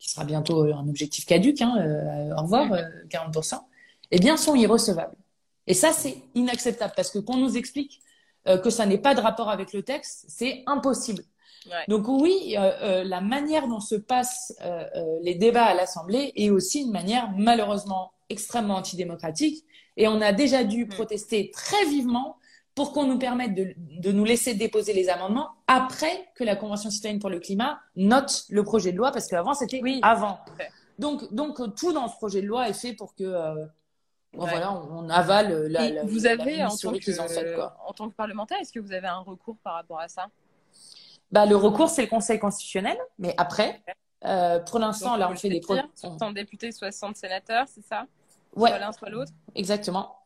qui 0.00 0.10
sera 0.10 0.24
bientôt 0.24 0.62
un 0.62 0.88
objectif 0.88 1.26
caduque, 1.26 1.60
hein, 1.60 1.76
euh, 1.78 2.34
au 2.36 2.42
revoir, 2.42 2.68
40%, 3.10 3.54
euh, 3.54 3.58
eh 4.10 4.18
bien, 4.18 4.36
sont 4.36 4.56
irrecevables. 4.56 5.14
Et 5.66 5.74
ça, 5.74 5.92
c'est 5.92 6.16
inacceptable 6.34 6.94
parce 6.96 7.10
que 7.10 7.18
qu'on 7.18 7.36
nous 7.36 7.56
explique 7.56 8.00
euh, 8.48 8.56
que 8.56 8.70
ça 8.70 8.86
n'est 8.86 8.98
pas 8.98 9.14
de 9.14 9.20
rapport 9.20 9.50
avec 9.50 9.72
le 9.74 9.82
texte, 9.82 10.24
c'est 10.28 10.64
impossible. 10.66 11.22
Donc 11.88 12.08
oui, 12.08 12.56
la 12.56 13.20
manière 13.20 13.68
dont 13.68 13.80
se 13.80 13.94
passent 13.94 14.54
les 15.20 15.34
débats 15.34 15.66
à 15.66 15.74
l'Assemblée 15.74 16.32
est 16.34 16.48
aussi 16.48 16.80
une 16.80 16.90
manière 16.90 17.30
malheureusement 17.36 18.12
extrêmement 18.30 18.76
antidémocratique. 18.76 19.66
Et 19.98 20.08
on 20.08 20.22
a 20.22 20.32
déjà 20.32 20.64
dû 20.64 20.86
mm. 20.86 20.88
protester 20.88 21.50
très 21.52 21.84
vivement 21.84 22.38
pour 22.74 22.92
qu'on 22.92 23.04
nous 23.04 23.18
permette 23.18 23.54
de, 23.54 24.12
nous 24.12 24.24
laisser 24.24 24.54
déposer 24.54 24.92
les 24.92 25.08
amendements 25.08 25.50
après 25.66 26.28
que 26.34 26.44
la 26.44 26.56
Convention 26.56 26.90
citoyenne 26.90 27.18
pour 27.18 27.30
le 27.30 27.40
climat 27.40 27.80
note 27.96 28.44
le 28.48 28.62
projet 28.64 28.92
de 28.92 28.96
loi, 28.96 29.12
parce 29.12 29.26
qu'avant, 29.26 29.54
c'était 29.54 29.80
oui, 29.82 30.00
avant. 30.02 30.38
Donc, 30.98 31.32
donc, 31.32 31.58
tout 31.76 31.92
dans 31.92 32.08
ce 32.08 32.16
projet 32.16 32.42
de 32.42 32.46
loi 32.46 32.68
est 32.68 32.74
fait 32.74 32.92
pour 32.92 33.14
que 33.14 33.24
euh, 33.24 33.66
voilà, 34.34 34.72
on, 34.72 35.08
avale 35.08 35.66
la, 35.66 36.04
vous 36.04 36.26
avez, 36.26 36.62
en, 36.62 36.68
tant 36.68 36.92
que, 36.92 37.60
en 37.86 37.92
tant 37.92 38.08
que 38.08 38.14
parlementaire, 38.14 38.58
est-ce 38.60 38.72
que 38.72 38.80
vous 38.80 38.92
avez 38.92 39.08
un 39.08 39.18
recours 39.18 39.56
par 39.62 39.74
rapport 39.74 39.98
à 39.98 40.08
ça? 40.08 40.28
Bah, 41.32 41.46
Le 41.46 41.56
recours, 41.56 41.88
c'est 41.88 42.02
le 42.02 42.08
Conseil 42.08 42.38
constitutionnel, 42.38 42.98
mais 43.18 43.34
après, 43.36 43.82
euh, 44.24 44.60
pour 44.60 44.78
l'instant, 44.78 45.16
là, 45.16 45.30
on 45.30 45.36
fait 45.36 45.48
des... 45.48 45.60
60 45.94 46.34
députés, 46.34 46.70
60 46.70 47.16
sénateurs, 47.16 47.66
c'est 47.68 47.84
ça? 47.84 48.06
Ouais. 48.56 48.70
Soit 48.70 48.78
l'un, 48.78 48.92
soit 48.92 49.10
l'autre. 49.10 49.32
Exactement. 49.54 50.16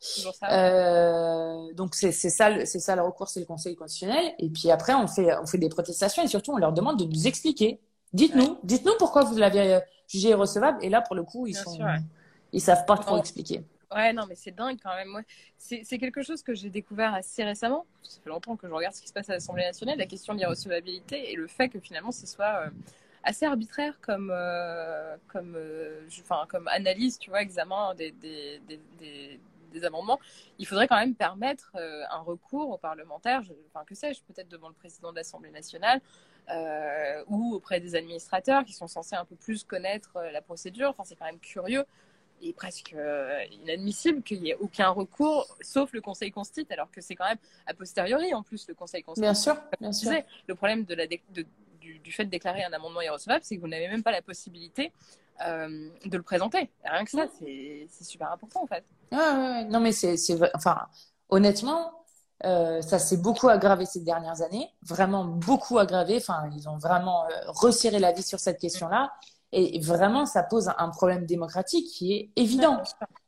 Euh, 0.51 1.73
donc 1.75 1.95
c'est 1.95 2.13
ça, 2.13 2.65
c'est 2.65 2.81
ça 2.81 2.97
le 2.97 3.03
recours, 3.03 3.29
c'est 3.29 3.41
le 3.41 3.47
Conseil 3.47 3.77
constitutionnel. 3.77 4.35
Et 4.39 4.49
puis 4.49 4.71
après, 4.71 4.95
on 4.95 5.07
fait, 5.07 5.37
on 5.37 5.47
fait 5.47 5.59
des 5.59 5.69
protestations 5.69 6.23
et 6.23 6.29
surtout, 6.29 6.53
on 6.53 6.59
leur 6.59 6.73
demande 6.73 6.99
de 6.99 7.05
nous 7.05 7.27
expliquer. 7.27 7.81
Dites-nous, 8.13 8.59
dites-nous 8.63 8.95
pourquoi 8.99 9.25
vous 9.25 9.37
l'avez 9.37 9.81
jugé 10.09 10.31
irrecevable. 10.31 10.79
Et 10.83 10.89
là, 10.89 11.01
pour 11.03 11.17
le 11.17 11.23
coup, 11.23 11.47
ils 11.47 11.57
sont, 11.57 11.79
ils 12.53 12.61
savent 12.61 12.87
pas 12.87 12.97
trop 12.97 13.19
expliquer. 13.19 13.63
Ouais, 13.95 14.13
non, 14.13 14.25
mais 14.29 14.35
c'est 14.35 14.51
dingue 14.51 14.79
quand 14.83 14.95
même. 14.95 15.23
C'est 15.59 15.99
quelque 15.99 16.23
chose 16.23 16.43
que 16.43 16.55
j'ai 16.55 16.71
découvert 16.71 17.15
assez 17.15 17.45
récemment. 17.45 17.87
Ça 18.03 18.21
fait 18.23 18.31
longtemps 18.31 18.57
que 18.57 18.67
je 18.67 18.73
regarde 18.73 18.95
ce 18.95 19.01
qui 19.01 19.09
se 19.09 19.13
passe 19.13 19.31
à 19.31 19.35
l'Assemblée 19.35 19.65
nationale, 19.65 19.99
la 19.99 20.07
question 20.07 20.35
de 20.35 20.39
l'irrecevabilité 20.39 21.33
et 21.33 21.37
le 21.37 21.47
fait 21.47 21.69
que 21.69 21.79
finalement 21.79 22.11
ce 22.11 22.27
soit 22.27 22.67
euh, 22.67 22.71
assez 23.25 23.47
arbitraire 23.47 23.99
comme, 24.01 24.31
euh, 24.33 25.17
comme, 25.29 25.55
euh, 25.57 26.07
enfin, 26.21 26.45
comme 26.49 26.69
analyse, 26.69 27.19
tu 27.19 27.31
vois, 27.31 27.43
examen 27.43 27.95
des, 27.95 28.13
des, 28.13 28.61
des, 28.69 29.41
des, 29.73 29.85
amendements. 29.85 30.21
Il 30.61 30.67
faudrait 30.67 30.87
quand 30.87 30.99
même 30.99 31.17
permettre 31.17 31.73
euh, 31.75 32.05
un 32.11 32.21
recours 32.21 32.71
aux 32.71 32.79
parlementaires, 32.79 33.43
enfin, 33.67 33.85
que 33.85 33.97
sais-je, 33.97 34.23
peut-être 34.23 34.49
devant 34.49 34.69
le 34.69 34.75
président 34.75 35.11
de 35.11 35.17
l'Assemblée 35.17 35.51
nationale 35.51 36.01
ou 37.27 37.55
auprès 37.55 37.81
des 37.81 37.97
administrateurs 37.97 38.65
qui 38.65 38.75
sont 38.75 38.87
censés 38.87 39.17
un 39.17 39.25
peu 39.25 39.35
plus 39.35 39.65
connaître 39.65 40.21
la 40.31 40.43
procédure. 40.43 40.91
Enfin, 40.91 41.03
c'est 41.05 41.17
quand 41.17 41.25
même 41.25 41.41
curieux 41.41 41.85
et 42.43 42.53
presque 42.53 42.95
inadmissible 43.51 44.23
qu'il 44.23 44.43
n'y 44.43 44.51
ait 44.51 44.57
aucun 44.61 44.91
recours, 44.91 45.57
sauf 45.63 45.95
le 45.95 46.03
Conseil 46.03 46.31
constitue, 46.31 46.71
alors 46.71 46.91
que 46.91 47.01
c'est 47.01 47.15
quand 47.15 47.27
même 47.27 47.39
a 47.67 47.73
posteriori 47.73 48.35
en 48.35 48.43
plus 48.43 48.69
le 48.69 48.75
Conseil 48.75 49.03
constitue. 49.03 49.23
Bien 49.23 49.35
sûr, 49.35 49.57
bien 49.81 49.93
sûr. 49.93 50.13
Le 50.47 50.55
problème 50.55 50.85
de 50.85 50.95
la, 50.95 51.07
de, 51.07 51.47
du, 52.03 52.13
fait 52.13 52.25
de 52.25 52.31
déclarer 52.31 52.65
un 52.65 52.73
amendement 52.73 53.01
irrecevable, 53.01 53.41
c'est 53.45 53.57
que 53.57 53.61
vous 53.61 53.69
n'avez 53.69 53.89
même 53.89 54.03
pas 54.03 54.13
la 54.13 54.23
possibilité 54.23 54.93
euh, 55.47 55.89
de 56.05 56.17
le 56.17 56.23
présenter. 56.23 56.71
rien 56.85 57.05
que 57.05 57.11
ça, 57.11 57.27
c'est 57.39 57.89
super 58.05 58.33
important 58.33 58.63
en 58.63 58.67
fait. 58.67 58.85
non, 59.71 59.81
mais 59.81 59.93
c'est. 59.93 60.17
Enfin, 60.55 60.87
honnêtement, 61.29 62.05
euh, 62.45 62.81
ça 62.83 62.99
s'est 62.99 63.17
beaucoup 63.17 63.49
aggravé 63.49 63.87
ces 63.87 64.01
dernières 64.01 64.43
années, 64.43 64.69
vraiment 64.83 65.25
beaucoup 65.25 65.79
aggravé. 65.79 66.17
Enfin, 66.17 66.49
ils 66.57 66.69
ont 66.69 66.79
vraiment 66.79 67.25
euh, 67.25 67.29
resserré 67.49 67.99
la 67.99 68.13
vie 68.13 68.23
sur 68.23 68.41
cette 68.41 68.61
question-là. 68.61 69.13
Et 69.57 69.79
vraiment, 69.79 70.27
ça 70.27 70.43
pose 70.43 70.69
un 70.79 70.89
problème 70.89 71.27
démocratique 71.27 71.87
qui 71.87 72.13
est 72.13 72.33
évident. 72.35 72.83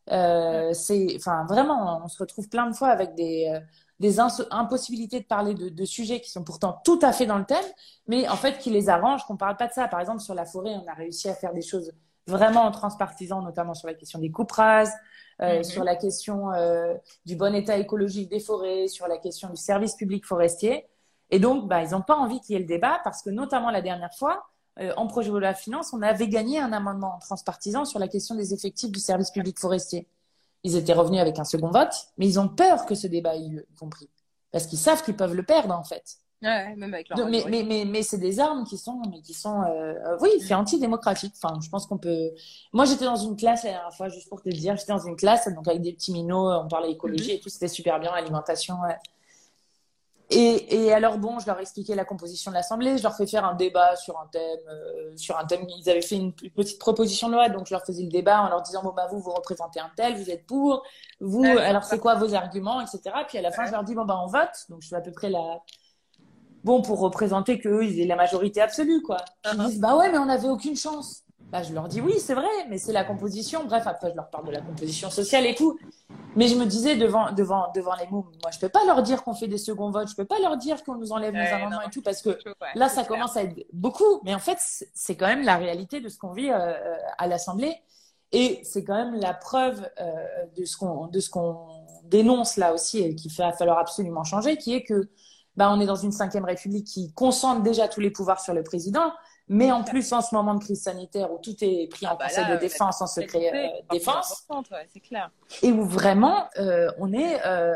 C'est, 0.09 1.15
enfin, 1.15 1.47
vraiment, 1.49 2.01
on 2.05 2.09
se 2.09 2.19
retrouve 2.19 2.49
plein 2.49 2.69
de 2.69 2.75
fois 2.75 2.89
avec 2.89 3.15
des, 3.15 3.61
des 3.99 4.21
impossibilités 4.21 5.21
de 5.21 5.25
parler 5.25 5.55
de, 5.55 5.69
de 5.69 5.85
sujets 5.85 6.21
qui 6.21 6.31
sont 6.31 6.45
pourtant 6.45 6.81
tout 6.85 6.99
à 7.03 7.13
fait 7.13 7.27
dans 7.27 7.39
le 7.39 7.45
thème, 7.45 7.65
mais 8.07 8.29
en 8.29 8.37
fait 8.37 8.59
qui 8.59 8.71
les 8.71 8.89
arrangent, 8.89 9.25
qu'on 9.25 9.37
parle 9.37 9.57
pas 9.57 9.69
de 9.69 9.73
ça. 9.73 9.89
Par 9.89 10.01
exemple, 10.01 10.21
sur 10.21 10.35
la 10.35 10.45
forêt, 10.45 10.75
on 10.75 10.87
a 10.91 10.95
réussi 10.95 11.29
à 11.29 11.35
faire 11.35 11.53
des 11.55 11.63
choses 11.63 11.93
vraiment 12.27 12.71
transpartisan, 12.71 13.41
notamment 13.41 13.75
sur 13.75 13.87
la 13.87 13.95
question 13.95 14.19
des 14.19 14.31
coupes 14.31 14.53
rases, 14.53 14.93
euh, 15.41 15.59
Mhm. 15.59 15.65
sur 15.65 15.85
la 15.85 15.97
question 15.97 16.53
euh, 16.53 16.95
du 17.25 17.37
bon 17.37 17.55
état 17.55 17.77
écologique 17.79 18.29
des 18.29 18.41
forêts, 18.41 18.89
sur 18.89 19.07
la 19.07 19.17
question 19.19 19.49
du 19.49 19.57
service 19.57 19.95
public 19.95 20.25
forestier. 20.27 20.87
Et 21.31 21.39
donc, 21.39 21.69
bah, 21.69 21.83
ils 21.83 21.91
n'ont 21.91 22.03
pas 22.03 22.17
envie 22.17 22.41
qu'il 22.41 22.55
y 22.55 22.57
ait 22.57 22.61
le 22.61 22.67
débat 22.67 23.01
parce 23.05 23.23
que, 23.23 23.31
notamment 23.31 23.71
la 23.71 23.83
dernière 23.83 24.15
fois, 24.15 24.47
euh, 24.79 24.93
en 24.97 25.07
projet 25.07 25.31
de 25.31 25.37
loi 25.39 25.53
de 25.53 25.59
finances, 25.59 25.93
on 25.93 26.03
avait 26.03 26.29
gagné 26.29 26.59
un 26.59 26.73
amendement 26.73 27.19
transpartisan 27.21 27.85
sur 27.85 27.99
la 27.99 28.09
question 28.09 28.35
des 28.35 28.53
effectifs 28.53 28.91
du 28.91 29.01
service 29.01 29.31
public 29.31 29.59
forestier. 29.59 30.07
Ils 30.67 30.77
étaient 30.77 30.93
revenus 30.93 31.21
avec 31.21 31.39
un 31.39 31.45
second 31.45 31.71
vote, 31.71 31.95
mais 32.19 32.27
ils 32.27 32.41
ont 32.41 32.49
peur 32.49 32.87
que 32.87 32.97
ce 32.97 33.07
débat 33.07 33.37
ait 33.37 33.49
lieu, 33.49 33.67
y 33.71 33.75
compris. 33.77 34.11
Parce 34.51 34.67
qu'ils 34.67 34.79
savent 34.79 35.03
qu'ils 35.05 35.15
peuvent 35.15 35.35
le 35.35 35.45
perdre, 35.45 35.73
en 35.73 35.85
fait. 35.85 36.17
Ouais, 36.43 36.75
même 36.75 36.93
avec 36.93 37.09
leur 37.09 37.19
Donc, 37.19 37.31
mais, 37.31 37.45
mais, 37.49 37.63
mais, 37.63 37.85
mais 37.85 38.03
c'est 38.03 38.19
des 38.19 38.41
armes 38.41 38.65
qui 38.65 38.77
sont, 38.77 39.01
mais 39.09 39.21
qui 39.21 39.33
sont, 39.33 39.63
euh, 39.63 39.95
euh, 39.95 40.19
oui, 40.21 40.31
c'est 40.41 40.55
antidémocratique. 40.55 41.35
Enfin, 41.41 41.57
je 41.63 41.71
pense 41.71 41.87
qu'on 41.87 41.99
peut. 41.99 42.33
Moi, 42.73 42.85
j'étais 42.85 43.05
dans 43.05 43.17
une 43.17 43.37
classe 43.37 43.63
la 43.63 43.71
dernière 43.71 43.95
fois, 43.95 44.09
juste 44.09 44.29
pour 44.29 44.43
te 44.43 44.49
dire, 44.49 44.77
j'étais 44.77 44.93
dans 44.93 45.07
une 45.07 45.17
classe, 45.17 45.49
donc 45.55 45.69
avec 45.69 45.83
des 45.83 45.93
petits 45.93 46.13
minots, 46.13 46.51
on 46.51 46.67
parlait 46.67 46.91
écologie 46.91 47.31
et 47.31 47.41
tout, 47.41 47.49
c'était 47.49 47.69
super 47.69 48.01
bien, 48.01 48.13
alimentation. 48.13 48.75
ouais. 48.83 48.97
Et, 50.29 50.87
et 50.87 50.93
alors 50.93 51.19
bon, 51.19 51.39
je 51.39 51.47
leur 51.47 51.59
ai 51.59 51.63
expliqué 51.63 51.95
la 51.95 52.05
composition 52.05 52.51
de 52.51 52.57
l'Assemblée, 52.57 52.99
je 52.99 53.03
leur 53.05 53.17
fais 53.17 53.27
faire 53.29 53.45
un 53.45 53.55
débat 53.55 53.95
sur 53.97 54.19
un 54.19 54.27
thème, 54.27 54.59
euh, 54.69 55.17
sur 55.17 55.39
un 55.39 55.45
thème. 55.47 55.67
Ils 55.79 55.89
avaient 55.89 56.03
fait 56.03 56.17
une 56.17 56.33
petite 56.33 56.81
proposition 56.81 57.29
de 57.29 57.35
loi, 57.35 57.49
donc 57.49 57.67
je 57.67 57.75
leur 57.75 57.85
faisais 57.85 58.03
le 58.03 58.11
débat 58.11 58.43
en 58.43 58.49
leur 58.49 58.63
disant 58.63 58.83
bon 58.83 58.93
bah 58.93 59.07
vous 59.11 59.21
vous 59.21 59.31
représentez 59.33 59.79
un 59.79 59.91
tel, 59.97 60.17
vous 60.17 60.29
êtes 60.31 60.45
pour, 60.47 60.83
vous 61.21 61.43
Ouais, 61.43 61.59
alors 61.59 61.85
c'est 61.85 62.01
quoi 62.01 62.17
vos 62.17 62.35
arguments, 62.35 62.81
etc. 62.81 63.25
Puis 63.29 63.39
à 63.39 63.43
la 63.43 63.53
fin 63.53 63.67
je 63.67 63.73
leur 63.73 63.85
dis 63.85 63.95
bon 63.95 64.05
bah 64.05 64.21
on 64.23 64.27
vote, 64.27 64.51
donc 64.69 64.83
je 64.83 64.89
fais 64.89 64.97
à 64.97 65.01
peu 65.01 65.13
près 65.13 65.31
la 65.31 65.61
bon 66.65 66.83
pour 66.83 66.99
représenter 67.01 67.59
qu'eux 67.61 67.85
ils 67.85 68.01
aient 68.01 68.07
la 68.07 68.17
majorité 68.17 68.61
absolue 68.61 69.03
quoi. 69.03 69.19
Ils 69.53 69.61
Uh-huh. 69.61 69.67
disent 69.67 69.81
bah 69.81 69.97
ouais 69.97 70.11
mais 70.11 70.19
on 70.19 70.27
n'avait 70.27 70.49
aucune 70.49 70.77
chance. 70.77 71.23
Bah 71.53 71.63
je 71.63 71.73
leur 71.73 71.87
dis 71.89 72.01
oui 72.01 72.15
c'est 72.19 72.35
vrai, 72.35 72.49
mais 72.69 72.79
c'est 72.79 72.93
la 72.93 73.05
composition. 73.05 73.65
Bref 73.67 73.87
après 73.87 74.11
je 74.11 74.17
leur 74.17 74.29
parle 74.31 74.47
de 74.47 74.53
la 74.53 74.61
composition 74.61 75.11
sociale 75.11 75.47
et 75.47 75.55
tout. 75.55 75.79
Mais 76.35 76.49
je 76.49 76.55
me 76.55 76.67
disais 76.67 76.97
devant, 76.97 77.33
devant, 77.33 77.73
devant 77.75 77.95
les 77.95 78.07
mots, 78.09 78.27
moi, 78.43 78.51
je 78.53 78.59
peux 78.59 78.69
pas 78.69 78.85
leur 78.85 79.03
dire 79.03 79.25
qu'on 79.25 79.33
fait 79.33 79.49
des 79.49 79.57
seconds 79.57 79.91
votes, 79.91 80.11
je 80.11 80.15
peux 80.15 80.27
pas 80.27 80.39
leur 80.39 80.59
dire 80.59 80.85
qu'on 80.85 80.97
nous 80.97 81.11
enlève 81.13 81.33
Ouais, 81.33 81.49
nos 81.49 81.55
amendements 81.55 81.81
non. 81.81 81.89
et 81.89 81.91
tout, 81.91 82.03
parce 82.03 82.21
que 82.21 82.29
Ouais, 82.29 82.69
là, 82.75 82.91
ça 82.91 83.05
clair. 83.05 83.09
commence 83.09 83.39
à 83.39 83.45
être 83.45 83.67
beaucoup. 83.73 84.21
Mais 84.23 84.35
en 84.35 84.39
fait, 84.39 84.59
c'est 84.61 85.17
quand 85.17 85.27
même 85.29 85.45
la 85.45 85.57
réalité 85.57 86.01
de 86.01 86.11
ce 86.11 86.19
qu'on 86.19 86.33
vit 86.33 86.51
euh, 86.51 86.75
à 87.17 87.27
l'Assemblée. 87.27 87.75
Et 88.33 88.61
c'est 88.65 88.85
quand 88.85 88.97
même 88.97 89.15
la 89.15 89.33
preuve 89.33 89.89
euh, 89.99 90.13
de 90.59 90.67
ce 90.67 90.77
qu'on 90.77 91.07
de 91.07 91.21
ce 91.21 91.31
qu'on 91.31 91.57
dénonce 92.05 92.59
là 92.59 92.75
aussi 92.75 92.99
et 92.99 93.15
qu'il 93.15 93.33
va 93.33 93.53
falloir 93.55 93.79
absolument 93.79 94.23
changer, 94.25 94.59
qui 94.59 94.75
est 94.75 94.83
que 94.85 95.09
bah, 95.57 95.71
on 95.73 95.81
est 95.81 95.87
dans 95.87 95.97
une 95.97 96.13
cinquième 96.13 96.45
république 96.45 96.87
qui 96.87 97.15
concentre 97.15 97.63
déjà 97.63 97.89
tous 97.89 98.01
les 98.01 98.11
pouvoirs 98.11 98.41
sur 98.41 98.53
le 98.53 98.63
président, 98.63 99.11
mais 99.49 99.71
en 99.73 99.85
plus 99.85 100.13
en 100.13 100.21
ce 100.21 100.35
moment 100.35 100.55
de 100.55 100.61
crise 100.65 100.83
sanitaire 100.83 101.33
où 101.33 101.39
tout 101.39 101.55
est 101.63 101.89
pris 101.91 102.07
en 102.07 102.11
Ah 102.11 102.17
bah 102.19 102.25
conseil 102.27 102.45
là, 102.45 102.51
de 102.51 102.57
euh, 102.57 102.61
défense, 102.61 103.01
en 103.01 103.07
secret 103.07 103.51
euh, 103.55 103.83
défense 103.91 104.33
importante, 104.49 104.71
ouais, 104.73 104.87
c'est 104.93 105.01
clair. 105.01 105.31
et 105.63 105.73
où 105.73 105.85
vraiment 105.85 106.49
euh, 106.59 106.91
on 106.99 107.13
est 107.13 107.41
euh, 107.47 107.75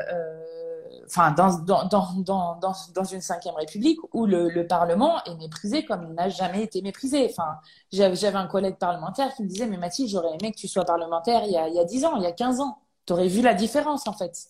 enfin 1.07 1.33
dans, 1.33 1.59
dans, 1.59 1.85
dans, 1.87 2.15
dans, 2.23 2.59
dans, 2.95 3.05
une 3.05 3.21
cinquième 3.21 3.55
république 3.55 3.99
où 4.13 4.27
le, 4.27 4.49
le 4.49 4.67
Parlement 4.67 5.23
est 5.25 5.35
méprisé 5.37 5.85
comme 5.85 6.05
il 6.09 6.15
n'a 6.15 6.29
jamais 6.29 6.63
été 6.63 6.83
méprisé. 6.83 7.27
Enfin, 7.31 7.59
j'avais 7.93 8.17
j'avais 8.17 8.37
un 8.39 8.47
collègue 8.47 8.77
parlementaire 8.77 9.35
qui 9.35 9.43
me 9.43 9.49
disait 9.49 9.67
mais 9.67 9.77
Mathilde, 9.77 10.11
j'aurais 10.11 10.37
aimé 10.41 10.53
que 10.53 10.59
tu 10.59 10.69
sois 10.69 10.85
parlementaire 10.85 11.43
il 11.45 11.53
y 11.53 11.57
a, 11.57 11.69
il 11.69 11.75
y 11.75 11.79
a 11.81 11.85
10 11.85 12.05
ans, 12.05 12.17
il 12.17 12.23
y 12.23 12.27
a 12.27 12.33
15 12.33 12.61
ans. 12.61 12.79
Tu 13.07 13.13
aurais 13.13 13.29
vu 13.29 13.43
la 13.43 13.55
différence 13.55 14.07
en 14.07 14.13
fait. 14.13 14.47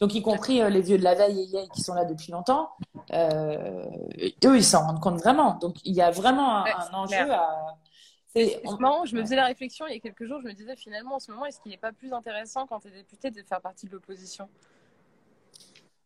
Donc 0.00 0.14
y 0.14 0.22
compris 0.22 0.62
euh, 0.62 0.70
les 0.70 0.80
vieux 0.80 0.98
de 0.98 1.04
la 1.04 1.14
veille 1.14 1.50
et 1.56 1.68
qui 1.70 1.82
sont 1.82 1.94
là 1.94 2.04
depuis 2.06 2.32
longtemps, 2.32 2.70
euh, 3.12 3.84
eux 4.44 4.56
ils 4.56 4.64
s'en 4.64 4.86
rendent 4.86 5.00
compte 5.00 5.18
vraiment. 5.18 5.58
Donc 5.58 5.76
il 5.84 5.94
y 5.94 6.02
a 6.02 6.10
vraiment 6.10 6.56
un, 6.56 6.64
Ouais, 6.64 6.76
un 6.90 6.92
c'est 6.92 6.94
enjeu 6.94 7.30
clair. 7.30 7.32
à... 7.32 7.76
c'est- 8.28 8.60
C'est 8.64 8.80
marrant, 8.80 9.04
je 9.04 9.14
me 9.16 9.20
faisais 9.22 9.36
la 9.36 9.46
réflexion 9.46 9.86
il 9.86 9.94
y 9.94 9.96
a 9.96 10.00
quelques 10.00 10.24
jours, 10.26 10.40
je 10.40 10.46
me 10.46 10.52
disais 10.54 10.76
finalement 10.76 11.16
en 11.16 11.20
ce 11.20 11.30
moment, 11.30 11.46
est-ce 11.46 11.60
qu'il 11.60 11.70
n'est 11.72 11.78
pas 11.78 11.92
plus 11.92 12.12
intéressant 12.12 12.66
quand 12.66 12.80
tu 12.80 12.88
es 12.88 12.92
député 12.92 13.30
de 13.30 13.42
faire 13.42 13.60
partie 13.60 13.86
de 13.86 13.92
l'opposition? 13.92 14.48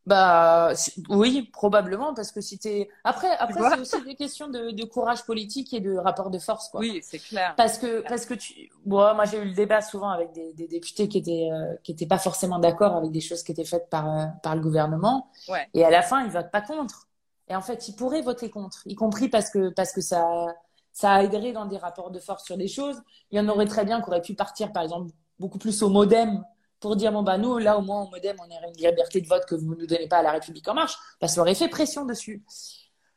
Bah 0.07 0.73
oui, 1.09 1.49
probablement, 1.51 2.13
parce 2.13 2.31
que 2.31 2.43
si 2.43 2.59
t'es... 2.59 2.91
Après, 3.05 3.31
après 3.39 3.71
c'est 3.71 3.81
aussi 3.81 4.05
des 4.05 4.15
questions 4.15 4.49
de, 4.49 4.71
de 4.71 4.85
courage 4.85 5.25
politique 5.25 5.73
et 5.73 5.81
de 5.81 5.97
rapport 5.97 6.31
de 6.31 6.39
force, 6.39 6.69
quoi. 6.69 6.81
Oui, 6.81 7.01
c'est 7.03 7.19
clair. 7.19 7.55
Parce 7.57 7.79
que, 7.79 8.03
parce 8.07 8.27
que 8.27 8.35
tu... 8.35 8.71
Bon, 8.85 9.15
moi, 9.15 9.25
j'ai 9.25 9.39
eu 9.39 9.47
le 9.47 9.55
débat 9.55 9.81
souvent 9.81 10.11
avec 10.11 10.33
des, 10.33 10.53
des 10.53 10.69
députés 10.69 11.09
qui 11.09 11.17
étaient, 11.17 11.49
euh, 11.51 11.75
qui 11.83 11.93
étaient 11.93 12.07
pas 12.07 12.19
forcément 12.19 12.59
d'accord 12.59 12.95
avec 12.97 13.13
des 13.13 13.23
choses 13.23 13.43
qui 13.43 13.53
étaient 13.53 13.65
faites 13.65 13.89
par, 13.89 14.07
euh, 14.07 14.27
par 14.43 14.55
le 14.55 14.61
gouvernement. 14.61 15.31
Ouais. 15.49 15.67
Et 15.73 15.87
à 15.87 15.91
la 15.91 16.03
fin, 16.03 16.23
ils 16.23 16.31
votent 16.31 16.51
pas 16.51 16.61
contre. 16.61 17.09
Et 17.49 17.57
en 17.57 17.63
fait, 17.63 17.89
ils 17.89 17.97
pourraient 17.97 18.23
voter 18.23 18.51
contre, 18.51 18.83
y 18.87 18.95
compris 18.95 19.31
parce 19.31 19.49
que, 19.49 19.71
parce 19.71 19.93
que 19.93 20.03
ça, 20.03 20.55
ça 20.93 21.23
aiderait 21.23 21.53
dans 21.53 21.65
des 21.65 21.79
rapports 21.79 22.11
de 22.11 22.19
force 22.21 22.45
sur 22.45 22.59
des 22.59 22.69
choses. 22.69 23.01
Il 23.31 23.39
y 23.39 23.41
en 23.41 23.49
aurait 23.49 23.67
très 23.67 23.87
bien 23.87 24.03
qui 24.03 24.09
auraient 24.09 24.21
pu 24.21 24.35
partir, 24.35 24.71
par 24.71 24.83
exemple, 24.83 25.13
beaucoup 25.39 25.59
plus 25.59 25.83
au 25.83 25.89
modem 25.89 26.45
pour 26.85 26.97
dire, 26.97 27.13
bon, 27.13 27.23
bah, 27.23 27.39
nous, 27.39 27.57
là, 27.57 27.79
au 27.79 27.81
moins, 27.81 28.03
au 28.03 28.11
modem, 28.11 28.37
on 28.39 28.45
aurait 28.45 28.69
une 28.69 28.77
liberté 28.77 29.23
de 29.23 29.27
vote 29.27 29.47
que 29.47 29.55
vous 29.55 29.75
ne 29.75 29.81
nous 29.81 29.87
donnez 29.87 30.07
pas 30.07 30.19
à 30.19 30.23
la 30.23 30.33
République 30.33 30.69
en 30.69 30.75
marche. 30.75 30.99
Parce 31.19 31.33
ça 31.33 31.41
aurait 31.41 31.55
fait 31.55 31.69
pression 31.69 32.05
dessus. 32.05 32.45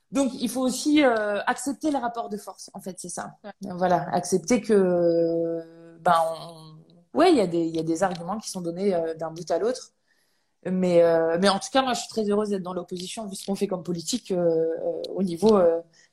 Donc, 0.10 0.32
il 0.40 0.48
faut 0.48 0.62
aussi 0.62 1.04
euh, 1.04 1.42
accepter 1.48 1.92
les 1.92 1.98
rapports 1.98 2.30
de 2.30 2.38
force, 2.38 2.72
en 2.74 2.80
fait, 2.80 2.96
c'est 2.98 3.10
ça. 3.10 3.36
Voilà, 3.60 4.08
accepter 4.14 4.62
que, 4.62 5.98
ben, 6.00 6.16
on... 6.32 7.18
ouais, 7.20 7.32
il 7.32 7.38
y 7.38 7.42
a 7.42 7.48
des, 7.48 7.60
il 7.60 7.76
y 7.76 7.80
a 7.80 7.84
des 7.84 8.04
arguments 8.04 8.38
qui 8.38 8.50
sont 8.50 8.62
donnés 8.62 8.96
euh, 8.96 9.16
d'un 9.16 9.32
bout 9.32 9.52
à 9.52 9.60
l'autre. 9.60 9.92
Mais, 10.66 11.04
euh, 11.04 11.38
mais 11.42 11.50
en 11.50 11.60
tout 11.60 11.68
cas, 11.74 11.82
moi, 11.82 11.92
je 11.92 12.00
suis 12.00 12.10
très 12.10 12.24
heureuse 12.30 12.52
d'être 12.52 12.64
dans 12.64 12.74
l'opposition, 12.74 13.28
vu 13.28 13.36
ce 13.36 13.46
qu'on 13.46 13.56
fait 13.56 13.68
comme 13.68 13.84
politique 13.84 14.34
au 15.14 15.24
niveau 15.24 15.60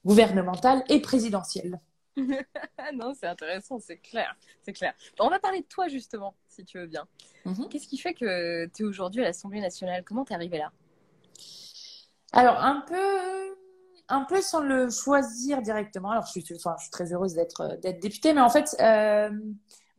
gouvernemental 0.04 0.82
et 0.88 1.00
présidentiel. 1.00 1.78
Non, 2.94 3.12
c'est 3.14 3.26
intéressant, 3.26 3.78
c'est 3.78 3.98
clair, 3.98 4.34
c'est 4.62 4.72
clair. 4.72 4.94
On 5.18 5.28
va 5.28 5.38
parler 5.38 5.60
de 5.60 5.66
toi 5.66 5.88
justement, 5.88 6.34
si 6.48 6.64
tu 6.64 6.78
veux 6.78 6.86
bien. 6.86 7.06
Mhm. 7.44 7.68
Qu'est-ce 7.68 7.88
qui 7.88 7.98
fait 7.98 8.14
que 8.14 8.66
tu 8.66 8.82
es 8.82 8.86
aujourd'hui 8.86 9.22
à 9.22 9.24
l'Assemblée 9.24 9.60
nationale? 9.60 10.04
Comment 10.04 10.24
t'es 10.24 10.34
arrivé 10.34 10.58
là? 10.58 10.72
Alors, 12.32 12.56
un 12.58 12.82
peu, 12.86 13.56
un 14.08 14.24
peu 14.24 14.40
sans 14.40 14.60
le 14.60 14.90
choisir 14.90 15.62
directement. 15.62 16.10
Alors, 16.10 16.26
je 16.26 16.40
suis, 16.40 16.54
enfin, 16.56 16.74
je 16.78 16.84
suis 16.84 16.90
très 16.90 17.12
heureuse 17.12 17.34
d'être, 17.34 17.78
d'être 17.80 18.00
députée, 18.00 18.32
mais 18.32 18.40
en 18.40 18.50
fait, 18.50 18.76
euh, 18.80 19.30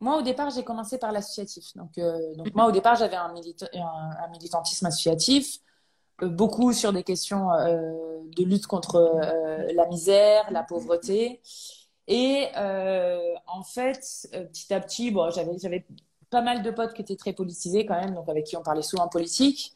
moi, 0.00 0.18
au 0.18 0.22
départ, 0.22 0.50
j'ai 0.50 0.64
commencé 0.64 0.98
par 0.98 1.12
l'associatif. 1.12 1.74
Donc, 1.76 1.96
euh, 1.98 2.34
donc 2.34 2.54
moi, 2.54 2.66
au 2.66 2.72
départ, 2.72 2.96
j'avais 2.96 3.16
un, 3.16 3.32
milita- 3.32 3.68
un, 3.74 4.24
un 4.24 4.28
militantisme 4.28 4.86
associatif, 4.86 5.58
euh, 6.22 6.28
beaucoup 6.28 6.72
sur 6.72 6.92
des 6.92 7.02
questions 7.04 7.50
euh, 7.52 7.92
de 8.36 8.44
lutte 8.44 8.66
contre 8.66 8.96
euh, 8.96 9.72
la 9.74 9.86
misère, 9.86 10.50
la 10.50 10.62
pauvreté. 10.62 11.40
Et 12.08 12.48
euh, 12.56 13.34
en 13.46 13.62
fait, 13.62 14.28
euh, 14.34 14.44
petit 14.44 14.72
à 14.72 14.80
petit, 14.80 15.10
bon, 15.10 15.30
j'avais, 15.30 15.58
j'avais 15.58 15.84
pas 16.30 16.42
mal 16.42 16.62
de 16.62 16.70
potes 16.70 16.94
qui 16.94 17.02
étaient 17.02 17.16
très 17.16 17.32
politisés 17.32 17.86
quand 17.86 18.00
même, 18.00 18.14
donc 18.14 18.28
avec 18.28 18.44
qui 18.44 18.56
on 18.56 18.62
parlait 18.62 18.82
souvent 18.82 19.08
politique. 19.08 19.72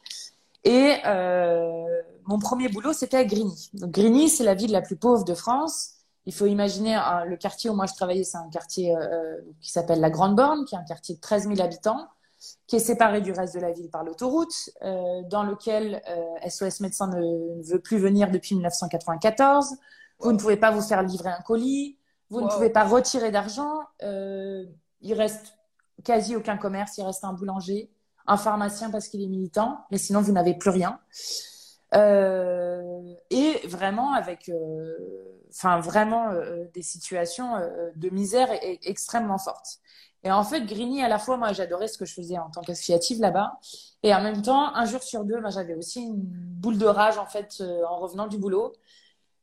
Et 0.63 0.95
euh, 1.05 2.01
mon 2.25 2.39
premier 2.39 2.69
boulot, 2.69 2.93
c'était 2.93 3.17
à 3.17 3.25
Grigny. 3.25 3.69
Donc 3.73 3.91
Grigny, 3.91 4.29
c'est 4.29 4.43
la 4.43 4.53
ville 4.53 4.71
la 4.71 4.81
plus 4.81 4.95
pauvre 4.95 5.23
de 5.23 5.33
France. 5.33 5.95
Il 6.25 6.33
faut 6.33 6.45
imaginer 6.45 6.95
euh, 6.95 7.25
le 7.25 7.35
quartier 7.35 7.69
où 7.69 7.73
moi 7.73 7.87
je 7.87 7.93
travaillais, 7.93 8.23
c'est 8.23 8.37
un 8.37 8.49
quartier 8.49 8.95
euh, 8.95 9.37
qui 9.59 9.71
s'appelle 9.71 9.99
la 9.99 10.09
Grande 10.09 10.35
Borne, 10.35 10.65
qui 10.65 10.75
est 10.75 10.77
un 10.77 10.83
quartier 10.83 11.15
de 11.15 11.19
13 11.19 11.47
000 11.47 11.61
habitants, 11.61 12.07
qui 12.67 12.75
est 12.75 12.79
séparé 12.79 13.21
du 13.21 13.31
reste 13.31 13.55
de 13.55 13.59
la 13.59 13.71
ville 13.71 13.89
par 13.89 14.03
l'autoroute, 14.03 14.69
euh, 14.83 15.23
dans 15.23 15.43
lequel 15.43 16.01
euh, 16.09 16.49
SOS 16.49 16.81
Médecins 16.81 17.07
ne, 17.07 17.57
ne 17.57 17.63
veut 17.63 17.79
plus 17.79 17.97
venir 17.97 18.29
depuis 18.29 18.55
1994. 18.55 19.75
Vous 20.19 20.31
ne 20.31 20.37
pouvez 20.37 20.57
pas 20.57 20.69
vous 20.69 20.81
faire 20.81 21.01
livrer 21.01 21.29
un 21.29 21.41
colis, 21.41 21.97
vous 22.31 22.41
ne 22.41 22.47
pouvez 22.47 22.71
pas 22.71 22.85
retirer 22.85 23.29
d'argent. 23.31 23.81
Euh, 24.03 24.65
il 25.01 25.13
reste 25.13 25.53
quasi 26.03 26.35
aucun 26.35 26.57
commerce, 26.57 26.97
il 26.97 27.03
reste 27.03 27.23
un 27.23 27.33
boulanger, 27.33 27.91
un 28.25 28.37
pharmacien 28.37 28.89
parce 28.89 29.07
qu'il 29.07 29.21
est 29.21 29.27
militant, 29.27 29.85
mais 29.91 29.99
sinon 29.99 30.21
vous 30.21 30.31
n'avez 30.31 30.55
plus 30.55 30.71
rien. 30.71 30.99
Euh, 31.93 32.81
et 33.29 33.67
vraiment 33.67 34.13
avec, 34.13 34.49
euh, 34.49 34.95
enfin 35.49 35.79
vraiment 35.79 36.29
euh, 36.31 36.63
des 36.73 36.81
situations 36.81 37.51
de 37.95 38.09
misère 38.09 38.49
e- 38.51 38.77
extrêmement 38.83 39.37
fortes. 39.37 39.79
Et 40.23 40.31
en 40.31 40.43
fait, 40.43 40.61
Grigny, 40.61 41.01
à 41.03 41.09
la 41.09 41.17
fois, 41.17 41.37
moi, 41.37 41.51
j'adorais 41.51 41.87
ce 41.87 41.97
que 41.97 42.05
je 42.05 42.13
faisais 42.13 42.37
en 42.37 42.49
tant 42.51 42.61
qu'associative 42.61 43.19
là-bas, 43.19 43.57
et 44.03 44.13
en 44.13 44.21
même 44.21 44.41
temps, 44.41 44.73
un 44.75 44.85
jour 44.85 45.01
sur 45.01 45.25
deux, 45.25 45.41
moi, 45.41 45.49
j'avais 45.49 45.73
aussi 45.73 46.01
une 46.01 46.21
boule 46.21 46.77
de 46.77 46.85
rage 46.85 47.17
en 47.17 47.25
fait 47.25 47.57
euh, 47.61 47.83
en 47.89 47.97
revenant 47.99 48.27
du 48.27 48.37
boulot, 48.37 48.71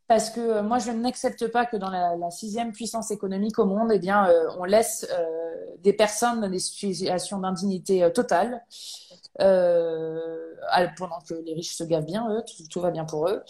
parce 0.09 0.31
que 0.31 0.41
euh, 0.41 0.63
moi, 0.63 0.79
je 0.79 0.91
n'accepte 0.91 1.47
pas 1.49 1.67
que 1.67 1.77
dans 1.77 1.91
la, 1.91 2.17
la 2.17 2.31
sixième 2.31 2.73
puissance 2.73 3.11
économique 3.11 3.59
au 3.59 3.67
monde, 3.67 3.91
eh 3.93 3.99
bien, 3.99 4.29
euh, 4.29 4.49
on 4.59 4.65
laisse 4.65 5.07
euh, 5.13 5.49
des 5.83 5.93
personnes 5.93 6.41
dans 6.41 6.49
des 6.49 6.59
situations 6.59 7.39
d'indignité 7.39 8.03
euh, 8.03 8.11
totale, 8.11 8.65
euh, 9.41 10.19
pendant 10.97 11.19
que 11.29 11.35
les 11.35 11.55
riches 11.55 11.77
se 11.77 11.85
gavent 11.85 12.07
bien, 12.07 12.27
eux, 12.31 12.43
tout, 12.71 12.81
va 12.81 12.91
bien 12.91 13.05
pour 13.05 13.29
eux. 13.29 13.43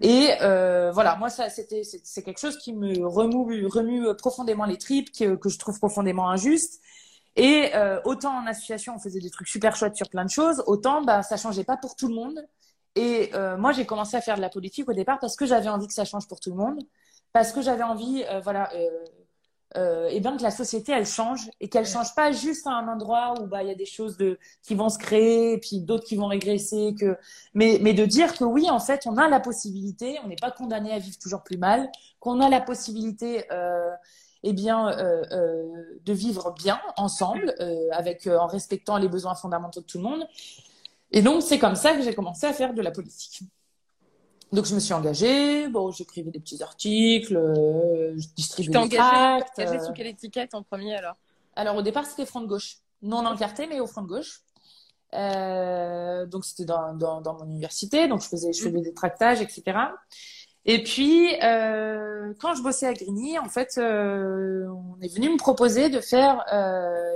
Et 0.00 0.30
euh, 0.42 0.90
voilà, 0.92 1.16
moi, 1.16 1.30
ça, 1.30 1.48
c'était, 1.48 1.82
c'est 1.84 2.22
quelque 2.22 2.40
chose 2.40 2.58
qui 2.58 2.74
me 2.74 3.06
remue, 3.06 3.66
remue 3.66 4.14
profondément 4.16 4.66
les 4.66 4.76
tripes, 4.76 5.10
que, 5.10 5.48
je 5.48 5.58
trouve 5.58 5.78
profondément 5.78 6.28
injuste. 6.28 6.80
Et 7.36 7.72
autant 8.04 8.36
en 8.36 8.46
association, 8.46 8.94
on 8.94 9.00
faisait 9.00 9.18
des 9.18 9.30
trucs 9.30 9.48
super 9.48 9.74
chouettes 9.74 9.96
sur 9.96 10.08
plein 10.08 10.24
de 10.24 10.30
choses, 10.30 10.62
autant 10.68 11.02
bah, 11.02 11.22
ça 11.22 11.36
changeait 11.36 11.64
pas 11.64 11.76
pour 11.76 11.96
tout 11.96 12.06
le 12.06 12.14
monde. 12.14 12.46
Et 12.96 13.30
euh, 13.34 13.56
moi, 13.56 13.72
j'ai 13.72 13.86
commencé 13.86 14.16
à 14.16 14.20
faire 14.20 14.36
de 14.36 14.40
la 14.40 14.50
politique 14.50 14.88
au 14.88 14.92
départ 14.92 15.18
parce 15.18 15.36
que 15.36 15.46
j'avais 15.46 15.68
envie 15.68 15.86
que 15.86 15.94
ça 15.94 16.04
change 16.04 16.28
pour 16.28 16.40
tout 16.40 16.50
le 16.50 16.56
monde, 16.56 16.78
parce 17.32 17.52
que 17.52 17.60
j'avais 17.62 17.82
envie, 17.82 18.24
euh, 18.30 18.40
voilà, 18.40 18.72
euh, 18.74 18.88
euh, 19.76 20.08
et 20.08 20.20
bien 20.20 20.36
que 20.36 20.42
la 20.42 20.52
société 20.52 20.92
elle 20.92 21.06
change 21.06 21.50
et 21.60 21.68
qu'elle 21.68 21.86
change 21.86 22.14
pas 22.14 22.30
juste 22.30 22.64
à 22.68 22.70
un 22.70 22.86
endroit 22.86 23.34
où 23.40 23.46
bah 23.46 23.64
il 23.64 23.68
y 23.68 23.72
a 23.72 23.74
des 23.74 23.86
choses 23.86 24.16
de 24.16 24.38
qui 24.62 24.76
vont 24.76 24.88
se 24.88 24.98
créer, 24.98 25.54
et 25.54 25.58
puis 25.58 25.80
d'autres 25.80 26.04
qui 26.04 26.14
vont 26.14 26.28
régresser, 26.28 26.94
que 26.98 27.18
mais 27.54 27.78
mais 27.82 27.92
de 27.92 28.04
dire 28.04 28.34
que 28.34 28.44
oui, 28.44 28.70
en 28.70 28.78
fait, 28.78 29.02
on 29.06 29.16
a 29.16 29.28
la 29.28 29.40
possibilité, 29.40 30.18
on 30.24 30.28
n'est 30.28 30.36
pas 30.36 30.52
condamné 30.52 30.92
à 30.92 30.98
vivre 31.00 31.18
toujours 31.18 31.42
plus 31.42 31.58
mal, 31.58 31.90
qu'on 32.20 32.40
a 32.40 32.48
la 32.48 32.60
possibilité 32.60 33.44
euh, 33.52 33.90
eh 34.44 34.52
bien, 34.52 34.90
euh, 34.90 35.24
euh, 35.32 35.64
de 36.04 36.12
vivre 36.12 36.52
bien 36.52 36.78
ensemble, 36.96 37.54
euh, 37.60 37.88
avec, 37.92 38.26
euh, 38.26 38.38
en 38.38 38.46
respectant 38.46 38.98
les 38.98 39.08
besoins 39.08 39.34
fondamentaux 39.34 39.80
de 39.80 39.86
tout 39.86 39.98
le 39.98 40.04
monde. 40.04 40.24
Et 41.16 41.22
donc, 41.22 41.42
c'est 41.42 41.60
comme 41.60 41.76
ça 41.76 41.94
que 41.94 42.02
j'ai 42.02 42.12
commencé 42.12 42.44
à 42.44 42.52
faire 42.52 42.74
de 42.74 42.82
la 42.82 42.90
politique. 42.90 43.44
Donc, 44.52 44.64
je 44.66 44.74
me 44.74 44.80
suis 44.80 44.92
engagée, 44.92 45.68
bon, 45.68 45.92
j'écrivais 45.92 46.32
des 46.32 46.40
petits 46.40 46.60
articles, 46.60 47.36
euh, 47.36 48.18
je 48.18 48.26
distribuais 48.34 48.72
des 48.72 48.78
engagé, 48.78 48.96
tracts. 48.96 49.58
engagé 49.60 49.76
euh. 49.76 49.86
sous 49.86 49.92
quelle 49.92 50.08
étiquette 50.08 50.56
en 50.56 50.64
premier 50.64 50.96
alors? 50.96 51.14
Alors, 51.54 51.76
au 51.76 51.82
départ, 51.82 52.04
c'était 52.04 52.26
front 52.26 52.40
de 52.40 52.48
gauche. 52.48 52.78
Non 53.00 53.24
encarté, 53.26 53.68
mais 53.68 53.78
au 53.78 53.86
front 53.86 54.02
de 54.02 54.08
gauche. 54.08 54.40
Euh, 55.14 56.26
donc, 56.26 56.44
c'était 56.44 56.64
dans, 56.64 56.94
dans, 56.94 57.20
dans 57.20 57.34
mon 57.34 57.44
université. 57.44 58.08
Donc, 58.08 58.20
je 58.20 58.26
faisais, 58.26 58.52
je 58.52 58.60
faisais 58.60 58.80
des 58.80 58.92
tractages, 58.92 59.40
etc. 59.40 59.62
Et 60.64 60.82
puis, 60.82 61.28
euh, 61.44 62.34
quand 62.40 62.56
je 62.56 62.62
bossais 62.62 62.88
à 62.88 62.92
Grigny, 62.92 63.38
en 63.38 63.48
fait, 63.48 63.78
on 63.78 64.96
est 65.00 65.14
venu 65.14 65.28
me 65.28 65.38
proposer 65.38 65.90
de 65.90 66.00
faire 66.00 66.44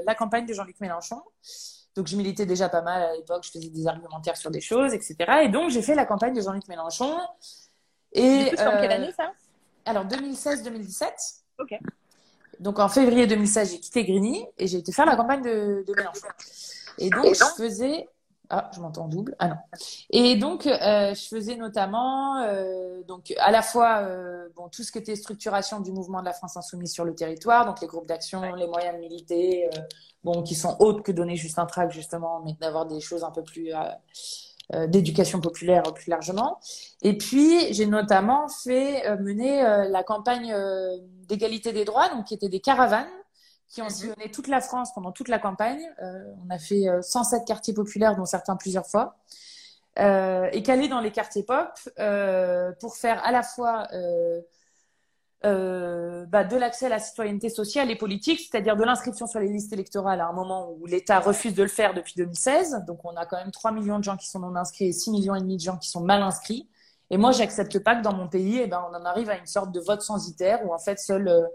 la 0.06 0.14
campagne 0.14 0.46
de 0.46 0.54
Jean-Luc 0.54 0.78
Mélenchon. 0.78 1.20
Donc, 1.98 2.06
je 2.06 2.16
militais 2.16 2.46
déjà 2.46 2.68
pas 2.68 2.80
mal 2.80 3.02
à 3.02 3.16
l'époque, 3.16 3.42
je 3.44 3.50
faisais 3.50 3.70
des 3.70 3.88
argumentaires 3.88 4.36
sur 4.36 4.52
des 4.52 4.60
choses, 4.60 4.94
etc. 4.94 5.16
Et 5.42 5.48
donc, 5.48 5.70
j'ai 5.70 5.82
fait 5.82 5.96
la 5.96 6.06
campagne 6.06 6.32
de 6.32 6.40
Jean-Luc 6.40 6.68
Mélenchon. 6.68 7.18
Et, 8.12 8.44
Du 8.44 8.50
coup, 8.50 8.56
c'est 8.56 8.66
en 8.68 8.80
quelle 8.80 8.92
euh, 8.92 8.94
année 8.94 9.12
ça? 9.16 9.32
Alors, 9.84 10.06
2016-2017. 10.06 11.06
Ok. 11.58 11.76
Donc, 12.60 12.78
en 12.78 12.88
février 12.88 13.26
2016, 13.26 13.72
j'ai 13.72 13.80
quitté 13.80 14.04
Grigny 14.04 14.46
et 14.58 14.68
j'ai 14.68 14.78
été 14.78 14.92
faire 14.92 15.06
la 15.06 15.16
campagne 15.16 15.42
de, 15.42 15.82
de 15.84 15.92
Mélenchon. 15.92 16.28
Et 16.98 17.10
donc, 17.10 17.34
je 17.34 17.44
faisais... 17.56 18.08
Ah, 18.50 18.70
je 18.74 18.80
m'entends 18.80 19.04
en 19.04 19.08
double. 19.08 19.36
Ah 19.38 19.48
non. 19.48 19.56
Et 20.08 20.36
donc, 20.36 20.66
euh, 20.66 21.12
je 21.14 21.28
faisais 21.28 21.56
notamment, 21.56 22.38
euh, 22.40 23.02
donc, 23.02 23.34
à 23.38 23.50
la 23.50 23.60
fois, 23.60 23.98
euh, 23.98 24.48
bon, 24.56 24.68
tout 24.68 24.82
ce 24.82 24.90
qui 24.90 24.98
était 24.98 25.16
structuration 25.16 25.80
du 25.80 25.92
mouvement 25.92 26.20
de 26.20 26.24
la 26.24 26.32
France 26.32 26.56
insoumise 26.56 26.92
sur 26.92 27.04
le 27.04 27.14
territoire, 27.14 27.66
donc 27.66 27.82
les 27.82 27.86
groupes 27.86 28.06
d'action, 28.06 28.40
les 28.54 28.66
moyens 28.66 28.94
de 28.94 29.00
militer, 29.00 29.66
euh, 29.66 29.80
bon, 30.24 30.42
qui 30.42 30.54
sont 30.54 30.76
autres 30.78 31.02
que 31.02 31.12
donner 31.12 31.36
juste 31.36 31.58
un 31.58 31.66
tract, 31.66 31.92
justement, 31.92 32.40
mais 32.42 32.54
d'avoir 32.58 32.86
des 32.86 33.00
choses 33.00 33.22
un 33.22 33.30
peu 33.30 33.42
plus 33.42 33.74
euh, 33.74 33.80
euh, 34.74 34.86
d'éducation 34.86 35.42
populaire 35.42 35.82
plus 35.94 36.08
largement. 36.08 36.58
Et 37.02 37.18
puis, 37.18 37.72
j'ai 37.74 37.86
notamment 37.86 38.48
fait 38.48 39.06
euh, 39.06 39.18
mener 39.18 39.62
euh, 39.62 39.88
la 39.90 40.02
campagne 40.02 40.52
euh, 40.54 40.96
d'égalité 41.28 41.74
des 41.74 41.84
droits, 41.84 42.08
donc 42.08 42.24
qui 42.24 42.34
étaient 42.34 42.48
des 42.48 42.60
caravanes 42.60 43.08
qui 43.68 43.82
ont 43.82 43.88
sillonné 43.90 44.30
toute 44.30 44.48
la 44.48 44.60
France 44.60 44.92
pendant 44.94 45.12
toute 45.12 45.28
la 45.28 45.38
campagne. 45.38 45.82
Euh, 46.02 46.24
on 46.44 46.50
a 46.50 46.58
fait 46.58 46.88
euh, 46.88 47.02
107 47.02 47.44
quartiers 47.46 47.74
populaires, 47.74 48.16
dont 48.16 48.24
certains 48.24 48.56
plusieurs 48.56 48.86
fois, 48.86 49.16
euh, 49.98 50.48
et 50.52 50.62
calé 50.62 50.88
dans 50.88 51.00
les 51.00 51.10
quartiers 51.10 51.42
pop 51.42 51.68
euh, 51.98 52.72
pour 52.80 52.96
faire 52.96 53.22
à 53.24 53.32
la 53.32 53.42
fois 53.42 53.88
euh, 53.92 54.40
euh, 55.44 56.24
bah, 56.26 56.44
de 56.44 56.56
l'accès 56.56 56.86
à 56.86 56.88
la 56.88 56.98
citoyenneté 56.98 57.48
sociale 57.48 57.90
et 57.90 57.96
politique, 57.96 58.40
c'est-à-dire 58.40 58.76
de 58.76 58.84
l'inscription 58.84 59.26
sur 59.26 59.38
les 59.38 59.48
listes 59.48 59.72
électorales 59.72 60.20
à 60.20 60.28
un 60.28 60.32
moment 60.32 60.72
où 60.72 60.86
l'État 60.86 61.20
refuse 61.20 61.54
de 61.54 61.62
le 61.62 61.68
faire 61.68 61.94
depuis 61.94 62.14
2016. 62.16 62.84
Donc 62.86 63.04
on 63.04 63.14
a 63.16 63.26
quand 63.26 63.36
même 63.36 63.50
3 63.50 63.72
millions 63.72 63.98
de 63.98 64.04
gens 64.04 64.16
qui 64.16 64.28
sont 64.28 64.40
non 64.40 64.56
inscrits 64.56 64.86
et 64.86 64.92
6 64.92 65.10
millions 65.10 65.34
et 65.34 65.40
demi 65.40 65.56
de 65.56 65.62
gens 65.62 65.76
qui 65.76 65.90
sont 65.90 66.00
mal 66.00 66.22
inscrits. 66.22 66.68
Et 67.10 67.16
moi, 67.16 67.32
j'accepte 67.32 67.78
pas 67.78 67.96
que 67.96 68.02
dans 68.02 68.12
mon 68.12 68.28
pays, 68.28 68.60
eh 68.62 68.66
ben, 68.66 68.84
on 68.90 68.94
en 68.94 69.04
arrive 69.04 69.30
à 69.30 69.38
une 69.38 69.46
sorte 69.46 69.72
de 69.72 69.80
vote 69.80 70.02
censitaire 70.02 70.64
où 70.66 70.74
en 70.74 70.78
fait 70.78 70.98
seuls, 70.98 71.28
euh, 71.28 71.46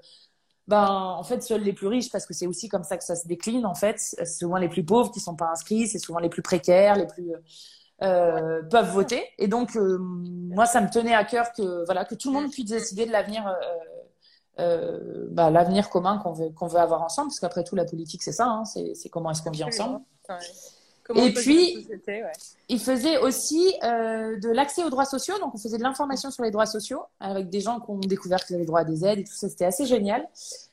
ben, 0.68 0.88
en 0.88 1.24
fait 1.24 1.42
seuls 1.42 1.62
les 1.62 1.74
plus 1.74 1.88
riches, 1.88 2.10
parce 2.12 2.26
que 2.26 2.34
c'est 2.34 2.48
aussi 2.48 2.70
comme 2.70 2.84
ça 2.84 2.98
que 2.98 3.04
ça 3.04 3.16
se 3.16 3.28
décline 3.28 3.66
en 3.66 3.76
fait, 3.76 4.00
c'est 4.00 4.26
souvent 4.26 4.58
les 4.58 4.70
plus 4.70 4.84
pauvres 4.84 5.12
qui 5.12 5.20
sont 5.20 5.36
pas 5.36 5.50
inscrits, 5.52 5.88
c'est 5.88 6.00
souvent 6.00 6.20
les 6.20 6.30
plus 6.30 6.42
précaires, 6.42 6.96
les 6.96 7.08
plus 7.08 7.32
euh, 8.02 8.64
peuvent 8.64 8.90
voter. 8.90 9.24
Et 9.38 9.48
donc 9.48 9.76
euh, 9.76 9.98
moi, 10.00 10.66
ça 10.66 10.82
me 10.82 10.90
tenait 10.90 11.14
à 11.14 11.24
cœur 11.24 11.52
que 11.54 11.86
voilà 11.86 12.06
que 12.06 12.16
tout 12.16 12.34
le 12.34 12.40
monde 12.40 12.52
puisse 12.52 12.70
décider 12.70 13.06
de 13.06 13.12
l'avenir. 13.12 13.48
Euh, 13.48 13.54
euh, 14.60 15.28
bah, 15.32 15.50
l'avenir 15.50 15.90
commun 15.90 16.20
qu'on 16.20 16.32
veut 16.32 16.50
qu'on 16.50 16.68
veut 16.68 16.80
avoir 16.80 17.02
ensemble 17.02 17.30
parce 17.30 17.40
qu'après 17.40 17.64
tout 17.64 17.76
la 17.76 17.86
politique 17.86 18.22
c'est 18.22 18.32
ça 18.32 18.46
hein, 18.46 18.66
c'est 18.66 18.94
c'est 18.94 19.10
comment 19.10 19.32
est-ce 19.32 19.42
qu'on 19.42 19.50
vit 19.50 19.64
ensemble. 19.64 20.00
Comment 21.06 21.24
Et 21.26 21.34
puis- 21.34 21.86
ouais. 22.08 22.32
il 22.70 22.80
faisait 22.80 23.18
aussi 23.18 23.76
euh, 23.84 24.40
de 24.40 24.50
l'accès 24.50 24.84
aux 24.84 24.90
droits 24.90 25.06
sociaux, 25.06 25.38
donc 25.40 25.54
on 25.54 25.58
faisait 25.58 25.78
de 25.78 25.84
l'information 25.84 26.32
sur 26.32 26.44
les 26.44 26.52
droits 26.52 26.66
sociaux 26.66 27.04
avec 27.20 27.50
des 27.50 27.60
gens 27.60 27.80
qui 27.82 27.90
ont 27.92 27.98
découvert 28.00 28.44
qu'ils 28.46 28.56
avaient 28.56 28.66
droit 28.66 28.80
à 28.82 28.84
des 28.86 29.04
aides 29.06 29.20
et 29.20 29.24
tout 29.26 29.34
ça, 29.34 29.50
c'était 29.50 29.66
assez 29.66 29.86
génial. 29.86 30.26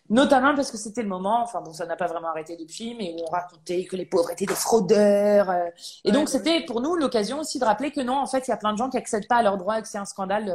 Notamment 0.08 0.56
parce 0.56 0.72
que 0.72 0.76
c'était 0.76 1.02
le 1.02 1.08
moment, 1.08 1.40
enfin 1.42 1.60
bon, 1.60 1.72
ça 1.72 1.86
n'a 1.86 1.94
pas 1.94 2.08
vraiment 2.08 2.28
arrêté 2.30 2.56
depuis, 2.56 2.96
mais 2.96 3.14
où 3.16 3.24
on 3.28 3.30
racontait 3.30 3.84
que 3.84 3.94
les 3.94 4.06
pauvres 4.06 4.30
étaient 4.32 4.44
des 4.46 4.56
fraudeurs. 4.56 5.50
euh, 5.50 5.66
et 6.04 6.08
Ouais, 6.08 6.12
donc 6.12 6.26
ouais. 6.26 6.32
c'était 6.32 6.64
pour 6.64 6.80
nous 6.80 6.96
l'occasion 6.96 7.38
aussi 7.40 7.60
de 7.60 7.64
rappeler 7.64 7.92
que 7.92 8.00
non, 8.00 8.16
en 8.16 8.26
fait, 8.26 8.46
il 8.48 8.50
y 8.50 8.52
a 8.52 8.56
plein 8.56 8.72
de 8.72 8.78
gens 8.78 8.90
qui 8.90 8.96
accèdent 8.96 9.28
pas 9.28 9.36
à 9.36 9.42
leurs 9.44 9.56
droits 9.56 9.78
et 9.78 9.82
que 9.82 9.88
c'est 9.88 9.98
un 9.98 10.04
scandale 10.04 10.48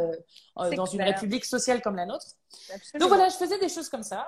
euh, 0.57 0.76
dans 0.76 0.86
une 0.86 1.01
république 1.01 1.45
sociale 1.45 1.82
comme 1.82 1.95
la 1.95 2.05
nôtre. 2.05 2.26
Absolument. 2.73 2.99
Donc 2.99 3.15
voilà, 3.17 3.30
je 3.30 3.36
faisais 3.38 3.57
des 3.57 3.69
choses 3.69 3.88
comme 3.88 4.03
ça. 4.03 4.28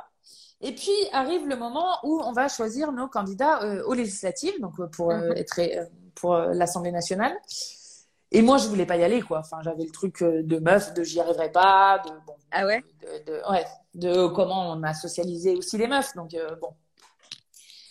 Et 0.62 0.74
puis 0.74 0.92
arrive 1.12 1.48
le 1.48 1.56
moment 1.56 2.00
où 2.04 2.20
on 2.24 2.32
va 2.32 2.48
choisir 2.48 2.92
nos 2.92 3.08
candidats 3.08 3.62
euh, 3.64 3.84
aux 3.86 3.94
législatives, 3.94 4.60
donc 4.60 4.80
euh, 4.80 4.88
pour 4.88 5.12
euh, 5.12 5.20
Mhm. 5.30 5.38
être 5.38 5.60
pour 6.16 6.36
l'Assemblée 6.36 6.92
nationale. 6.92 7.38
Et 8.32 8.42
moi, 8.42 8.58
je 8.58 8.68
voulais 8.68 8.86
pas 8.86 8.98
y 8.98 9.04
aller, 9.04 9.22
quoi. 9.22 9.40
Enfin, 9.40 9.58
j'avais 9.64 9.86
le 9.86 9.92
truc 9.92 10.22
de 10.24 10.60
meuf, 10.60 10.94
de 10.94 11.04
j'y 11.04 11.20
arriverai 11.22 11.52
pas, 11.52 12.00
de 12.00 12.10
bon, 12.26 12.36
Ah 12.52 12.66
ouais? 12.66 12.84
De, 13.02 13.32
de- 13.32 13.42
ouais, 13.52 13.66
de 13.94 14.28
comment 14.28 14.72
on 14.72 14.84
a 14.84 14.94
socialisé 14.94 15.56
aussi 15.56 15.78
les 15.78 15.88
meufs. 15.88 16.14
Donc 16.16 16.36
bon. 16.60 16.74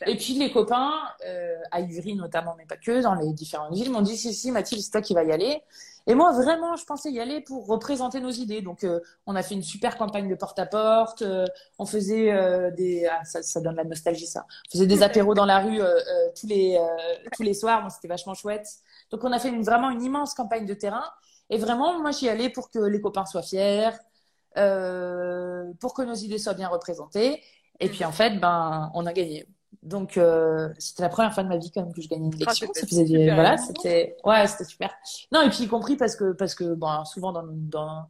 Et 0.06 0.16
puis 0.16 0.34
les 0.34 0.52
copains, 0.52 0.92
euh, 1.26 1.56
à 1.70 1.80
Ivry 1.80 2.16
notamment, 2.16 2.54
mais 2.58 2.66
pas 2.66 2.76
que, 2.76 3.00
dans 3.00 3.14
les 3.14 3.32
différentes 3.32 3.74
villes, 3.74 3.90
m'ont 3.90 4.02
dit 4.02 4.16
si, 4.16 4.34
si, 4.34 4.50
Mathilde, 4.50 4.82
c'est 4.82 4.90
toi 4.90 5.00
qui 5.00 5.14
vas 5.14 5.24
y 5.24 5.32
aller. 5.32 5.62
Et 6.08 6.14
moi, 6.14 6.32
vraiment, 6.32 6.76
je 6.76 6.84
pensais 6.84 7.10
y 7.10 7.18
aller 7.20 7.40
pour 7.40 7.66
représenter 7.66 8.20
nos 8.20 8.30
idées. 8.30 8.62
Donc, 8.62 8.84
euh, 8.84 9.00
on 9.26 9.34
a 9.34 9.42
fait 9.42 9.54
une 9.54 9.62
super 9.62 9.96
campagne 9.96 10.28
de 10.28 10.34
porte-à-porte. 10.36 11.22
euh, 11.22 11.44
on 11.78 11.86
faisait 11.86 12.32
euh, 12.32 12.70
des... 12.70 13.06
Ah, 13.06 13.24
ça, 13.24 13.42
ça 13.42 13.60
donne 13.60 13.74
la 13.76 13.84
nostalgie, 13.84 14.26
ça. 14.26 14.46
On 14.68 14.72
faisait 14.72 14.86
des 14.86 15.02
apéros 15.02 15.34
dans 15.34 15.46
la 15.46 15.58
rue 15.58 15.80
euh, 15.80 15.96
euh, 15.96 16.30
tous, 16.38 16.46
les, 16.46 16.76
euh, 16.78 17.28
tous 17.36 17.42
les 17.42 17.54
soirs. 17.54 17.82
Bon, 17.82 17.90
C'était 17.90 18.08
vachement 18.08 18.34
chouette. 18.34 18.68
Donc, 19.10 19.24
on 19.24 19.32
a 19.32 19.38
fait 19.40 19.48
une, 19.48 19.62
vraiment 19.64 19.90
une 19.90 20.02
immense 20.02 20.34
campagne 20.34 20.66
de 20.66 20.74
terrain. 20.74 21.04
Et 21.50 21.58
vraiment, 21.58 21.98
moi, 22.00 22.12
j'y 22.12 22.28
allais 22.28 22.50
pour 22.50 22.70
que 22.70 22.78
les 22.78 23.00
copains 23.00 23.26
soient 23.26 23.42
fiers, 23.42 23.90
euh, 24.58 25.72
pour 25.80 25.94
que 25.94 26.02
nos 26.02 26.14
idées 26.14 26.38
soient 26.38 26.54
bien 26.54 26.68
représentées. 26.68 27.42
Et 27.80 27.88
puis, 27.88 28.04
en 28.04 28.12
fait, 28.12 28.38
ben, 28.40 28.90
on 28.94 29.06
a 29.06 29.12
gagné. 29.12 29.46
Donc, 29.86 30.16
euh, 30.18 30.68
c'était 30.78 31.02
la 31.02 31.08
première 31.08 31.32
fois 31.32 31.42
de 31.42 31.48
ma 31.48 31.56
vie 31.56 31.70
quand 31.70 31.82
même 31.82 31.92
que 31.94 32.02
je 32.02 32.08
gagnais 32.08 32.26
une 32.26 32.34
élection. 32.34 32.66
c'était 32.66 32.80
ça 32.80 32.86
faisait 32.86 33.04
des- 33.04 33.18
super. 33.20 33.34
voilà, 33.34 33.56
c'était 33.56 34.16
ouais, 34.24 34.46
c'était 34.46 34.64
super. 34.64 34.90
Non, 35.32 35.42
et 35.42 35.48
puis 35.50 35.64
y 35.64 35.68
compris 35.68 35.96
parce 35.96 36.16
que 36.16 36.32
parce 36.32 36.54
que 36.54 36.74
bon, 36.74 37.04
souvent 37.04 37.32
dans 37.32 37.44
dans 37.46 38.06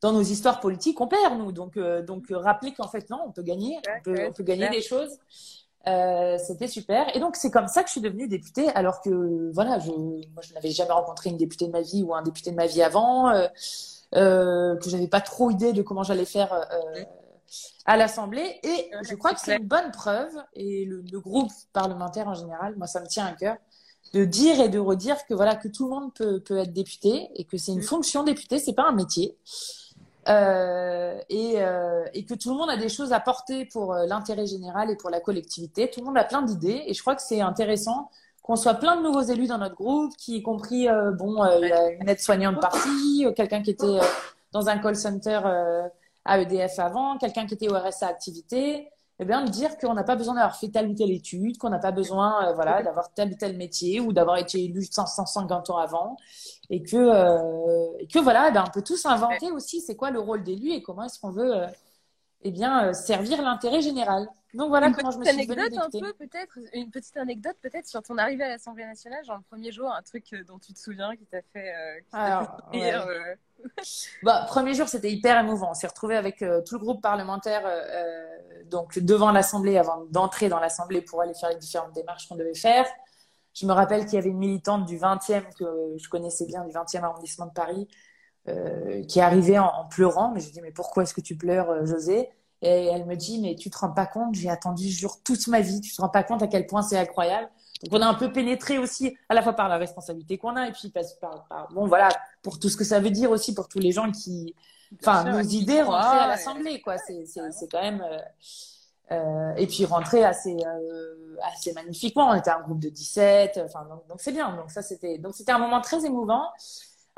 dans 0.00 0.12
nos 0.12 0.22
histoires 0.22 0.60
politiques, 0.60 1.00
on 1.00 1.08
perd 1.08 1.38
nous. 1.38 1.52
Donc 1.52 1.76
euh, 1.76 2.02
donc 2.02 2.30
euh, 2.30 2.38
rappeler 2.38 2.72
qu'en 2.72 2.88
fait 2.88 3.10
non, 3.10 3.18
on 3.26 3.32
peut 3.32 3.42
gagner, 3.42 3.78
on 3.98 4.02
peut, 4.02 4.12
ouais, 4.14 4.28
on 4.28 4.32
peut 4.32 4.44
gagner 4.44 4.68
des 4.68 4.82
choses. 4.82 5.18
Euh, 5.86 6.36
c'était 6.38 6.68
super. 6.68 7.14
Et 7.16 7.20
donc 7.20 7.36
c'est 7.36 7.50
comme 7.50 7.68
ça 7.68 7.82
que 7.82 7.88
je 7.88 7.92
suis 7.92 8.00
devenue 8.00 8.28
députée, 8.28 8.68
alors 8.70 9.00
que 9.00 9.50
voilà, 9.52 9.78
je 9.78 9.90
moi 9.90 10.42
je 10.42 10.52
n'avais 10.54 10.70
jamais 10.70 10.92
rencontré 10.92 11.30
une 11.30 11.36
députée 11.36 11.66
de 11.66 11.72
ma 11.72 11.80
vie 11.80 12.02
ou 12.02 12.14
un 12.14 12.22
député 12.22 12.50
de 12.50 12.56
ma 12.56 12.66
vie 12.66 12.82
avant, 12.82 13.30
euh, 13.30 13.46
euh, 14.14 14.76
que 14.76 14.90
j'avais 14.90 15.08
pas 15.08 15.20
trop 15.20 15.50
idée 15.50 15.72
de 15.72 15.82
comment 15.82 16.02
j'allais 16.02 16.24
faire. 16.26 16.52
euh, 16.52 17.04
à 17.86 17.96
l'Assemblée. 17.96 18.60
Et 18.62 18.90
je 19.08 19.14
crois 19.14 19.32
que 19.34 19.40
c'est 19.40 19.56
une 19.56 19.66
bonne 19.66 19.90
preuve, 19.92 20.32
et 20.54 20.84
le, 20.84 21.02
le 21.10 21.20
groupe 21.20 21.50
parlementaire 21.72 22.28
en 22.28 22.34
général, 22.34 22.76
moi 22.76 22.86
ça 22.86 23.00
me 23.00 23.06
tient 23.06 23.26
à 23.26 23.32
cœur, 23.32 23.56
de 24.14 24.24
dire 24.24 24.60
et 24.60 24.68
de 24.68 24.78
redire 24.78 25.26
que 25.26 25.34
voilà 25.34 25.54
que 25.54 25.68
tout 25.68 25.84
le 25.84 25.90
monde 25.90 26.14
peut, 26.14 26.40
peut 26.40 26.58
être 26.58 26.72
député 26.72 27.28
et 27.34 27.44
que 27.44 27.58
c'est 27.58 27.72
une 27.72 27.80
Mm. 27.80 27.82
fonction 27.82 28.22
député, 28.24 28.58
c'est 28.58 28.72
pas 28.72 28.86
un 28.88 28.92
métier. 28.92 29.36
Euh, 30.28 31.18
et, 31.30 31.54
euh, 31.56 32.04
et 32.12 32.24
que 32.26 32.34
tout 32.34 32.50
le 32.50 32.56
monde 32.56 32.68
a 32.68 32.76
des 32.76 32.90
choses 32.90 33.12
à 33.14 33.20
porter 33.20 33.64
pour 33.64 33.94
euh, 33.94 34.04
l'intérêt 34.06 34.46
général 34.46 34.90
et 34.90 34.96
pour 34.96 35.08
la 35.08 35.20
collectivité. 35.20 35.88
Tout 35.90 36.00
le 36.00 36.06
monde 36.06 36.18
a 36.18 36.24
plein 36.24 36.42
d'idées 36.42 36.82
et 36.86 36.92
je 36.92 37.00
crois 37.00 37.14
que 37.14 37.22
c'est 37.22 37.40
intéressant 37.40 38.10
qu'on 38.42 38.56
soit 38.56 38.74
plein 38.74 38.96
de 38.96 39.02
nouveaux 39.02 39.22
élus 39.22 39.46
dans 39.46 39.56
notre 39.58 39.74
groupe, 39.74 40.14
qui 40.16 40.36
y 40.36 40.42
compris 40.42 40.88
euh, 40.88 41.12
bon, 41.12 41.42
une 41.44 42.08
aide-soignante 42.08 42.60
partie, 42.60 43.26
quelqu'un 43.36 43.62
qui 43.62 43.70
était 43.70 43.98
dans 44.52 44.68
un 44.68 44.78
call 44.78 44.96
center 44.96 45.40
à 46.28 46.38
EDF 46.40 46.78
avant, 46.78 47.16
quelqu'un 47.16 47.46
qui 47.46 47.54
était 47.54 47.68
au 47.68 47.74
RSA 47.74 48.06
activité, 48.06 48.88
eh 49.18 49.24
bien 49.24 49.44
de 49.44 49.50
dire 49.50 49.78
qu'on 49.78 49.94
n'a 49.94 50.04
pas 50.04 50.14
besoin 50.14 50.34
d'avoir 50.34 50.56
fait 50.56 50.68
telle 50.68 50.88
ou 50.88 50.94
telle 50.94 51.10
étude, 51.10 51.58
qu'on 51.58 51.70
n'a 51.70 51.78
pas 51.78 51.90
besoin 51.90 52.48
euh, 52.48 52.52
voilà 52.52 52.82
d'avoir 52.82 53.12
tel 53.14 53.32
ou 53.32 53.34
tel 53.34 53.56
métier 53.56 53.98
ou 53.98 54.12
d'avoir 54.12 54.36
été 54.36 54.62
élu 54.62 54.84
150 54.84 55.70
ans 55.70 55.78
avant, 55.78 56.16
et 56.70 56.82
que 56.82 56.96
euh, 56.96 57.96
et 57.98 58.06
que 58.06 58.18
voilà, 58.18 58.48
eh 58.48 58.52
ben, 58.52 58.64
on 58.66 58.70
peut 58.70 58.82
tous 58.82 59.06
inventer 59.06 59.50
aussi 59.50 59.80
c'est 59.80 59.96
quoi 59.96 60.10
le 60.10 60.20
rôle 60.20 60.44
d'élu 60.44 60.70
et 60.70 60.82
comment 60.82 61.04
est-ce 61.04 61.18
qu'on 61.18 61.30
veut 61.32 61.56
euh, 61.56 61.66
eh 62.42 62.50
bien, 62.52 62.92
servir 62.92 63.42
l'intérêt 63.42 63.82
général. 63.82 64.28
Donc 64.54 64.70
voilà 64.70 64.88
une 64.88 64.94
comment 64.94 65.10
je 65.10 65.18
me 65.18 65.24
petite 65.24 65.38
suis 65.40 65.42
anecdote 65.42 65.76
un 65.76 65.88
députée. 65.88 66.00
peu 66.00 66.12
peut-être, 66.14 66.58
une 66.72 66.90
petite 66.90 67.16
anecdote 67.18 67.56
peut-être 67.60 67.86
sur 67.86 68.02
ton 68.02 68.16
arrivée 68.16 68.44
à 68.44 68.48
l'Assemblée 68.48 68.84
nationale, 68.86 69.22
genre 69.24 69.36
le 69.36 69.42
premier 69.42 69.72
jour, 69.72 69.90
un 69.92 70.02
truc 70.02 70.32
euh, 70.32 70.42
dont 70.44 70.58
tu 70.58 70.72
te 70.72 70.78
souviens 70.78 71.16
qui 71.16 71.26
t'a 71.26 71.42
fait, 71.52 71.74
euh, 71.74 72.00
qui 72.00 72.06
Alors, 72.12 72.62
fait 72.72 72.78
rire, 72.78 73.06
ouais. 73.06 73.14
euh. 73.16 73.34
Bah, 74.22 74.44
premier 74.48 74.72
jour, 74.72 74.88
c'était 74.88 75.10
hyper 75.12 75.38
émouvant. 75.38 75.70
On 75.70 75.74
s'est 75.74 75.86
retrouvé 75.86 76.16
avec 76.16 76.42
euh, 76.42 76.62
tout 76.62 76.76
le 76.76 76.80
groupe 76.80 77.02
parlementaire 77.02 77.62
donc 78.66 78.98
devant 78.98 79.32
l'Assemblée 79.32 79.76
avant 79.78 80.04
d'entrer 80.10 80.48
dans 80.48 80.60
l'Assemblée 80.60 81.02
pour 81.02 81.20
aller 81.20 81.34
faire 81.34 81.50
les 81.50 81.56
différentes 81.56 81.92
démarches 81.92 82.28
qu'on 82.28 82.36
devait 82.36 82.54
faire. 82.54 82.86
Je 83.54 83.66
me 83.66 83.72
rappelle 83.72 84.04
qu'il 84.06 84.14
y 84.14 84.18
avait 84.18 84.30
une 84.30 84.38
militante 84.38 84.86
du 84.86 84.96
20e 84.98 85.42
que 85.58 85.96
je 85.98 86.08
connaissais 86.08 86.46
bien, 86.46 86.64
du 86.64 86.72
20e 86.72 87.02
arrondissement 87.02 87.46
de 87.46 87.52
Paris, 87.52 87.88
qui 89.08 89.20
arrivée 89.20 89.58
en, 89.58 89.66
en 89.66 89.84
pleurant. 89.88 90.30
Mais 90.32 90.40
je 90.40 90.46
lui 90.46 90.52
dis, 90.52 90.60
mais 90.62 90.70
pourquoi 90.70 91.02
est-ce 91.02 91.14
que 91.14 91.20
tu 91.20 91.36
pleures, 91.36 91.84
José? 91.84 92.30
Et 92.62 92.86
elle 92.86 93.06
me 93.06 93.14
dit, 93.16 93.40
mais 93.40 93.54
tu 93.54 93.70
te 93.70 93.78
rends 93.78 93.90
pas 93.92 94.06
compte, 94.06 94.34
j'ai 94.34 94.50
attendu 94.50 94.90
ce 94.90 94.98
jour 95.00 95.22
toute 95.22 95.46
ma 95.46 95.60
vie. 95.60 95.80
Tu 95.80 95.94
te 95.94 96.00
rends 96.00 96.08
pas 96.08 96.24
compte 96.24 96.42
à 96.42 96.48
quel 96.48 96.66
point 96.66 96.82
c'est 96.82 96.98
incroyable. 96.98 97.48
Donc 97.84 97.92
on 98.00 98.02
a 98.02 98.06
un 98.08 98.14
peu 98.14 98.32
pénétré 98.32 98.78
aussi, 98.78 99.16
à 99.28 99.34
la 99.34 99.42
fois 99.42 99.52
par 99.52 99.68
la 99.68 99.76
responsabilité 99.76 100.36
qu'on 100.38 100.56
a, 100.56 100.66
et 100.68 100.72
puis 100.72 100.90
par, 101.20 101.44
par- 101.48 101.68
bon 101.72 101.86
voilà, 101.86 102.08
pour 102.42 102.58
tout 102.58 102.68
ce 102.68 102.76
que 102.76 102.82
ça 102.84 102.98
veut 102.98 103.10
dire 103.10 103.30
aussi 103.30 103.54
pour 103.54 103.68
tous 103.68 103.78
les 103.78 103.92
gens 103.92 104.10
qui, 104.10 104.54
enfin, 105.00 105.24
nos 105.24 105.40
idées 105.40 105.78
à 105.80 106.26
l'Assemblée, 106.26 106.80
quoi. 106.80 106.98
C'est, 106.98 107.24
c'est, 107.26 107.40
c'est 107.52 107.68
quand 107.70 107.80
même, 107.80 108.00
euh, 108.02 108.18
euh, 109.12 109.54
et 109.56 109.66
puis 109.66 109.84
rentrer 109.84 110.24
assez, 110.24 110.56
euh, 110.66 111.36
assez 111.54 111.72
magnifiquement. 111.72 112.30
On 112.30 112.34
était 112.34 112.50
un 112.50 112.60
groupe 112.60 112.80
de 112.80 112.88
17, 112.88 113.60
enfin, 113.64 113.84
donc, 113.88 114.06
donc 114.08 114.20
c'est 114.20 114.32
bien. 114.32 114.54
Donc 114.56 114.70
ça, 114.70 114.82
c'était, 114.82 115.18
donc 115.18 115.34
c'était 115.34 115.52
un 115.52 115.58
moment 115.58 115.80
très 115.80 116.04
émouvant. 116.04 116.44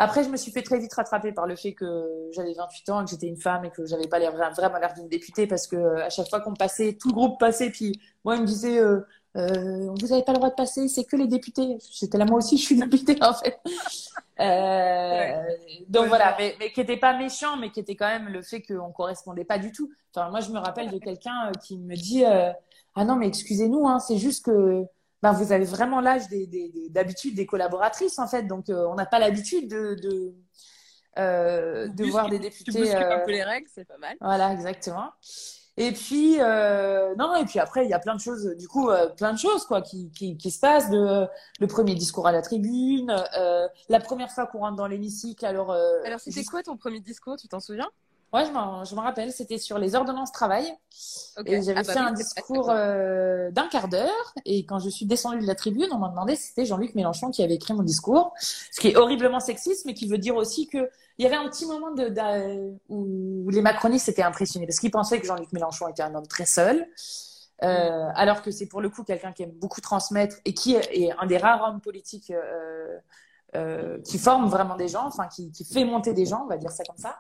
Après, 0.02 0.24
je 0.24 0.30
me 0.30 0.38
suis 0.38 0.50
fait 0.50 0.62
très 0.62 0.78
vite 0.78 0.94
rattraper 0.94 1.30
par 1.30 1.46
le 1.46 1.56
fait 1.56 1.74
que 1.74 2.30
j'avais 2.32 2.54
28 2.54 2.88
ans, 2.88 3.04
que 3.04 3.10
j'étais 3.10 3.26
une 3.26 3.36
femme 3.36 3.66
et 3.66 3.70
que 3.70 3.84
j'avais 3.84 4.08
pas 4.08 4.18
l'air 4.18 4.32
vraiment 4.34 4.78
l'air 4.78 4.94
d'une 4.94 5.08
députée 5.08 5.46
parce 5.46 5.66
que 5.66 5.76
euh, 5.76 6.06
à 6.06 6.08
chaque 6.08 6.30
fois 6.30 6.40
qu'on 6.40 6.54
passait, 6.54 6.96
tout 6.98 7.08
le 7.08 7.14
groupe 7.14 7.38
passait, 7.38 7.68
puis 7.68 8.00
moi, 8.24 8.36
il 8.36 8.40
me 8.40 8.46
disait, 8.46 8.78
euh, 8.78 9.00
euh, 9.36 9.90
vous 9.90 10.06
n'avez 10.06 10.22
pas 10.22 10.32
le 10.32 10.38
droit 10.38 10.48
de 10.48 10.54
passer, 10.54 10.88
c'est 10.88 11.04
que 11.04 11.16
les 11.16 11.26
députés. 11.26 11.76
J'étais 11.92 12.16
là, 12.16 12.24
moi 12.24 12.38
aussi, 12.38 12.56
je 12.56 12.62
suis 12.62 12.76
députée, 12.76 13.18
en 13.20 13.34
fait. 13.34 13.60
Euh, 14.40 15.42
Donc 15.90 16.04
Ouais, 16.04 16.08
voilà, 16.08 16.34
mais, 16.38 16.56
mais 16.58 16.72
qui 16.72 16.80
était 16.80 16.96
pas 16.96 17.14
méchant, 17.18 17.58
mais 17.58 17.70
qui 17.70 17.80
était 17.80 17.94
quand 17.94 18.08
même 18.08 18.28
le 18.28 18.40
fait 18.40 18.62
qu'on 18.62 18.92
correspondait 18.92 19.44
pas 19.44 19.58
du 19.58 19.70
tout. 19.70 19.92
Enfin, 20.14 20.30
moi, 20.30 20.40
je 20.40 20.50
me 20.50 20.58
rappelle 20.58 20.90
de 20.90 20.98
quelqu'un 20.98 21.52
qui 21.62 21.76
me 21.76 21.94
dit, 21.94 22.24
ah 22.24 23.04
non, 23.04 23.16
mais 23.16 23.28
excusez-nous, 23.28 23.86
hein, 23.86 23.98
c'est 23.98 24.16
juste 24.16 24.46
que 24.46 24.86
ben, 25.22 25.32
vous 25.32 25.52
avez 25.52 25.64
vraiment 25.64 26.00
l'âge 26.00 26.28
des, 26.28 26.46
des, 26.46 26.68
des- 26.70 26.88
d'habitude 26.90 27.34
des 27.34 27.46
collaboratrices, 27.46 28.18
en 28.18 28.26
fait. 28.26 28.44
Donc, 28.44 28.68
euh, 28.70 28.86
on 28.88 28.94
n'a 28.94 29.06
pas 29.06 29.18
l'habitude 29.18 29.68
de, 29.68 29.94
de, 29.94 30.34
euh, 31.18 31.88
de 31.88 32.04
voir 32.06 32.26
tu- 32.26 32.30
des 32.30 32.36
Tu 32.38 32.42
députés. 32.42 32.78
bouscules 32.80 33.02
un 33.02 33.18
euh, 33.20 33.24
peu 33.24 33.32
les 33.32 33.42
règles, 33.42 33.68
c'est 33.74 33.84
pas 33.86 33.98
mal. 33.98 34.16
voilà, 34.20 34.52
exactement. 34.52 35.10
Et 35.76 35.92
puis, 35.92 36.36
euh, 36.40 37.14
non, 37.16 37.34
et 37.36 37.44
puis 37.46 37.58
après, 37.58 37.84
il 37.84 37.90
y 37.90 37.94
a 37.94 37.98
plein 37.98 38.14
de 38.14 38.20
choses, 38.20 38.44
du 38.58 38.68
coup, 38.68 38.90
euh, 38.90 39.08
plein 39.08 39.32
de 39.32 39.38
choses, 39.38 39.64
quoi, 39.64 39.80
qui, 39.80 40.10
qui, 40.10 40.36
qui 40.36 40.50
se 40.50 40.60
passent. 40.60 40.90
De, 40.90 41.26
le 41.58 41.66
premier 41.66 41.94
discours 41.94 42.26
à 42.26 42.32
la 42.32 42.42
tribune, 42.42 43.10
euh, 43.38 43.66
la 43.88 44.00
première 44.00 44.30
fois 44.30 44.46
qu'on 44.46 44.58
rentre 44.58 44.76
dans 44.76 44.86
l'hémicycle, 44.88 45.44
alors. 45.46 45.70
euh, 45.70 46.02
Alors, 46.04 46.20
c'était 46.20 46.40
juste- 46.40 46.50
quoi 46.50 46.62
ton 46.62 46.76
premier 46.76 47.00
discours, 47.00 47.36
tu 47.36 47.48
t'en 47.48 47.60
souviens? 47.60 47.88
Ouais, 48.32 48.44
je 48.44 48.94
me 48.94 49.00
rappelle, 49.00 49.32
c'était 49.32 49.58
sur 49.58 49.78
les 49.78 49.94
ordonnances 49.96 50.30
travail. 50.30 50.64
Ok. 51.36 51.48
Et 51.48 51.62
j'avais 51.62 51.80
Ah 51.80 51.82
bah 51.82 51.92
fait 51.92 51.98
oui, 51.98 52.06
un 52.06 52.12
discours 52.12 52.70
euh, 52.70 53.50
d'un 53.50 53.66
quart 53.66 53.88
d'heure. 53.88 54.34
Et 54.44 54.64
quand 54.64 54.78
je 54.78 54.88
suis 54.88 55.04
descendue 55.04 55.40
de 55.40 55.46
la 55.46 55.56
tribune, 55.56 55.88
on 55.92 55.98
m'a 55.98 56.08
demandé 56.08 56.36
si 56.36 56.48
c'était 56.48 56.64
Jean-Luc 56.64 56.94
Mélenchon 56.94 57.30
qui 57.30 57.42
avait 57.42 57.54
écrit 57.54 57.74
mon 57.74 57.82
discours. 57.82 58.32
Ce 58.38 58.80
qui 58.80 58.88
est 58.88 58.96
horriblement 58.96 59.40
sexiste, 59.40 59.84
mais 59.84 59.94
qui 59.94 60.06
veut 60.06 60.18
dire 60.18 60.36
aussi 60.36 60.68
que 60.68 60.88
il 61.18 61.24
y 61.24 61.26
avait 61.26 61.36
un 61.36 61.48
petit 61.48 61.66
moment 61.66 61.90
de, 61.90 62.72
où 62.88 63.50
les 63.50 63.60
macronistes 63.60 64.08
étaient 64.08 64.22
impressionnés 64.22 64.66
parce 64.66 64.80
qu'ils 64.80 64.90
pensaient 64.90 65.20
que 65.20 65.26
Jean-Luc 65.26 65.52
Mélenchon 65.52 65.88
était 65.88 66.02
un 66.02 66.14
homme 66.14 66.26
très 66.26 66.46
seul. 66.46 66.86
Euh, 67.62 68.08
alors 68.14 68.40
que 68.40 68.50
c'est 68.50 68.66
pour 68.66 68.80
le 68.80 68.88
coup 68.88 69.04
quelqu'un 69.04 69.32
qui 69.32 69.42
aime 69.42 69.50
beaucoup 69.50 69.82
transmettre 69.82 70.36
et 70.46 70.54
qui 70.54 70.76
est 70.76 71.10
un 71.18 71.26
des 71.26 71.36
rares 71.36 71.62
hommes 71.68 71.80
politiques 71.82 72.30
euh, 72.30 72.96
euh, 73.54 73.98
qui 74.02 74.18
forme 74.18 74.48
vraiment 74.48 74.76
des 74.76 74.88
gens, 74.88 75.06
enfin 75.06 75.26
qui, 75.26 75.50
qui 75.52 75.64
fait 75.64 75.84
monter 75.84 76.14
des 76.14 76.24
gens, 76.24 76.44
on 76.44 76.46
va 76.46 76.56
dire 76.56 76.70
ça 76.70 76.84
comme 76.84 76.96
ça. 76.96 77.18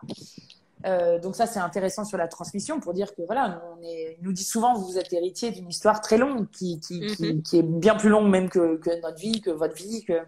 Euh, 0.86 1.18
donc 1.18 1.36
ça 1.36 1.46
c'est 1.46 1.58
intéressant 1.58 2.04
sur 2.04 2.16
la 2.16 2.26
transmission 2.26 2.80
pour 2.80 2.94
dire 2.94 3.14
que 3.14 3.22
voilà, 3.26 3.62
on 3.76 3.82
est, 3.82 4.18
nous 4.22 4.32
dit 4.32 4.44
souvent 4.44 4.74
vous 4.74 4.98
êtes 4.98 5.12
héritier 5.12 5.50
d'une 5.50 5.68
histoire 5.68 6.00
très 6.00 6.16
longue 6.16 6.48
qui, 6.50 6.80
qui, 6.80 7.04
qui, 7.16 7.42
qui 7.42 7.58
est 7.58 7.62
bien 7.62 7.94
plus 7.96 8.08
longue 8.08 8.28
même 8.28 8.48
que, 8.48 8.76
que 8.76 9.00
notre 9.02 9.18
vie, 9.18 9.40
que 9.42 9.50
votre 9.50 9.74
vie, 9.74 10.04
que 10.04 10.22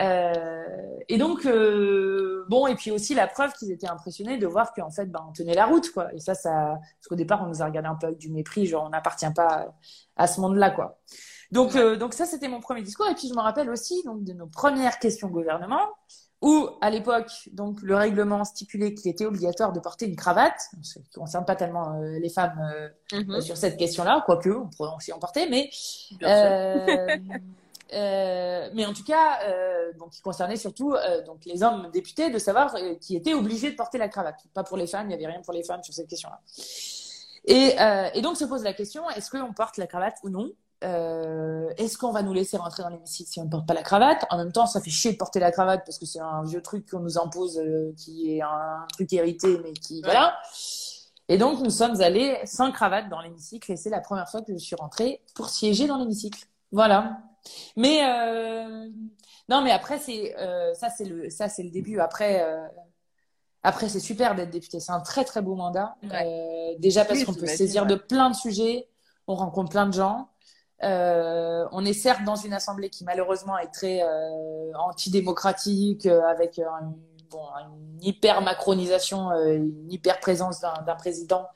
euh, 0.00 0.64
et 1.08 1.18
donc 1.18 1.44
euh, 1.44 2.44
bon 2.48 2.66
et 2.66 2.76
puis 2.76 2.92
aussi 2.92 3.14
la 3.14 3.26
preuve 3.26 3.52
qu'ils 3.52 3.72
étaient 3.72 3.88
impressionnés 3.88 4.38
de 4.38 4.46
voir 4.46 4.72
qu'en 4.72 4.90
fait 4.90 5.06
ben 5.06 5.24
on 5.28 5.32
tenait 5.32 5.54
la 5.54 5.66
route 5.66 5.90
quoi. 5.90 6.14
Et 6.14 6.20
ça 6.20 6.34
ça 6.34 6.78
parce 6.78 7.08
qu'au 7.08 7.16
départ 7.16 7.42
on 7.42 7.48
nous 7.48 7.62
a 7.62 7.66
regardé 7.66 7.88
un 7.88 7.96
peu 7.96 8.06
avec 8.06 8.18
du 8.18 8.30
mépris 8.30 8.64
genre 8.64 8.84
on 8.84 8.90
n'appartient 8.90 9.30
pas 9.34 9.72
à, 10.16 10.22
à 10.22 10.26
ce 10.28 10.40
monde 10.40 10.56
là 10.56 10.70
quoi. 10.70 10.98
Donc 11.50 11.74
euh, 11.74 11.96
donc 11.96 12.14
ça 12.14 12.26
c'était 12.26 12.48
mon 12.48 12.60
premier 12.60 12.82
discours. 12.82 13.08
Et 13.08 13.14
puis 13.14 13.28
je 13.28 13.34
me 13.34 13.40
rappelle 13.40 13.70
aussi 13.70 14.02
donc 14.04 14.22
de 14.24 14.32
nos 14.32 14.46
premières 14.46 14.98
questions 14.98 15.28
au 15.28 15.30
gouvernement 15.30 15.88
où 16.40 16.68
à 16.80 16.90
l'époque 16.90 17.32
donc 17.52 17.82
le 17.82 17.96
règlement 17.96 18.44
stipulait 18.44 18.94
qu'il 18.94 19.10
était 19.10 19.26
obligatoire 19.26 19.72
de 19.72 19.80
porter 19.80 20.06
une 20.06 20.14
cravate 20.16 20.60
ce 20.82 21.00
qui 21.00 21.08
ne 21.16 21.20
concerne 21.20 21.44
pas 21.44 21.56
tellement 21.56 21.94
euh, 22.00 22.18
les 22.18 22.28
femmes 22.28 22.60
euh, 22.74 22.88
Mhm. 23.12 23.40
sur 23.40 23.56
cette 23.56 23.76
question-là 23.76 24.22
quoique 24.26 24.50
on 24.50 24.68
pourrait 24.68 24.90
aussi 24.96 25.12
en 25.12 25.18
porter 25.18 25.48
mais 25.48 25.70
euh, 26.22 27.16
euh, 27.94 28.68
mais 28.74 28.84
en 28.84 28.92
tout 28.92 29.04
cas, 29.04 29.40
euh, 29.44 29.92
donc, 29.98 30.10
qui 30.10 30.20
concernait 30.20 30.56
surtout 30.56 30.92
euh, 30.92 31.22
donc 31.24 31.44
les 31.46 31.62
hommes 31.62 31.90
députés 31.90 32.28
de 32.30 32.38
savoir 32.38 32.74
qui 33.00 33.16
étaient 33.16 33.32
obligés 33.34 33.70
de 33.70 33.76
porter 33.76 33.96
la 33.96 34.08
cravate. 34.08 34.36
Pas 34.52 34.62
pour 34.62 34.76
les 34.76 34.86
femmes, 34.86 35.06
il 35.06 35.08
n'y 35.08 35.14
avait 35.14 35.32
rien 35.32 35.40
pour 35.40 35.54
les 35.54 35.64
femmes 35.64 35.82
sur 35.82 35.94
cette 35.94 36.08
question-là. 36.08 36.38
Et, 37.46 37.80
euh, 37.80 38.10
et 38.12 38.20
donc 38.20 38.36
se 38.36 38.44
pose 38.44 38.62
la 38.62 38.74
question 38.74 39.08
est-ce 39.10 39.30
qu'on 39.30 39.54
porte 39.54 39.78
la 39.78 39.86
cravate 39.86 40.16
ou 40.22 40.28
non? 40.28 40.50
Euh, 40.84 41.68
Est-ce 41.76 41.98
qu'on 41.98 42.12
va 42.12 42.22
nous 42.22 42.32
laisser 42.32 42.56
rentrer 42.56 42.82
dans 42.82 42.88
l'hémicycle 42.88 43.28
si 43.28 43.40
on 43.40 43.44
ne 43.44 43.50
porte 43.50 43.66
pas 43.66 43.74
la 43.74 43.82
cravate? 43.82 44.24
En 44.30 44.36
même 44.36 44.52
temps, 44.52 44.66
ça 44.66 44.80
fait 44.80 44.90
chier 44.90 45.12
de 45.12 45.16
porter 45.16 45.40
la 45.40 45.50
cravate 45.50 45.82
parce 45.84 45.98
que 45.98 46.06
c'est 46.06 46.20
un 46.20 46.44
vieux 46.44 46.62
truc 46.62 46.88
qu'on 46.88 47.00
nous 47.00 47.18
impose, 47.18 47.58
euh, 47.58 47.92
qui 47.96 48.32
est 48.36 48.42
un 48.42 48.86
truc 48.92 49.12
hérité, 49.12 49.58
mais 49.64 49.72
qui 49.72 50.02
voilà. 50.02 50.38
Et 51.28 51.36
donc 51.36 51.60
nous 51.60 51.70
sommes 51.70 52.00
allés 52.00 52.38
sans 52.44 52.72
cravate 52.72 53.08
dans 53.08 53.20
l'hémicycle 53.20 53.72
et 53.72 53.76
c'est 53.76 53.90
la 53.90 54.00
première 54.00 54.30
fois 54.30 54.40
que 54.40 54.52
je 54.52 54.58
suis 54.58 54.76
rentrée 54.76 55.20
pour 55.34 55.50
siéger 55.50 55.86
dans 55.86 55.98
l'hémicycle. 55.98 56.46
Voilà. 56.72 57.18
Mais 57.76 58.00
euh, 58.04 58.88
non, 59.48 59.62
mais 59.62 59.72
après 59.72 59.98
c'est 59.98 60.34
ça 60.74 60.88
c'est 60.88 61.04
le 61.04 61.28
ça 61.28 61.48
c'est 61.48 61.62
le 61.62 61.70
début. 61.70 61.98
Après 62.00 62.42
après 63.62 63.90
c'est 63.90 64.00
super 64.00 64.36
d'être 64.36 64.50
député. 64.50 64.80
C'est 64.80 64.92
un 64.92 65.00
très 65.00 65.24
très 65.24 65.42
beau 65.42 65.54
mandat. 65.54 65.96
Déjà 66.78 67.04
parce 67.04 67.24
qu'on 67.24 67.34
peut 67.34 67.46
saisir 67.46 67.82
ouais. 67.82 67.88
de 67.88 67.94
plein 67.96 68.30
de 68.30 68.34
sujets. 68.34 68.88
On 69.26 69.34
rencontre 69.34 69.68
plein 69.70 69.86
de 69.86 69.92
gens. 69.92 70.30
Euh, 70.84 71.66
on 71.72 71.84
est 71.84 71.92
certes 71.92 72.24
dans 72.24 72.36
une 72.36 72.52
assemblée 72.52 72.88
qui 72.88 73.04
malheureusement 73.04 73.58
est 73.58 73.72
très 73.72 74.02
euh, 74.02 74.72
antidémocratique, 74.74 76.06
euh, 76.06 76.22
avec 76.26 76.58
euh, 76.58 76.64
une, 76.82 76.94
bon, 77.30 77.42
une 77.58 78.02
hyper 78.02 78.42
macronisation, 78.42 79.30
euh, 79.30 79.56
une 79.56 79.90
hyper 79.90 80.20
présence 80.20 80.60
d'un 80.60 80.94
président, 80.94 81.46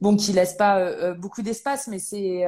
bon 0.00 0.16
qui 0.16 0.32
laisse 0.32 0.54
pas 0.54 1.14
beaucoup 1.14 1.42
d'espace, 1.42 1.86
mais 1.88 1.98
c'est 1.98 2.44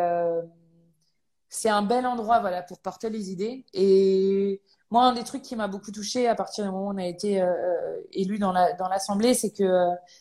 c'est 1.48 1.68
un 1.68 1.82
bel 1.82 2.05
endroit 2.05 2.40
voilà 2.40 2.62
pour 2.62 2.80
porter 2.80 3.11
les 3.11 3.30
idées. 3.30 3.64
Et 3.72 4.61
moi, 4.95 5.05
un 5.07 5.12
des 5.14 5.24
trucs 5.24 5.42
qui 5.42 5.57
m'a 5.57 5.68
beaucoup 5.68 5.90
touchée 5.92 6.28
à 6.28 6.34
partir 6.34 6.64
du 6.64 6.70
moment 6.70 6.86
où 6.88 6.92
on 6.95 6.99
a 6.99 7.05
été 7.07 7.40
euh, 7.42 7.47
euh, 7.47 7.97
élu 8.12 8.38
dans 8.38 8.53
la 8.53 8.72
dans 8.74 8.88
l'assemblée, 8.88 9.34
c'est 9.34 9.51
que 9.51 9.68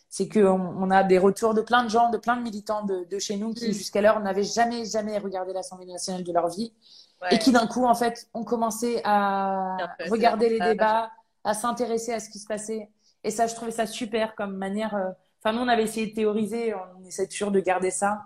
c'est 0.09 0.27
que 0.27 0.39
on, 0.39 0.61
on 0.83 0.89
a 0.91 1.03
des 1.03 1.19
retours 1.19 1.53
de 1.53 1.61
plein 1.61 1.83
de 1.83 1.89
gens, 1.89 2.09
de 2.09 2.17
plein 2.17 2.35
de 2.37 2.41
militants 2.43 2.83
de, 2.85 3.05
de 3.09 3.19
chez 3.19 3.37
nous 3.37 3.53
qui 3.53 3.69
Mm. 3.69 3.73
jusqu'alors 3.73 4.19
n'avaient 4.19 4.43
jamais 4.43 4.85
jamais 4.85 5.17
regardé 5.19 5.53
l'Assemblée 5.53 5.85
nationale 5.85 6.23
de 6.23 6.33
leur 6.33 6.47
vie 6.49 6.73
Ouais. 7.21 7.35
et 7.35 7.39
qui 7.39 7.51
d'un 7.53 7.67
coup 7.67 7.85
en 7.85 7.95
fait 7.95 8.27
ont 8.33 8.43
commencé 8.43 8.99
à 9.05 9.77
regarder 10.09 10.49
les 10.49 10.59
débats, 10.59 11.09
à 11.45 11.53
s'intéresser 11.53 12.11
à 12.13 12.19
ce 12.19 12.29
qui 12.29 12.39
se 12.39 12.47
passait. 12.47 12.89
Et 13.23 13.31
ça, 13.31 13.47
je 13.47 13.55
trouvais 13.55 13.71
ça 13.71 13.85
super 13.87 14.35
comme 14.35 14.57
manière. 14.57 14.93
euh, 14.95 15.09
Enfin, 15.45 15.55
nous, 15.55 15.61
on 15.63 15.67
avait 15.69 15.83
essayé 15.83 16.07
de 16.07 16.13
théoriser, 16.13 16.73
on 16.73 17.05
essaie 17.05 17.27
toujours 17.27 17.51
de 17.51 17.59
garder 17.61 17.91
ça, 17.91 18.23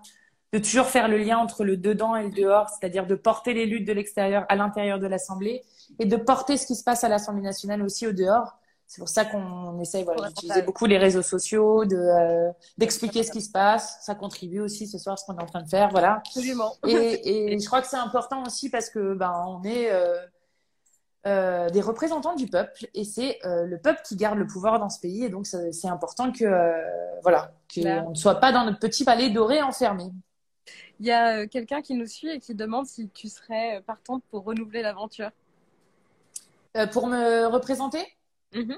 de 0.54 0.60
toujours 0.60 0.86
faire 0.88 1.08
le 1.08 1.18
lien 1.18 1.38
entre 1.38 1.64
le 1.64 1.76
dedans 1.78 2.16
et 2.16 2.24
le 2.24 2.32
dehors, 2.32 2.70
c'est-à-dire 2.70 3.06
de 3.08 3.16
porter 3.16 3.54
les 3.54 3.66
luttes 3.66 3.88
de 3.88 3.94
l'extérieur 3.94 4.46
à 4.50 4.56
l'intérieur 4.56 5.00
de 5.00 5.08
l'Assemblée 5.08 5.64
et 6.00 6.06
de 6.06 6.16
porter 6.16 6.58
ce 6.58 6.66
qui 6.66 6.76
se 6.76 6.84
passe 6.84 7.04
à 7.04 7.10
l'Assemblée 7.10 7.44
nationale 7.44 7.82
aussi 7.82 8.08
au 8.08 8.12
dehors. 8.12 8.58
C'est 8.88 9.00
pour 9.00 9.10
ça 9.10 9.26
qu'on 9.26 9.78
essaye 9.82 10.06
voilà, 10.06 10.30
d'utiliser 10.30 10.62
beaucoup 10.62 10.86
les 10.86 10.98
réseaux 10.98 11.22
sociaux, 11.22 11.84
de 11.84 11.98
euh, 11.98 12.50
d'expliquer 12.78 13.22
ce 13.24 13.32
qui 13.32 13.42
se 13.42 13.52
passe. 13.52 13.98
Ça 14.02 14.16
contribue 14.16 14.62
aussi 14.62 14.88
ce 14.88 14.98
soir 14.98 15.20
ce 15.20 15.26
qu'on 15.26 15.38
est 15.38 15.44
en 15.44 15.46
train 15.46 15.62
de 15.62 15.68
faire, 15.68 15.90
voilà. 15.90 16.22
Absolument. 16.26 16.74
Et, 16.88 17.52
et 17.54 17.60
je 17.60 17.66
crois 17.66 17.82
que 17.82 17.88
c'est 17.88 17.98
important 17.98 18.44
aussi 18.46 18.70
parce 18.70 18.90
que 18.90 19.14
ben 19.14 19.34
on 19.46 19.62
est 19.64 19.92
euh, 19.92 20.16
euh, 21.26 21.70
des 21.70 21.82
représentants 21.82 22.36
du 22.36 22.48
peuple 22.48 22.88
et 22.94 23.04
c'est 23.04 23.40
le 23.44 23.76
peuple 23.76 24.00
qui 24.06 24.16
garde 24.16 24.38
le 24.38 24.48
pouvoir 24.48 24.80
dans 24.80 24.90
ce 24.90 25.02
pays 25.02 25.26
et 25.26 25.30
donc 25.30 25.48
c'est 25.48 25.90
important 25.90 26.32
que 26.32 26.46
voilà 27.24 27.52
qu'on 27.74 28.12
ne 28.12 28.16
soit 28.16 28.36
pas 28.36 28.54
dans 28.54 28.64
notre 28.64 28.80
petit 28.80 29.04
palais 29.04 29.30
doré 29.30 29.62
enfermé. 29.62 30.06
Il 31.02 31.06
y 31.06 31.12
a 31.12 31.46
quelqu'un 31.46 31.82
qui 31.82 31.94
nous 31.94 32.08
suit 32.08 32.30
et 32.30 32.40
qui 32.40 32.56
demande 32.56 32.86
si 32.86 33.10
tu 33.10 33.28
serais 33.28 33.84
partante 33.86 34.24
pour 34.32 34.46
renouveler 34.46 34.82
l'aventure. 34.82 35.30
Euh, 36.78 36.88
pour 36.88 37.08
me 37.08 37.46
représenter, 37.48 38.06
Mhm. 38.54 38.76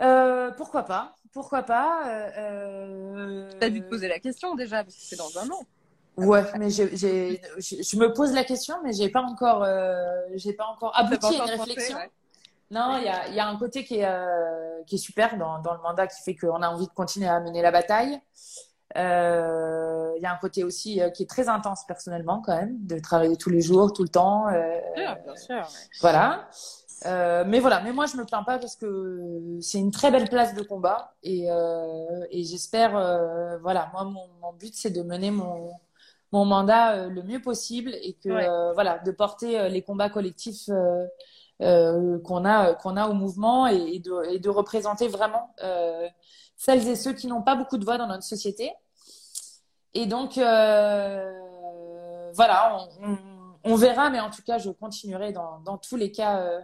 euh, 0.00 0.50
pourquoi 0.52 0.82
pas 0.84 1.14
pourquoi 1.32 1.62
pas. 1.62 2.02
Euh, 2.36 3.48
T'as 3.58 3.70
dû 3.70 3.80
te 3.80 3.88
poser 3.88 4.06
la 4.06 4.18
question 4.18 4.54
déjà, 4.54 4.84
parce 4.84 4.94
que 4.96 5.00
c'est 5.02 5.16
dans 5.16 5.38
un 5.38 5.48
an. 5.48 5.60
Ouais, 6.18 6.44
mais 6.58 6.68
je, 6.68 6.82
je 6.94 7.96
me 7.96 8.12
pose 8.12 8.34
la 8.34 8.44
question, 8.44 8.74
mais 8.84 8.92
j'ai 8.92 9.08
pas 9.08 9.22
encore, 9.22 9.66
j'ai 10.34 10.52
pas 10.52 10.66
encore 10.66 10.92
abouti 10.94 11.18
pas 11.20 11.28
à 11.28 11.32
une 11.32 11.38
pensé, 11.38 11.70
réflexion. 11.70 11.96
ouais. 11.96 12.10
Non, 12.70 12.98
il 12.98 13.04
y 13.04 13.08
a, 13.08 13.28
il 13.28 13.34
y 13.34 13.40
a 13.40 13.46
un 13.48 13.56
côté 13.58 13.82
qui 13.84 13.96
est, 14.00 14.04
euh, 14.06 14.82
qui 14.86 14.96
est 14.96 14.98
super 14.98 15.38
dans, 15.38 15.58
dans 15.60 15.72
le 15.72 15.80
mandat 15.80 16.06
qui 16.06 16.20
fait 16.22 16.34
qu'on 16.36 16.60
a 16.60 16.68
envie 16.68 16.86
de 16.86 16.92
continuer 16.92 17.28
à 17.28 17.40
mener 17.40 17.62
la 17.62 17.70
bataille. 17.70 18.20
Euh, 18.98 20.12
Il 20.16 20.22
y 20.22 20.26
a 20.26 20.32
un 20.32 20.36
côté 20.36 20.64
aussi 20.64 21.00
euh, 21.00 21.08
qui 21.10 21.22
est 21.22 21.30
très 21.30 21.48
intense 21.48 21.84
personnellement 21.86 22.42
quand 22.44 22.54
même, 22.54 22.76
de 22.86 22.98
travailler 22.98 23.36
tous 23.38 23.48
les 23.50 23.62
jours, 23.62 23.92
tout 23.94 24.02
le 24.02 24.08
temps. 24.10 24.46
Bien 24.50 24.82
sûr, 24.94 25.16
bien 25.24 25.36
sûr. 25.36 25.56
ouais. 25.56 25.88
voilà. 26.02 26.48
Euh, 27.06 27.42
mais 27.46 27.58
voilà, 27.58 27.80
mais 27.80 27.92
moi 27.92 28.06
je 28.06 28.16
me 28.16 28.24
plains 28.24 28.44
pas 28.44 28.58
parce 28.58 28.76
que 28.76 29.58
c'est 29.60 29.78
une 29.78 29.90
très 29.90 30.10
belle 30.12 30.28
place 30.28 30.54
de 30.54 30.62
combat 30.62 31.14
et, 31.24 31.50
euh, 31.50 32.24
et 32.30 32.44
j'espère, 32.44 32.96
euh, 32.96 33.58
voilà, 33.58 33.90
moi 33.92 34.04
mon, 34.04 34.28
mon 34.40 34.52
but 34.52 34.72
c'est 34.74 34.90
de 34.90 35.02
mener 35.02 35.30
mon, 35.32 35.72
mon 36.30 36.44
mandat 36.44 36.92
euh, 36.96 37.08
le 37.08 37.22
mieux 37.24 37.40
possible 37.42 37.90
et 38.02 38.14
que 38.22 38.28
Ouais. 38.28 38.48
euh, 38.48 38.72
voilà, 38.74 38.98
de 39.00 39.10
porter 39.10 39.68
les 39.68 39.82
combats 39.82 40.10
collectifs 40.10 40.68
euh, 40.68 41.04
euh, 41.62 42.20
qu'on 42.20 42.44
a 42.44 42.74
qu'on 42.74 42.96
a 42.96 43.08
au 43.08 43.14
mouvement 43.14 43.66
et, 43.66 43.94
et 43.94 43.98
de, 43.98 44.24
et 44.30 44.38
de 44.38 44.48
représenter 44.48 45.08
vraiment 45.08 45.54
euh, 45.64 46.08
celles 46.56 46.86
et 46.88 46.96
ceux 46.96 47.14
qui 47.14 47.26
n'ont 47.26 47.42
pas 47.42 47.56
beaucoup 47.56 47.78
de 47.78 47.84
voix 47.84 47.98
dans 47.98 48.06
notre 48.06 48.24
société. 48.24 48.72
Et 49.94 50.06
donc 50.06 50.38
euh, 50.38 52.30
voilà, 52.34 52.76
on, 53.02 53.10
on, 53.12 53.18
on 53.64 53.74
verra, 53.76 54.10
mais 54.10 54.20
en 54.20 54.30
tout 54.30 54.42
cas 54.42 54.58
je 54.58 54.70
continuerai 54.70 55.32
dans, 55.32 55.60
dans 55.60 55.78
tous 55.78 55.96
les 55.96 56.10
cas 56.12 56.38
euh, 56.40 56.60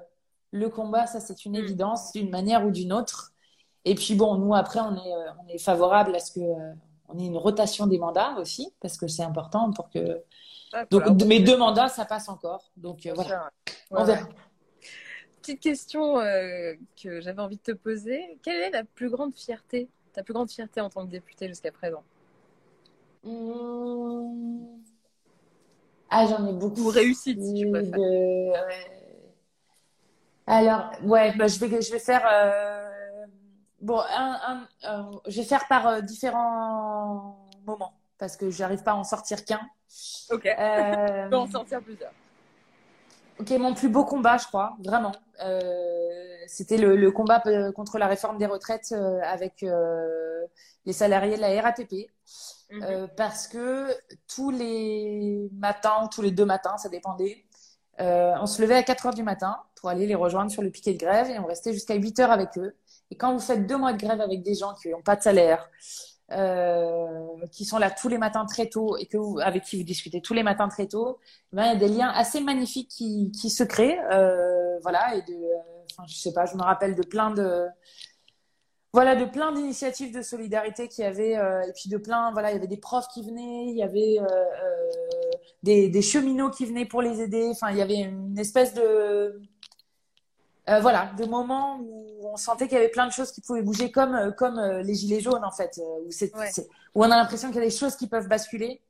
le 0.51 0.68
combat, 0.68 1.07
ça 1.07 1.20
c'est 1.20 1.44
une 1.44 1.53
Mm. 1.53 1.57
évidence 1.64 2.12
d'une 2.12 2.30
manière 2.30 2.64
ou 2.66 2.70
d'une 2.70 2.92
autre. 2.92 3.32
Et 3.84 3.94
puis 3.94 4.14
bon, 4.14 4.36
nous 4.36 4.55
après 4.55 4.80
on 4.80 4.94
est 4.96 5.12
euh, 5.14 5.30
on 5.44 5.49
est 5.49 5.59
favorable 5.59 6.14
à 6.14 6.20
ce 6.20 6.32
que 6.32 6.40
euh, 6.40 6.72
on 7.09 7.18
ait 7.18 7.26
une 7.26 7.36
rotation 7.36 7.86
des 7.86 7.99
mandats 7.99 8.36
aussi 8.38 8.74
parce 8.80 8.96
que 8.96 9.09
c'est 9.09 9.22
important 9.22 9.72
pour 9.72 9.88
que 9.90 10.22
Ouais, 10.74 10.86
donc 10.90 11.03
voilà. 11.03 11.24
mes 11.24 11.40
deux 11.40 11.57
mandats 11.57 11.88
ça 11.88 12.05
passe 12.05 12.28
encore. 12.28 12.70
Donc 12.76 13.07
euh, 13.07 13.12
voilà, 13.14 13.51
on 13.90 14.05
verra. 14.05 14.28
Petite 15.40 15.61
question 15.61 16.18
euh, 16.20 16.74
que 17.03 17.20
j'avais 17.22 17.40
envie 17.40 17.57
de 17.57 17.62
te 17.62 17.72
poser. 17.72 18.38
Quelle 18.42 18.61
est 18.61 18.70
la 18.70 18.84
plus 18.84 19.09
grande 19.09 19.34
fierté, 19.34 19.88
ta 20.12 20.22
plus 20.22 20.34
grande 20.34 20.51
fierté 20.51 20.82
en 20.82 20.90
tant 20.90 21.07
que 21.07 21.11
députée 21.11 21.49
jusqu'à 21.49 21.72
présent? 21.72 22.03
Mmh. 23.24 24.82
Ah, 26.11 26.26
j'en 26.26 26.46
ai 26.46 26.53
beaucoup. 26.53 26.82
Ou 26.82 26.88
réussite, 26.88 27.42
si 27.42 27.55
tu 27.55 27.66
de- 27.66 27.70
préfères. 27.70 27.99
ouais. 28.66 28.97
Alors, 30.49 30.90
ouais, 31.03 31.32
bah, 31.36 31.46
je 31.46 31.59
vais, 31.59 31.80
je 31.82 31.92
vais 31.92 31.99
faire. 31.99 32.22
euh, 32.32 32.84
Bon, 33.80 34.01
un, 34.01 34.38
un- 34.49 34.68
un- 34.90 35.11
je 35.28 35.36
vais 35.40 35.46
faire 35.46 35.68
par 35.68 35.86
euh, 35.86 36.01
différents 36.01 37.49
moments 37.64 37.92
parce 38.18 38.36
que 38.36 38.51
j'arrive 38.51 38.82
pas 38.82 38.90
à 38.92 38.94
en 38.96 39.05
sortir 39.05 39.44
qu'un. 39.44 39.61
Ok. 40.30 40.46
Euh, 40.46 41.28
On 41.32 41.36
en 41.36 41.46
sortir 41.46 41.80
plusieurs. 41.82 42.11
Ok, 43.38 43.51
mon 43.51 43.74
plus 43.74 43.88
beau 43.88 44.05
combat, 44.05 44.36
je 44.36 44.46
crois, 44.49 44.76
vraiment. 44.84 45.12
Euh, 45.44 46.34
c'était 46.49 46.76
le, 46.76 46.96
le 46.96 47.12
combat 47.12 47.40
euh, 47.46 47.70
contre 47.70 47.99
la 47.99 48.09
réforme 48.09 48.36
des 48.38 48.46
retraites 48.46 48.90
euh, 48.92 49.20
avec 49.22 49.62
euh, 49.62 50.44
les 50.84 50.92
salariés 50.92 51.36
de 51.36 51.40
la 51.42 51.62
RATP. 51.62 52.11
Mhm. 52.72 52.82
Euh, 52.82 53.07
parce 53.16 53.46
que 53.46 53.94
tous 54.26 54.51
les 54.51 55.49
matins, 55.53 56.05
ou 56.05 56.09
tous 56.09 56.22
les 56.22 56.32
deux 56.32 56.44
matins, 56.44 56.76
ça 56.78 56.88
dépendait, 56.88 57.44
euh, 58.01 58.34
on 58.40 58.46
se 58.46 58.61
levait 58.61 58.74
à 58.74 58.82
4 58.82 59.07
heures 59.07 59.14
du 59.14 59.22
matin 59.22 59.57
pour 59.78 59.88
aller 59.88 60.06
les 60.06 60.14
rejoindre 60.14 60.50
sur 60.50 60.62
le 60.62 60.70
piquet 60.70 60.92
de 60.92 60.98
grève 60.98 61.30
et 61.30 61.38
on 61.38 61.46
restait 61.46 61.72
jusqu'à 61.72 61.94
8 61.94 62.20
heures 62.20 62.30
avec 62.30 62.56
eux. 62.58 62.74
Et 63.10 63.16
quand 63.16 63.32
vous 63.32 63.40
faites 63.40 63.66
deux 63.66 63.76
mois 63.76 63.92
de 63.92 63.98
grève 63.98 64.20
avec 64.20 64.42
des 64.42 64.54
gens 64.54 64.74
qui 64.74 64.88
n'ont 64.90 65.02
pas 65.02 65.16
de 65.16 65.22
salaire, 65.22 65.68
euh, 66.30 67.26
qui 67.52 67.64
sont 67.64 67.78
là 67.78 67.90
tous 67.90 68.08
les 68.08 68.18
matins 68.18 68.44
très 68.44 68.68
tôt 68.68 68.98
et 68.98 69.06
que 69.06 69.40
avec 69.40 69.64
qui 69.64 69.78
vous 69.78 69.82
discutez 69.84 70.20
tous 70.20 70.34
les 70.34 70.42
matins 70.42 70.68
très 70.68 70.86
tôt, 70.86 71.18
ben, 71.52 71.64
il 71.64 71.68
y 71.68 71.70
a 71.70 71.76
des 71.76 71.88
liens 71.88 72.10
assez 72.10 72.40
magnifiques 72.40 72.90
qui, 72.90 73.32
qui 73.32 73.48
se 73.48 73.64
créent. 73.64 73.98
Euh, 74.12 74.78
voilà, 74.82 75.14
et 75.14 75.22
de, 75.22 75.32
euh, 75.32 76.02
je 76.06 76.14
sais 76.14 76.32
pas, 76.32 76.44
je 76.44 76.54
me 76.54 76.62
rappelle 76.62 76.94
de 76.94 77.02
plein 77.02 77.30
de, 77.30 77.66
voilà, 78.92 79.16
de 79.16 79.24
plein 79.24 79.52
d'initiatives 79.52 80.14
de 80.14 80.20
solidarité 80.20 80.88
qu'il 80.88 81.04
y 81.04 81.06
avait, 81.06 81.32
et 81.32 81.72
puis 81.74 81.88
de 81.88 81.96
plein, 81.96 82.30
voilà, 82.32 82.50
il 82.50 82.54
y 82.54 82.56
avait 82.56 82.66
des 82.66 82.78
profs 82.78 83.08
qui 83.08 83.22
venaient, 83.22 83.66
il 83.68 83.76
y 83.76 83.82
avait 83.82 84.18
des, 85.62 85.88
des 85.88 86.02
cheminots 86.02 86.50
qui 86.50 86.66
venaient 86.66 86.86
pour 86.86 87.02
les 87.02 87.20
aider. 87.20 87.48
Enfin, 87.50 87.70
il 87.70 87.78
y 87.78 87.82
avait 87.82 88.00
une 88.00 88.38
espèce 88.38 88.74
de, 88.74 89.40
euh, 90.68 90.80
voilà, 90.80 91.10
de 91.18 91.24
moments 91.26 91.78
où 91.80 92.28
on 92.32 92.36
sentait 92.36 92.68
qu'il 92.68 92.76
y 92.76 92.80
avait 92.80 92.90
plein 92.90 93.06
de 93.06 93.12
choses 93.12 93.32
qui 93.32 93.40
pouvaient 93.40 93.62
bouger, 93.62 93.90
comme 93.90 94.14
euh, 94.14 94.30
comme 94.32 94.58
euh, 94.58 94.82
les 94.82 94.94
gilets 94.94 95.20
jaunes 95.20 95.44
en 95.44 95.50
fait, 95.50 95.78
euh, 95.78 96.06
où 96.06 96.10
c'est, 96.10 96.34
Ouais. 96.36 96.50
où 96.94 97.02
on 97.04 97.10
a 97.10 97.16
l'impression 97.16 97.48
qu'il 97.48 97.58
y 97.58 97.62
a 97.62 97.68
des 97.68 97.70
choses 97.76 97.96
qui 97.96 98.06
peuvent 98.08 98.28
basculer. 98.28 98.82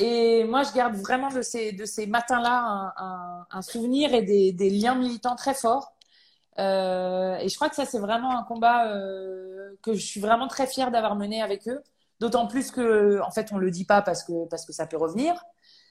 Et 0.00 0.44
moi, 0.44 0.62
je 0.64 0.72
garde 0.72 0.96
vraiment 0.96 1.30
de 1.30 1.42
ces 1.42 1.72
de 1.72 1.84
ces 1.84 2.06
matins-là 2.06 2.58
un, 2.58 2.92
un, 2.96 3.46
un 3.50 3.62
souvenir 3.62 4.12
et 4.14 4.22
des, 4.22 4.52
des 4.52 4.70
liens 4.70 4.94
militants 4.96 5.36
très 5.36 5.54
forts. 5.54 5.92
Euh, 6.58 7.36
et 7.38 7.48
je 7.48 7.54
crois 7.56 7.68
que 7.68 7.76
ça, 7.76 7.84
c'est 7.86 7.98
vraiment 7.98 8.36
un 8.38 8.44
combat 8.44 8.88
euh, 8.92 9.76
que 9.82 9.94
je 9.94 10.04
suis 10.06 10.20
vraiment 10.20 10.48
très 10.48 10.66
fière 10.66 10.90
d'avoir 10.90 11.16
mené 11.16 11.42
avec 11.42 11.68
eux. 11.68 11.82
D'autant 12.20 12.46
plus 12.46 12.70
que, 12.70 13.20
en 13.20 13.30
fait, 13.30 13.52
on 13.52 13.58
le 13.58 13.70
dit 13.70 13.84
pas 13.84 14.02
parce 14.02 14.22
que 14.22 14.46
parce 14.48 14.64
que 14.64 14.72
ça 14.72 14.86
peut 14.86 14.96
revenir. 14.96 15.34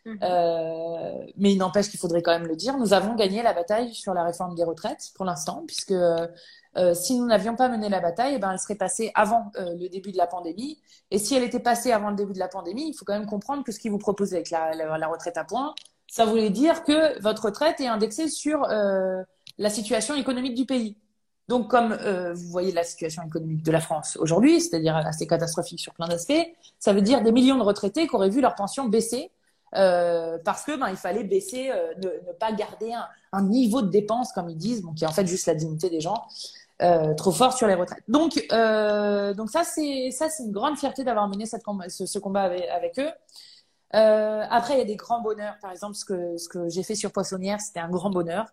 Mhm. 0.05 0.19
Euh, 0.21 1.26
mais 1.38 1.53
il 1.53 1.57
n'empêche 1.57 1.89
qu'il 1.89 1.99
faudrait 1.99 2.21
quand 2.21 2.32
même 2.32 2.47
le 2.47 2.55
dire. 2.55 2.78
Nous 2.78 2.93
avons 2.93 3.15
gagné 3.15 3.41
la 3.41 3.53
bataille 3.53 3.93
sur 3.93 4.13
la 4.13 4.24
réforme 4.24 4.55
des 4.55 4.63
retraites 4.63 5.11
pour 5.15 5.26
l'instant, 5.26 5.63
puisque 5.65 5.91
euh, 5.91 6.93
si 6.93 7.17
nous 7.17 7.26
n'avions 7.26 7.55
pas 7.55 7.69
mené 7.69 7.88
la 7.88 8.01
bataille, 8.01 8.34
eh 8.36 8.39
ben, 8.39 8.51
elle 8.51 8.59
serait 8.59 8.76
passée 8.76 9.11
avant 9.15 9.51
euh, 9.57 9.76
le 9.80 9.88
début 9.89 10.11
de 10.11 10.17
la 10.17 10.28
pandémie. 10.28 10.82
Et 11.09 11.19
si 11.19 11.36
elle 11.36 11.43
était 11.43 11.59
passée 11.59 11.91
avant 11.91 12.09
le 12.09 12.15
début 12.15 12.34
de 12.34 12.39
la 12.39 12.49
pandémie, 12.49 12.89
il 12.89 12.93
faut 12.93 13.05
quand 13.05 13.17
même 13.17 13.28
comprendre 13.28 13.63
que 13.63 13.71
ce 13.71 13.80
qu'ils 13.80 13.91
vous 13.91 13.97
proposent 13.97 14.34
avec 14.34 14.49
la, 14.49 14.74
la, 14.74 14.97
la 14.97 15.07
retraite 15.07 15.38
à 15.38 15.45
points, 15.45 15.74
ça 16.07 16.26
voulait 16.26 16.49
dire 16.49 16.84
que 16.84 17.19
votre 17.21 17.45
retraite 17.45 17.80
est 17.80 17.88
indexée 17.88 18.28
sur 18.28 18.67
la 19.57 19.69
situation 19.69 20.15
économique 20.15 20.53
du 20.53 20.65
pays. 20.65 20.97
Donc, 21.50 21.70
comme 21.70 21.91
euh, 21.91 22.34
vous 22.34 22.48
voyez 22.48 22.72
la 22.72 22.84
situation 22.84 23.24
économique 23.24 23.64
de 23.64 23.72
la 23.72 23.82
France 23.82 24.18
aujourd'hui, 24.20 24.62
c'est-à-dire 24.62 24.96
assez 24.96 25.28
catastrophique 25.28 25.80
sur 25.80 25.94
plein 25.94 26.08
d'aspects, 26.08 26.34
ça 26.80 26.94
veut 26.94 27.02
dire 27.02 27.22
des 27.22 27.32
millions 27.32 27.58
de 27.58 27.64
retraités 27.64 28.08
qui 28.08 28.16
auraient 28.16 28.30
vu 28.30 28.41
leur 28.41 28.56
pension 28.56 28.86
baisser 28.86 29.32
euh, 29.76 30.38
parce 30.44 30.64
que 30.64 30.78
ben, 30.78 30.89
il 30.89 30.98
fallait 30.98 31.24
baisser, 31.24 31.72
euh, 31.72 31.94
ne, 31.98 32.34
pas 32.34 32.52
garder 32.52 32.94
un, 33.32 33.41
niveau 33.41 33.82
de 33.82 33.89
dépenses, 33.89 34.32
comme 34.32 34.50
ils 34.50 34.58
disent, 34.58 34.82
bon, 34.82 34.94
qui 34.94 35.04
est 35.04 35.08
en 35.08 35.12
fait 35.12 35.26
juste 35.26 35.48
la 35.48 35.56
dignité 35.56 35.89
des 35.89 36.00
gens, 36.00 36.24
euh, 36.82 37.14
trop 37.16 37.32
fort 37.32 37.54
sur 37.54 37.68
les 37.68 37.76
retraites. 37.76 38.04
Donc, 38.08 38.44
euh, 38.52 39.34
donc 39.34 39.50
ça, 39.50 39.64
c'est 39.64 40.12
ça, 40.12 40.30
c'est 40.30 40.44
une 40.44 40.52
grande 40.52 40.78
fierté 40.78 41.04
d'avoir 41.04 41.28
mené 41.28 41.46
cette 41.46 41.64
ce 41.89 42.20
combat 42.20 42.44
avec, 42.44 42.68
avec 42.70 43.00
eux. 43.00 43.10
Euh, 43.96 44.46
après, 44.50 44.76
il 44.76 44.78
y 44.80 44.82
a 44.82 44.86
des 44.86 44.96
grands 44.96 45.22
bonheurs. 45.22 45.56
Par 45.62 45.72
exemple, 45.72 45.96
ce 45.96 46.06
que, 46.06 46.38
ce 46.38 46.50
que 46.50 46.70
j'ai 46.70 46.84
fait 46.84 46.96
sur 46.96 47.12
Poissonnière, 47.12 47.60
c'était 47.62 47.80
un 47.80 47.89
grand 47.89 48.10
bonheur. 48.10 48.48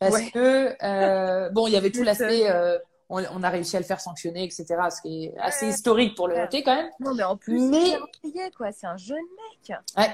Parce 0.00 0.14
Ouais. 0.14 0.30
que, 0.30 0.76
euh, 0.82 1.50
bon, 1.50 1.66
il 1.66 1.74
y 1.74 1.76
avait 1.76 1.90
tout 1.90 2.02
l'aspect, 2.02 2.50
euh, 2.50 2.78
on, 3.10 3.22
on 3.34 3.42
a 3.42 3.50
réussi 3.50 3.76
à 3.76 3.80
le 3.80 3.84
faire 3.84 4.00
sanctionner, 4.00 4.44
etc. 4.44 4.64
Ce 4.90 5.02
qui 5.02 5.26
est 5.26 5.34
assez 5.38 5.68
historique 5.68 6.16
pour 6.16 6.26
le. 6.26 6.34
RT 6.36 6.62
quand 6.64 6.74
même. 6.74 6.90
Non, 7.00 7.14
mais 7.14 7.22
en 7.22 7.36
plus, 7.36 7.60
Mais- 7.60 7.96
c'est 8.24 8.42
un 8.42 8.50
quoi. 8.56 8.72
C'est 8.72 8.86
un 8.86 8.96
jeune 8.96 9.18
mec. 9.68 9.78
Ouais. 9.98 10.10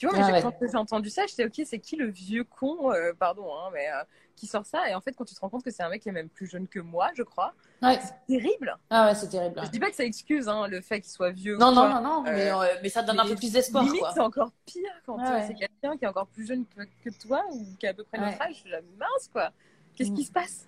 Tu 0.00 0.06
vois, 0.06 0.14
Ah 0.16 0.20
mais 0.20 0.26
j'ai- 0.28 0.32
ouais. 0.32 0.40
quand 0.42 0.54
j'ai 0.66 0.78
entendu 0.78 1.10
ça, 1.10 1.26
j'étais 1.26 1.44
ok, 1.44 1.60
c'est 1.66 1.78
qui 1.78 1.94
le 1.94 2.06
vieux 2.08 2.42
con, 2.42 2.90
euh, 2.90 3.12
pardon, 3.12 3.54
hein, 3.54 3.68
mais 3.74 3.86
euh, 3.90 4.02
qui 4.34 4.46
sort 4.46 4.64
ça? 4.64 4.88
Et 4.88 4.94
en 4.94 5.02
fait, 5.02 5.12
quand 5.12 5.26
tu 5.26 5.34
te 5.34 5.40
rends 5.40 5.50
compte 5.50 5.62
que 5.62 5.70
c'est 5.70 5.82
un 5.82 5.90
mec 5.90 6.00
qui 6.00 6.08
est 6.08 6.12
même 6.12 6.30
plus 6.30 6.46
jeune 6.46 6.66
que 6.68 6.80
moi, 6.80 7.10
je 7.14 7.22
crois, 7.22 7.52
Ouais. 7.82 7.98
c'est 8.02 8.14
terrible. 8.26 8.74
Ah 8.88 9.08
ouais, 9.08 9.14
c'est 9.14 9.28
terrible. 9.28 9.58
ouais. 9.60 9.66
Je 9.66 9.70
dis 9.70 9.78
pas 9.78 9.90
que 9.90 9.96
ça 9.96 10.04
excuse 10.04 10.48
hein, 10.48 10.68
le 10.68 10.80
fait 10.80 11.02
qu'il 11.02 11.10
soit 11.10 11.32
vieux. 11.32 11.58
Non, 11.58 11.66
non, 11.70 11.82
quoi. 11.82 12.00
non, 12.00 12.02
non, 12.02 12.26
Euh, 12.26 12.32
mais, 12.32 12.50
euh, 12.50 12.78
mais 12.82 12.88
ça 12.88 13.02
donne 13.02 13.20
un 13.20 13.26
peu 13.26 13.36
plus 13.36 13.52
d'espoir, 13.52 13.84
Limite, 13.84 14.00
c'est 14.14 14.20
encore 14.20 14.52
pire 14.64 14.88
quand 15.04 15.18
euh, 15.18 15.22
ouais. 15.34 15.44
c'est 15.48 15.54
quelqu'un 15.54 15.98
qui 15.98 16.06
est 16.06 16.08
encore 16.08 16.28
plus 16.28 16.46
jeune 16.46 16.64
que, 16.64 16.80
que 17.04 17.10
toi 17.22 17.44
ou 17.52 17.66
qui 17.78 17.86
a 17.86 17.90
à 17.90 17.92
peu 17.92 18.04
près 18.04 18.16
notre 18.16 18.40
âge. 18.40 18.54
Je 18.54 18.60
suis 18.60 18.70
là, 18.70 18.80
mince, 18.98 19.28
quoi. 19.30 19.52
Qu'est-ce 19.94 20.12
Mm. 20.12 20.14
qui 20.14 20.24
se 20.24 20.32
passe? 20.32 20.66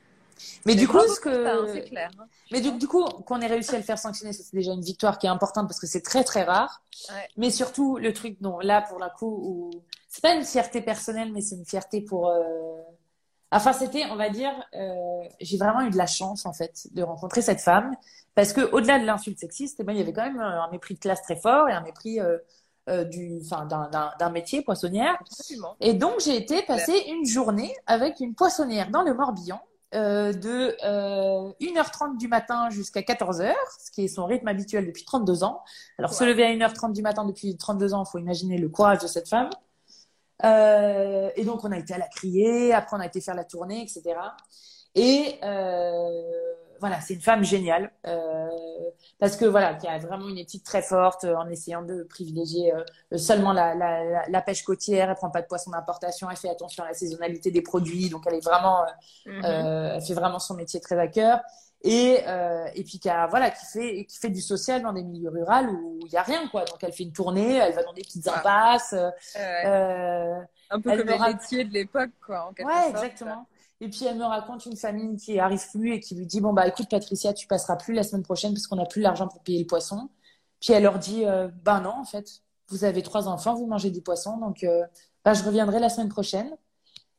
Mais 0.66 0.74
du 0.74 0.86
coup, 0.88 0.98
ce 1.00 1.06
ça, 1.06 1.30
hein, 1.30 1.66
que, 1.66 1.88
clair. 1.88 2.10
hein. 2.18 2.24
mais 2.50 2.60
du, 2.60 2.72
du 2.72 2.88
coup, 2.88 3.04
qu'on 3.04 3.40
ait 3.40 3.46
réussi 3.46 3.74
à 3.74 3.78
le 3.78 3.84
faire 3.84 3.98
sanctionner, 3.98 4.32
c'est 4.32 4.52
déjà 4.54 4.72
une 4.72 4.82
victoire 4.82 5.18
qui 5.18 5.26
est 5.26 5.30
importante 5.30 5.68
parce 5.68 5.80
que 5.80 5.86
c'est 5.86 6.02
très 6.02 6.24
très 6.24 6.44
rare. 6.44 6.82
Ouais. 7.10 7.28
Mais 7.36 7.50
surtout, 7.50 7.96
le 7.98 8.12
truc, 8.12 8.40
non, 8.40 8.58
là 8.60 8.82
pour 8.82 8.98
la 8.98 9.10
coup, 9.10 9.26
où 9.42 9.70
c'est 10.08 10.22
pas 10.22 10.34
une 10.34 10.44
fierté 10.44 10.80
personnelle, 10.82 11.32
mais 11.32 11.40
c'est 11.40 11.56
une 11.56 11.66
fierté 11.66 12.00
pour. 12.00 12.28
euh, 12.28 12.40
Enfin, 13.54 13.74
c'était, 13.74 14.06
on 14.10 14.16
va 14.16 14.30
dire, 14.30 14.50
euh, 14.74 15.24
j'ai 15.40 15.58
vraiment 15.58 15.82
eu 15.82 15.90
de 15.90 15.96
la 15.98 16.06
chance 16.06 16.46
en 16.46 16.54
fait 16.54 16.86
de 16.92 17.02
rencontrer 17.02 17.42
cette 17.42 17.60
femme 17.60 17.94
parce 18.34 18.54
que 18.54 18.62
au-delà 18.72 18.98
de 18.98 19.04
l'insulte 19.04 19.38
sexiste, 19.38 19.76
eh 19.80 19.84
ben, 19.84 19.92
il 19.92 19.98
y 19.98 20.00
avait 20.00 20.14
quand 20.14 20.22
même 20.24 20.40
un 20.40 20.70
mépris 20.70 20.94
de 20.94 20.98
classe 21.00 21.20
très 21.22 21.36
fort 21.36 21.68
et 21.68 21.72
un 21.74 21.82
mépris 21.82 22.18
euh, 22.18 22.38
euh, 22.88 23.04
du, 23.04 23.42
d'un 23.68 24.30
métier 24.30 24.62
poissonnière. 24.62 25.18
Absolument. 25.20 25.76
Et 25.80 25.92
donc, 25.92 26.20
j'ai 26.20 26.34
été 26.34 26.62
passer 26.62 26.96
une 27.08 27.26
journée 27.26 27.76
avec 27.86 28.20
une 28.20 28.34
poissonnière 28.34 28.88
dans 28.90 29.02
le 29.02 29.12
Morbihan 29.12 29.60
euh, 29.94 30.32
de 30.32 30.76
euh, 30.84 31.52
1h30 31.60 32.16
du 32.18 32.28
matin 32.28 32.70
jusqu'à 32.70 33.00
14h, 33.00 33.52
ce 33.78 33.90
qui 33.90 34.04
est 34.04 34.08
son 34.08 34.26
rythme 34.26 34.48
habituel 34.48 34.86
depuis 34.86 35.04
32 35.04 35.44
ans. 35.44 35.62
Alors, 35.98 36.14
se 36.14 36.24
lever 36.24 36.44
à 36.44 36.54
1h30 36.54 36.92
du 36.92 37.02
matin 37.02 37.24
depuis 37.24 37.56
32 37.56 37.94
ans, 37.94 38.04
il 38.06 38.10
faut 38.10 38.18
imaginer 38.18 38.58
le 38.58 38.68
courage 38.68 39.00
de 39.00 39.06
cette 39.06 39.28
femme. 39.28 39.50
Euh, 40.44 41.30
et 41.36 41.44
donc, 41.44 41.64
on 41.64 41.72
a 41.72 41.78
été 41.78 41.94
à 41.94 41.98
la 41.98 42.08
crier, 42.08 42.72
après, 42.72 42.96
on 42.96 43.00
a 43.00 43.06
été 43.06 43.20
faire 43.20 43.34
la 43.34 43.44
tournée, 43.44 43.82
etc. 43.82 44.02
Et 44.94 45.38
euh, 45.42 46.22
voilà, 46.82 47.00
c'est 47.00 47.14
une 47.14 47.22
femme 47.22 47.44
géniale 47.44 47.90
euh, 48.06 48.48
parce 49.18 49.36
que 49.36 49.44
voilà, 49.46 49.74
qui 49.74 49.86
a 49.88 49.98
vraiment 49.98 50.28
une 50.28 50.38
éthique 50.38 50.64
très 50.64 50.82
forte 50.82 51.24
euh, 51.24 51.36
en 51.36 51.48
essayant 51.48 51.82
de 51.82 52.02
privilégier 52.02 52.74
euh, 52.74 53.18
seulement 53.18 53.52
la, 53.54 53.74
la, 53.74 54.28
la, 54.28 54.42
pêche 54.42 54.64
côtière. 54.64 55.08
Elle 55.08 55.16
prend 55.16 55.30
pas 55.30 55.42
de 55.42 55.46
poisson 55.46 55.70
d'importation. 55.70 56.28
Elle 56.30 56.36
fait 56.36 56.50
attention 56.50 56.84
à 56.84 56.88
la 56.88 56.94
saisonnalité 56.94 57.50
des 57.50 57.62
produits. 57.62 58.10
Donc 58.10 58.24
elle 58.26 58.34
est 58.34 58.44
vraiment, 58.44 58.84
euh, 59.44 59.92
elle 59.96 60.02
fait 60.02 60.14
vraiment 60.14 60.40
son 60.40 60.54
métier 60.54 60.80
très 60.80 60.98
à 60.98 61.08
cœur. 61.08 61.40
Et, 61.84 62.20
euh, 62.28 62.66
et 62.76 62.84
puis 62.84 63.00
qui 63.00 63.08
a, 63.10 63.26
voilà, 63.26 63.50
qui 63.50 63.66
fait, 63.66 64.04
qui 64.06 64.18
fait 64.18 64.30
du 64.30 64.40
social 64.40 64.82
dans 64.82 64.92
des 64.92 65.02
milieux 65.02 65.30
ruraux 65.30 65.66
où 65.72 66.00
il 66.06 66.12
y 66.12 66.16
a 66.16 66.22
rien 66.22 66.46
quoi. 66.48 66.64
Donc 66.64 66.78
elle 66.82 66.92
fait 66.92 67.02
une 67.04 67.12
tournée, 67.12 67.56
elle 67.56 67.74
va 67.74 67.82
dans 67.82 67.92
des 67.92 68.02
petites 68.02 68.26
Ouais. 68.26 68.32
impasses. 68.38 68.92
euh, 68.92 69.10
euh, 69.64 70.40
un 70.70 70.80
peu 70.80 70.90
comme 70.96 71.06
me 71.06 71.12
les 71.12 71.18
laitiers 71.18 71.64
de 71.64 71.72
l'époque, 71.72 72.10
quoi, 72.24 72.46
en 72.48 72.52
quelque 72.52 72.66
Ouais, 72.68 72.82
sorte. 72.92 73.04
exactement. 73.04 73.46
Et 73.82 73.88
puis 73.88 74.04
elle 74.04 74.16
me 74.16 74.24
raconte 74.24 74.64
une 74.64 74.76
famille 74.76 75.16
qui 75.16 75.40
arrive 75.40 75.68
plus 75.72 75.94
et 75.94 76.00
qui 76.00 76.14
lui 76.14 76.24
dit 76.24 76.40
bon 76.40 76.52
bah 76.52 76.68
écoute 76.68 76.86
Patricia, 76.88 77.32
tu 77.32 77.48
passeras 77.48 77.74
plus 77.74 77.94
la 77.94 78.04
semaine 78.04 78.22
prochaine 78.22 78.54
parce 78.54 78.68
qu'on 78.68 78.76
n'a 78.76 78.86
plus 78.86 79.02
l'argent 79.02 79.26
pour 79.26 79.42
payer 79.42 79.58
le 79.58 79.66
poisson. 79.66 80.08
Puis 80.60 80.72
elle 80.72 80.84
leur 80.84 81.00
dit 81.00 81.26
euh, 81.26 81.48
bah 81.64 81.80
non 81.80 81.90
en 81.90 82.04
fait, 82.04 82.42
vous 82.68 82.84
avez 82.84 83.02
trois 83.02 83.26
enfants, 83.26 83.56
vous 83.56 83.66
mangez 83.66 83.90
du 83.90 84.00
poisson 84.00 84.38
donc 84.38 84.62
euh, 84.62 84.84
bah, 85.24 85.34
je 85.34 85.42
reviendrai 85.42 85.80
la 85.80 85.88
semaine 85.88 86.08
prochaine. 86.08 86.56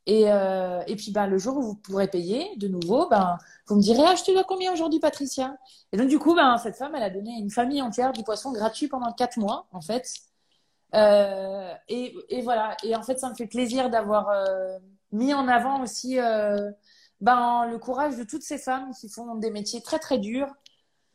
Et, 0.06 0.32
euh, 0.32 0.82
et 0.88 0.96
puis 0.96 1.12
bah, 1.12 1.28
le 1.28 1.38
jour 1.38 1.58
où 1.58 1.62
vous 1.64 1.76
pourrez 1.76 2.08
payer 2.08 2.56
de 2.56 2.70
nouveau, 2.70 3.10
ben 3.10 3.38
vous 3.68 3.76
me 3.76 3.82
direz 3.82 4.04
ah 4.08 4.16
je 4.16 4.24
te 4.24 4.32
dois 4.32 4.46
combien 4.46 4.72
aujourd'hui 4.72 5.02
Patricia? 5.02 5.58
Et 5.92 5.98
donc 5.98 6.08
du 6.08 6.18
coup 6.18 6.34
ben 6.34 6.58
cette 6.60 6.78
femme 6.78 6.96
elle 6.96 7.04
a 7.04 7.10
donné 7.10 7.36
à 7.36 7.40
une 7.40 7.52
famille 7.52 7.82
entière 7.82 8.14
du 8.14 8.24
poisson 8.24 8.54
gratuit 8.54 8.88
pendant 8.88 9.12
quatre 9.12 9.36
mois 9.38 9.68
en 9.74 9.82
fait. 9.82 10.08
Et, 11.90 12.16
et 12.30 12.42
voilà. 12.42 12.78
Et 12.84 12.96
en 12.96 13.04
fait, 13.04 13.20
ça 13.20 13.30
me 13.30 13.36
fait 13.36 13.48
plaisir 13.48 13.90
d'avoir 13.90 14.30
mis 15.14 15.34
en 15.34 15.48
avant 15.48 15.82
aussi 15.82 16.20
euh, 16.20 16.70
ben, 17.22 17.66
le 17.72 17.78
courage 17.78 18.18
de 18.18 18.24
toutes 18.24 18.44
ces 18.44 18.58
femmes 18.58 18.92
qui 19.00 19.08
font 19.08 19.36
des 19.36 19.50
métiers 19.52 19.82
très 19.82 20.00
très 20.00 20.18
durs, 20.18 20.50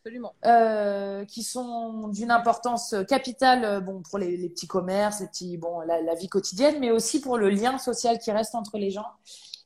Absolument. 0.00 0.32
euh, 0.46 1.24
qui 1.26 1.42
sont 1.42 2.08
d'une 2.08 2.30
importance 2.30 2.94
capitale 3.08 3.64
euh, 3.64 3.80
bon, 3.80 4.00
pour 4.08 4.18
les, 4.18 4.36
les 4.38 4.48
petits 4.48 4.66
commerces, 4.68 5.20
les 5.20 5.26
petits, 5.26 5.58
bon, 5.58 5.80
la, 5.80 6.00
la 6.00 6.14
vie 6.14 6.28
quotidienne, 6.30 6.78
mais 6.80 6.90
aussi 6.90 7.20
pour 7.20 7.36
le 7.36 7.50
lien 7.50 7.76
social 7.76 8.18
qui 8.18 8.32
reste 8.32 8.54
entre 8.54 8.78
les 8.78 8.90
gens. 8.90 9.06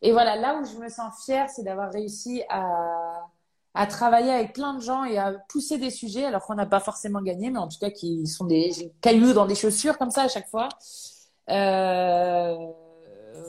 Et 0.01 0.11
voilà, 0.11 0.35
là 0.35 0.59
où 0.59 0.65
je 0.65 0.77
me 0.79 0.89
sens 0.89 1.25
fière, 1.25 1.49
c'est 1.49 1.63
d'avoir 1.63 1.93
réussi 1.93 2.43
à, 2.49 3.29
à 3.75 3.87
travailler 3.87 4.33
avec 4.33 4.53
plein 4.53 4.75
de 4.75 4.81
gens 4.81 5.05
et 5.05 5.17
à 5.19 5.33
pousser 5.49 5.79
des 5.79 5.91
sujets, 5.91 6.25
alors 6.25 6.45
qu'on 6.45 6.55
n'a 6.57 6.67
pas 6.67 6.81
forcément 6.81 7.23
gagné, 7.23 7.51
mais 7.51 7.59
en 7.61 7.69
tout 7.69 7.79
cas 7.79 7.91
qui 7.91 8.27
sont 8.27 8.47
des 8.47 8.93
cailloux 9.01 9.33
dans 9.33 9.47
des 9.47 9.55
chaussures 9.55 9.97
comme 9.99 10.11
ça 10.11 10.23
à 10.23 10.29
chaque 10.29 10.49
fois. 10.49 10.69
Euh, 11.51 12.57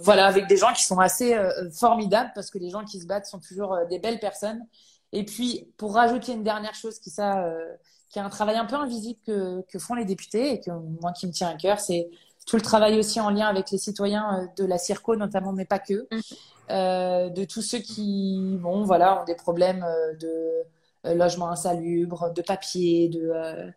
voilà, 0.02 0.26
avec 0.26 0.48
des 0.48 0.58
gens 0.58 0.74
qui 0.74 0.84
sont 0.84 1.00
assez 1.00 1.34
euh, 1.34 1.70
formidables 1.72 2.32
parce 2.36 2.50
que 2.50 2.58
les 2.58 2.70
gens 2.70 2.84
qui 2.86 3.00
se 3.00 3.06
battent 3.06 3.26
sont 3.26 3.40
toujours 3.40 3.74
euh, 3.74 3.86
des 3.86 4.00
belles 4.00 4.20
personnes. 4.20 4.66
Et 5.12 5.24
puis, 5.26 5.72
pour 5.78 5.94
rajouter 5.94 6.34
une 6.34 6.44
dernière 6.44 6.74
chose 6.74 7.00
qui, 7.00 7.10
ça, 7.10 7.44
euh, 7.44 7.76
qui 8.10 8.20
est 8.20 8.22
un 8.22 8.30
travail 8.30 8.58
un 8.58 8.66
peu 8.66 8.76
invisible 8.76 9.20
que, 9.26 9.62
que 9.70 9.80
font 9.80 9.94
les 9.94 10.06
députés 10.06 10.54
et 10.54 10.60
que 10.60 10.72
moi 11.02 11.12
qui 11.12 11.28
me 11.28 11.32
tient 11.32 11.50
à 11.50 11.56
cœur, 11.56 11.80
c'est 11.80 12.10
tout 12.48 12.56
le 12.56 12.62
travail 12.62 12.98
aussi 13.00 13.22
en 13.22 13.30
lien 13.30 13.48
avec 13.48 13.72
les 13.72 13.78
citoyens 13.78 14.50
de 14.58 14.66
la 14.66 14.78
CIRCO 14.78 15.16
notamment, 15.16 15.54
mais 15.54 15.66
pas 15.66 15.80
que, 15.80 16.08
euh, 16.72 17.30
de 17.30 17.46
tous 17.46 17.62
ceux 17.62 17.80
qui, 17.80 18.58
bon, 18.60 18.84
voilà, 18.84 19.22
ont 19.22 19.26
des 19.26 19.36
problèmes 19.36 19.86
de 20.20 20.64
logement 21.06 21.50
insalubre, 21.50 22.34
de 22.34 22.42
papier, 22.42 23.10
de 23.10 23.32
euh, 23.34 23.70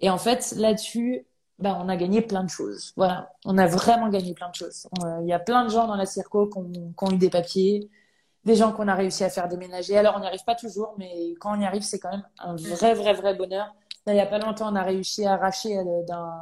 et 0.00 0.10
en 0.10 0.18
fait 0.18 0.54
là-dessus, 0.56 1.26
bah, 1.60 1.78
on 1.82 1.88
a 1.88 1.96
gagné 1.96 2.22
plein 2.22 2.44
de 2.44 2.48
choses. 2.50 2.92
Voilà, 2.96 3.32
on 3.44 3.58
a 3.58 3.66
vraiment 3.66 4.08
gagné 4.08 4.34
plein 4.34 4.48
de 4.50 4.54
choses. 4.54 4.88
On- 5.00 5.20
Il 5.22 5.28
y 5.28 5.32
a 5.32 5.38
plein 5.38 5.64
de 5.64 5.70
gens 5.70 5.86
dans 5.86 5.96
la 5.96 6.06
CIRCO 6.06 6.46
qui 6.48 6.58
ont, 6.58 7.10
eu 7.10 7.18
des 7.18 7.30
papiers, 7.30 7.90
des 8.44 8.54
gens 8.56 8.72
qu'on 8.72 8.88
a 8.88 8.94
réussi 8.94 9.24
à 9.24 9.30
faire 9.30 9.48
déménager. 9.48 9.96
Alors 9.98 10.14
on 10.16 10.20
n'y 10.20 10.26
arrive 10.26 10.44
pas 10.44 10.54
toujours, 10.54 10.94
mais 10.98 11.34
quand 11.40 11.56
on 11.56 11.60
y 11.60 11.66
arrive, 11.66 11.82
c'est 11.82 11.98
quand 11.98 12.10
même 12.10 12.26
un 12.38 12.56
vrai, 12.56 12.94
vrai, 12.94 13.12
vrai 13.12 13.34
bonheur. 13.34 13.74
Il 14.06 14.14
n'y 14.14 14.20
a 14.20 14.26
pas 14.26 14.38
longtemps, 14.38 14.72
on 14.72 14.76
a 14.76 14.82
réussi 14.82 15.26
à 15.26 15.34
arracher 15.34 15.78
euh, 15.78 16.02
d'un 16.08 16.32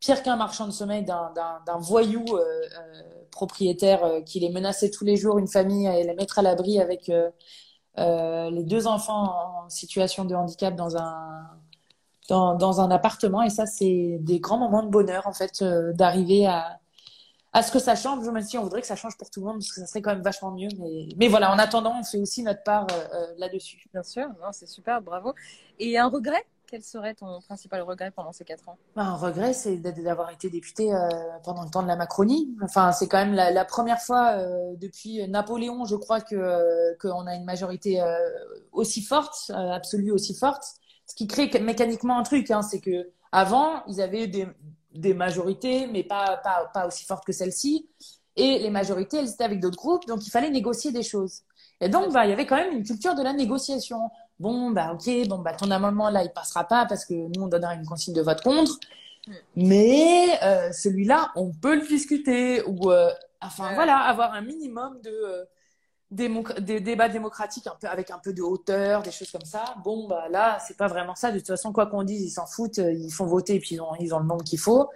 pire 0.00 0.22
qu'un 0.22 0.36
marchand 0.36 0.66
de 0.66 0.72
sommeil, 0.72 1.04
d'un 1.04 1.78
voyou 1.78 2.24
euh, 2.30 2.38
euh, 2.40 3.02
propriétaire 3.30 4.04
euh, 4.04 4.20
qui 4.22 4.40
les 4.40 4.50
menaçait 4.50 4.90
tous 4.90 5.04
les 5.04 5.16
jours, 5.16 5.38
une 5.38 5.48
famille, 5.48 5.86
et 5.86 6.04
les 6.04 6.14
mettre 6.14 6.38
à 6.38 6.42
l'abri 6.42 6.80
avec 6.80 7.08
euh, 7.08 7.30
euh, 7.98 8.50
les 8.50 8.64
deux 8.64 8.86
enfants 8.88 9.62
en 9.64 9.68
situation 9.70 10.24
de 10.24 10.34
handicap 10.34 10.74
dans 10.74 10.96
un 10.96 11.48
dans, 12.28 12.54
dans 12.54 12.80
un 12.80 12.90
appartement. 12.90 13.42
Et 13.42 13.50
ça, 13.50 13.66
c'est 13.66 14.18
des 14.20 14.40
grands 14.40 14.58
moments 14.58 14.82
de 14.82 14.90
bonheur, 14.90 15.26
en 15.26 15.32
fait, 15.32 15.62
euh, 15.62 15.92
d'arriver 15.92 16.46
à, 16.46 16.80
à 17.52 17.62
ce 17.62 17.72
que 17.72 17.78
ça 17.78 17.94
change, 17.94 18.28
même 18.28 18.42
si 18.42 18.58
on 18.58 18.62
voudrait 18.62 18.80
que 18.80 18.86
ça 18.86 18.96
change 18.96 19.16
pour 19.16 19.30
tout 19.30 19.40
le 19.40 19.46
monde, 19.46 19.56
parce 19.56 19.72
que 19.72 19.80
ça 19.80 19.86
serait 19.86 20.02
quand 20.02 20.12
même 20.12 20.22
vachement 20.22 20.50
mieux. 20.50 20.68
Mais, 20.78 21.08
mais 21.16 21.28
voilà, 21.28 21.52
en 21.52 21.58
attendant, 21.58 21.94
on 21.98 22.04
fait 22.04 22.18
aussi 22.18 22.42
notre 22.42 22.62
part 22.62 22.86
euh, 22.92 23.14
euh, 23.14 23.26
là-dessus. 23.38 23.84
Bien 23.92 24.02
sûr, 24.02 24.26
c'est 24.52 24.68
super, 24.68 25.00
bravo. 25.02 25.34
Et 25.78 25.98
un 25.98 26.08
regret? 26.08 26.44
Quel 26.68 26.82
serait 26.82 27.14
ton 27.14 27.40
principal 27.42 27.80
regret 27.82 28.10
pendant 28.10 28.32
ces 28.32 28.44
quatre 28.44 28.68
ans? 28.68 28.76
Ben, 28.96 29.04
un 29.04 29.14
regret, 29.14 29.52
c'est 29.52 29.76
d'avoir 29.76 30.30
été 30.30 30.50
député 30.50 30.92
euh, 30.92 30.98
pendant 31.44 31.62
le 31.62 31.70
temps 31.70 31.84
de 31.84 31.86
la 31.86 31.94
Macronie. 31.94 32.56
Enfin, 32.60 32.90
c'est 32.90 33.06
quand 33.06 33.18
même 33.18 33.34
la, 33.34 33.52
la 33.52 33.64
première 33.64 34.00
fois 34.00 34.32
euh, 34.32 34.74
depuis 34.76 35.28
Napoléon, 35.28 35.84
je 35.84 35.94
crois, 35.94 36.20
que 36.20 36.34
euh, 36.34 36.92
qu'on 37.00 37.24
a 37.28 37.36
une 37.36 37.44
majorité 37.44 38.02
euh, 38.02 38.18
aussi 38.72 39.00
forte, 39.00 39.36
euh, 39.50 39.70
absolue 39.70 40.10
aussi 40.10 40.34
forte. 40.34 40.64
Ce 41.06 41.14
qui 41.14 41.26
crée 41.26 41.50
que- 41.50 41.58
mécaniquement 41.58 42.18
un 42.18 42.22
truc, 42.22 42.50
hein, 42.50 42.62
c'est 42.62 42.80
que 42.80 43.10
avant, 43.32 43.84
ils 43.86 44.00
avaient 44.00 44.26
des, 44.26 44.46
des 44.94 45.14
majorités, 45.14 45.86
mais 45.86 46.02
pas, 46.02 46.38
pas, 46.38 46.70
pas 46.72 46.86
aussi 46.86 47.04
fortes 47.04 47.24
que 47.24 47.32
celle-ci. 47.32 47.88
Et 48.36 48.58
les 48.58 48.70
majorités, 48.70 49.18
elles 49.18 49.30
étaient 49.30 49.44
avec 49.44 49.60
d'autres 49.60 49.78
groupes, 49.78 50.06
donc 50.06 50.26
il 50.26 50.30
fallait 50.30 50.50
négocier 50.50 50.92
des 50.92 51.02
choses. 51.02 51.42
Et 51.80 51.88
donc, 51.88 52.12
bah, 52.12 52.26
il 52.26 52.30
y 52.30 52.32
avait 52.32 52.46
quand 52.46 52.56
même 52.56 52.72
une 52.72 52.84
culture 52.84 53.14
de 53.14 53.22
la 53.22 53.32
négociation. 53.32 54.10
Bon, 54.38 54.70
bah, 54.70 54.92
ok, 54.94 55.28
bon, 55.28 55.38
bah, 55.38 55.54
ton 55.54 55.70
amendement, 55.70 56.10
là, 56.10 56.22
il 56.22 56.30
passera 56.32 56.64
pas 56.64 56.86
parce 56.86 57.04
que 57.04 57.14
nous, 57.14 57.42
on 57.44 57.48
donnera 57.48 57.74
une 57.74 57.86
consigne 57.86 58.14
de 58.14 58.22
vote 58.22 58.42
contre. 58.42 58.78
Mais 59.56 60.38
euh, 60.42 60.72
celui-là, 60.72 61.32
on 61.36 61.52
peut 61.52 61.76
le 61.76 61.86
discuter. 61.86 62.62
Ou, 62.66 62.90
euh, 62.90 63.10
enfin, 63.40 63.74
voilà, 63.74 63.98
avoir 63.98 64.34
un 64.34 64.42
minimum 64.42 65.00
de, 65.02 65.10
euh, 65.10 65.44
des 66.10 66.80
débats 66.80 67.08
démocratiques 67.08 67.66
un 67.66 67.76
peu, 67.80 67.88
avec 67.88 68.10
un 68.10 68.18
peu 68.18 68.32
de 68.32 68.42
hauteur, 68.42 69.02
des 69.02 69.10
choses 69.10 69.30
comme 69.30 69.44
ça. 69.44 69.74
Bon, 69.84 70.06
bah, 70.06 70.28
là, 70.30 70.58
c'est 70.66 70.76
pas 70.76 70.86
vraiment 70.86 71.14
ça. 71.16 71.32
De 71.32 71.38
toute 71.38 71.48
façon, 71.48 71.72
quoi 71.72 71.86
qu'on 71.86 72.04
dise, 72.04 72.22
ils 72.22 72.30
s'en 72.30 72.46
foutent. 72.46 72.78
euh, 72.78 72.92
Ils 72.92 73.10
font 73.10 73.26
voter 73.26 73.56
et 73.56 73.60
puis 73.60 73.74
ils 73.74 73.80
ont, 73.80 73.94
ils 73.98 74.14
ont 74.14 74.20
le 74.20 74.26
nombre 74.26 74.44
qu'il 74.44 74.58
faut. 74.60 74.88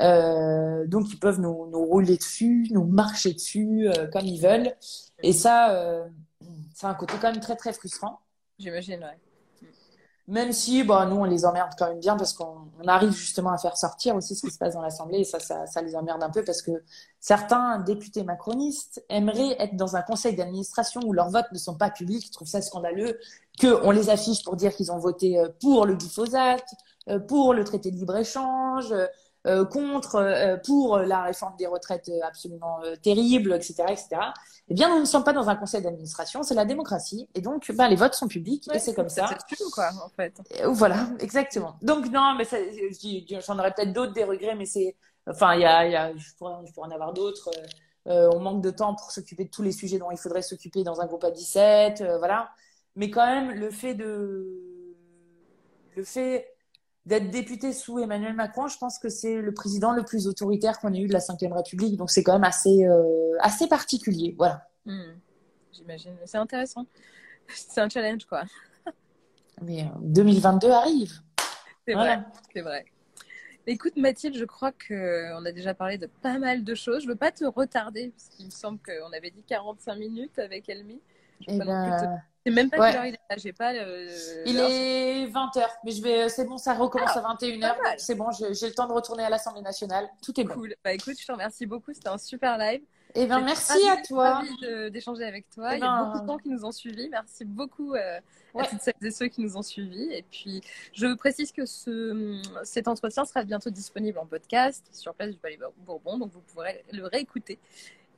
Euh, 0.00 0.86
donc, 0.86 1.10
ils 1.12 1.18
peuvent 1.18 1.40
nous, 1.40 1.66
nous 1.70 1.84
rouler 1.84 2.16
dessus, 2.16 2.68
nous 2.70 2.84
marcher 2.84 3.34
dessus 3.34 3.86
euh, 3.88 4.06
comme 4.08 4.24
ils 4.24 4.40
veulent. 4.40 4.74
Et 5.22 5.32
ça, 5.32 5.72
euh, 5.74 6.06
c'est 6.74 6.86
un 6.86 6.94
côté 6.94 7.14
quand 7.20 7.32
même 7.32 7.40
très, 7.40 7.56
très 7.56 7.72
frustrant. 7.72 8.20
J'imagine, 8.58 9.00
ouais. 9.00 9.18
Même 10.28 10.52
si, 10.52 10.82
bah, 10.82 11.06
nous, 11.06 11.16
on 11.16 11.24
les 11.24 11.44
emmerde 11.44 11.70
quand 11.78 11.86
même 11.88 12.00
bien 12.00 12.16
parce 12.16 12.32
qu'on 12.32 12.66
on 12.82 12.88
arrive 12.88 13.12
justement 13.12 13.50
à 13.50 13.58
faire 13.58 13.76
sortir 13.76 14.16
aussi 14.16 14.34
ce 14.34 14.44
qui 14.44 14.52
se 14.52 14.58
passe 14.58 14.74
dans 14.74 14.82
l'Assemblée 14.82 15.20
et 15.20 15.24
ça, 15.24 15.38
ça, 15.38 15.82
les 15.82 15.94
emmerde 15.94 16.20
un 16.22 16.30
peu 16.30 16.42
parce 16.42 16.62
que 16.62 16.82
certains 17.20 17.78
députés 17.78 18.24
macronistes 18.24 19.04
aimeraient 19.08 19.54
être 19.60 19.76
dans 19.76 19.94
un 19.94 20.02
conseil 20.02 20.34
d'administration 20.34 21.00
où 21.04 21.12
leurs 21.12 21.30
votes 21.30 21.50
ne 21.52 21.58
sont 21.58 21.76
pas 21.76 21.90
publics, 21.90 22.26
ils 22.26 22.30
trouvent 22.32 22.48
ça 22.48 22.60
scandaleux, 22.60 23.20
qu'on 23.60 23.92
les 23.92 24.10
affiche 24.10 24.42
pour 24.42 24.56
dire 24.56 24.74
qu'ils 24.74 24.90
ont 24.90 24.98
voté 24.98 25.38
euh, 25.38 25.48
pour 25.60 25.86
le 25.86 25.94
glyphosate, 25.94 26.66
euh, 27.08 27.20
pour 27.20 27.54
le 27.54 27.62
traité 27.62 27.92
de 27.92 27.96
libre-échange, 27.96 28.92
euh, 29.46 29.64
contre, 29.64 30.16
euh, 30.16 30.56
pour 30.64 30.98
la 30.98 31.22
réforme 31.22 31.56
des 31.56 31.66
retraites 31.66 32.08
euh, 32.08 32.20
absolument 32.26 32.80
euh, 32.84 32.96
terrible, 32.96 33.52
etc., 33.54 33.84
etc. 33.88 34.08
Eh 34.68 34.74
bien, 34.74 34.88
nous 34.92 35.00
ne 35.00 35.04
sommes 35.04 35.22
pas 35.24 35.32
dans 35.32 35.48
un 35.48 35.56
conseil 35.56 35.82
d'administration, 35.82 36.42
c'est 36.42 36.54
la 36.54 36.64
démocratie 36.64 37.28
et 37.34 37.40
donc, 37.40 37.70
ben, 37.72 37.88
les 37.88 37.96
votes 37.96 38.14
sont 38.14 38.26
publics 38.28 38.68
et 38.72 38.78
c'est 38.78 38.94
comme 38.94 39.08
ça. 39.08 39.28
C'est 39.28 39.56
tout, 39.56 39.70
quoi, 39.70 39.90
en 40.04 40.08
fait. 40.08 40.40
Euh, 40.60 40.68
Voilà, 40.70 41.08
exactement. 41.20 41.76
Donc 41.82 42.10
non, 42.10 42.34
mais 42.36 42.44
j'en 43.46 43.58
aurais 43.58 43.72
peut-être 43.72 43.92
d'autres 43.92 44.12
des 44.12 44.24
regrets, 44.24 44.56
mais 44.56 44.66
c'est, 44.66 44.96
enfin, 45.26 45.54
il 45.54 45.60
y 45.62 45.64
a, 45.64 45.86
il 45.86 45.92
y 45.92 45.96
a, 45.96 46.16
je 46.16 46.34
pourrais, 46.36 46.54
je 46.66 46.72
pourrais 46.72 46.88
en 46.88 46.92
avoir 46.92 47.12
d'autres. 47.12 47.50
Euh, 47.56 47.66
euh, 48.08 48.30
on 48.34 48.40
manque 48.40 48.62
de 48.62 48.70
temps 48.70 48.94
pour 48.94 49.10
s'occuper 49.10 49.44
de 49.44 49.50
tous 49.50 49.62
les 49.62 49.72
sujets 49.72 49.98
dont 49.98 50.10
il 50.10 50.18
faudrait 50.18 50.42
s'occuper 50.42 50.84
dans 50.84 51.00
un 51.00 51.06
groupe 51.06 51.24
à 51.24 51.30
17, 51.30 52.00
euh, 52.00 52.18
voilà. 52.18 52.50
Mais 52.94 53.10
quand 53.10 53.26
même, 53.26 53.50
le 53.50 53.70
fait 53.70 53.94
de, 53.94 54.46
le 55.96 56.04
fait 56.04 56.55
d'être 57.06 57.30
député 57.30 57.72
sous 57.72 57.98
Emmanuel 58.00 58.34
Macron, 58.34 58.66
je 58.68 58.76
pense 58.78 58.98
que 58.98 59.08
c'est 59.08 59.40
le 59.40 59.54
président 59.54 59.92
le 59.92 60.04
plus 60.04 60.26
autoritaire 60.26 60.78
qu'on 60.80 60.92
ait 60.92 60.98
eu 61.00 61.06
de 61.06 61.12
la 61.12 61.20
Ve 61.20 61.52
République, 61.52 61.96
donc 61.96 62.10
c'est 62.10 62.22
quand 62.24 62.32
même 62.34 62.44
assez, 62.44 62.84
euh, 62.84 63.36
assez 63.40 63.68
particulier, 63.68 64.34
voilà. 64.36 64.68
Hmm. 64.84 65.12
J'imagine. 65.72 66.16
C'est 66.24 66.38
intéressant. 66.38 66.86
C'est 67.48 67.80
un 67.80 67.88
challenge, 67.88 68.24
quoi. 68.24 68.42
Mais 69.62 69.82
euh, 69.84 69.88
2022 70.00 70.70
arrive. 70.70 71.12
C'est 71.86 71.94
Voilà. 71.94 72.16
vrai, 72.16 72.26
c'est 72.52 72.60
vrai. 72.62 72.84
Écoute 73.68 73.96
Mathilde, 73.96 74.36
je 74.36 74.44
crois 74.44 74.72
qu'on 74.72 75.44
a 75.44 75.52
déjà 75.52 75.74
parlé 75.74 75.98
de 75.98 76.06
pas 76.06 76.38
mal 76.38 76.64
de 76.64 76.74
choses. 76.74 77.02
Je 77.02 77.08
veux 77.08 77.16
pas 77.16 77.30
te 77.32 77.44
retarder, 77.44 78.10
parce 78.10 78.28
qu'il 78.28 78.46
me 78.46 78.50
semble 78.50 78.78
qu'on 78.80 79.12
avait 79.12 79.30
dit 79.30 79.42
45 79.46 79.96
minutes 79.96 80.38
avec 80.38 80.68
Elmi. 80.68 81.00
Je 81.40 81.52
veux 81.52 81.60
Eh 81.60 81.64
non 81.64 81.82
plus 81.82 81.90
te- 81.92 82.06
sais 82.46 82.54
même 82.54 82.70
pas 82.70 82.78
ouais. 82.78 82.90
quelle 82.90 83.00
heure 83.00 83.06
il 83.06 83.14
est 83.14 83.38
j'ai 83.38 83.52
pas 83.52 83.72
le... 83.72 84.08
Il 84.46 84.58
est 84.58 85.26
20h, 85.26 85.66
mais 85.84 85.90
je 85.90 86.02
vais, 86.02 86.28
c'est 86.28 86.44
bon, 86.44 86.58
ça 86.58 86.74
recommence 86.74 87.10
Ah, 87.14 87.24
à 87.28 87.34
21h, 87.34 87.60
pas 87.60 87.66
mal. 87.68 87.76
donc 87.76 87.94
c'est 87.98 88.14
bon, 88.14 88.30
j'ai 88.30 88.48
le 88.48 88.74
temps 88.74 88.86
de 88.86 88.92
retourner 88.92 89.24
à 89.24 89.30
l'Assemblée 89.30 89.62
nationale. 89.62 90.08
Tout 90.22 90.38
est 90.40 90.44
bon. 90.44 90.54
Cool. 90.54 90.74
Bah 90.84 90.92
écoute, 90.92 91.14
je 91.18 91.26
te 91.26 91.32
remercie 91.32 91.66
beaucoup, 91.66 91.92
c'était 91.92 92.08
un 92.08 92.18
super 92.18 92.56
live. 92.58 92.82
Eh 93.18 93.26
ben, 93.26 93.40
merci 93.40 93.88
à 93.88 93.96
toi. 94.02 94.42
d'échanger 94.90 95.24
avec 95.24 95.48
toi. 95.48 95.72
Eh 95.72 95.78
Il 95.78 95.80
y 95.80 95.84
a 95.84 95.86
ben, 95.86 96.04
beaucoup 96.04 96.20
de 96.20 96.26
gens 96.26 96.38
qui 96.38 96.48
nous 96.50 96.64
ont 96.64 96.72
suivis. 96.72 97.08
Merci 97.08 97.46
beaucoup 97.46 97.94
euh, 97.94 98.20
à 98.54 98.66
toutes 98.66 98.82
celles 98.82 98.94
et 99.02 99.10
ceux 99.10 99.28
qui 99.28 99.40
nous 99.40 99.56
ont 99.56 99.62
suivis. 99.62 100.12
Et 100.12 100.22
puis, 100.22 100.60
je 100.92 101.14
précise 101.14 101.50
que 101.50 101.64
ce, 101.64 102.42
cet 102.62 102.88
entretien 102.88 103.24
sera 103.24 103.42
bientôt 103.42 103.70
disponible 103.70 104.18
en 104.18 104.26
podcast 104.26 104.86
sur 104.92 105.14
Place 105.14 105.30
du 105.30 105.38
Palais 105.38 105.58
Bourbon. 105.78 106.18
Donc, 106.18 106.32
vous 106.32 106.42
pourrez 106.42 106.84
le 106.92 107.06
réécouter 107.06 107.58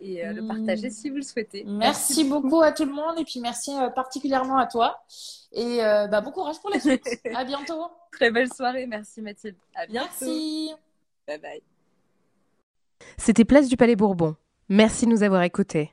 et 0.01 0.25
euh, 0.25 0.33
le 0.33 0.47
partager 0.47 0.89
hmm. 0.89 0.93
si 0.93 1.11
vous 1.11 1.17
le 1.17 1.23
souhaitez. 1.23 1.65
Merci, 1.67 2.25
beaucoup 2.25 2.61
à 2.61 2.73
tout 2.73 2.85
le 2.85 2.93
monde 2.93 3.19
et 3.19 3.25
puis 3.25 3.41
merci 3.41 3.73
euh, 3.75 3.89
particulièrement 3.91 4.57
à 4.57 4.67
toi. 4.67 5.01
Et 5.53 5.79
bah, 5.79 6.21
bon 6.21 6.31
courage 6.31 6.61
pour 6.61 6.71
la 6.71 6.79
suite. 6.79 7.07
à 7.35 7.45
bientôt. 7.45 7.87
Très 8.13 8.31
belle 8.31 8.53
soirée. 8.53 8.87
Merci 8.87 9.23
Mathilde. 9.23 9.57
À 9.75 9.87
bientôt. 9.87 10.09
Merci. 10.11 10.73
Bye 11.27 11.39
bye. 11.39 11.63
C'était 13.17 13.45
Place 13.45 13.69
du 13.69 13.77
Palais 13.77 13.97
Bourbon. 13.97 14.37
Merci 14.69 15.07
de 15.07 15.11
nous 15.11 15.23
avoir 15.23 15.43
écoutés. 15.43 15.93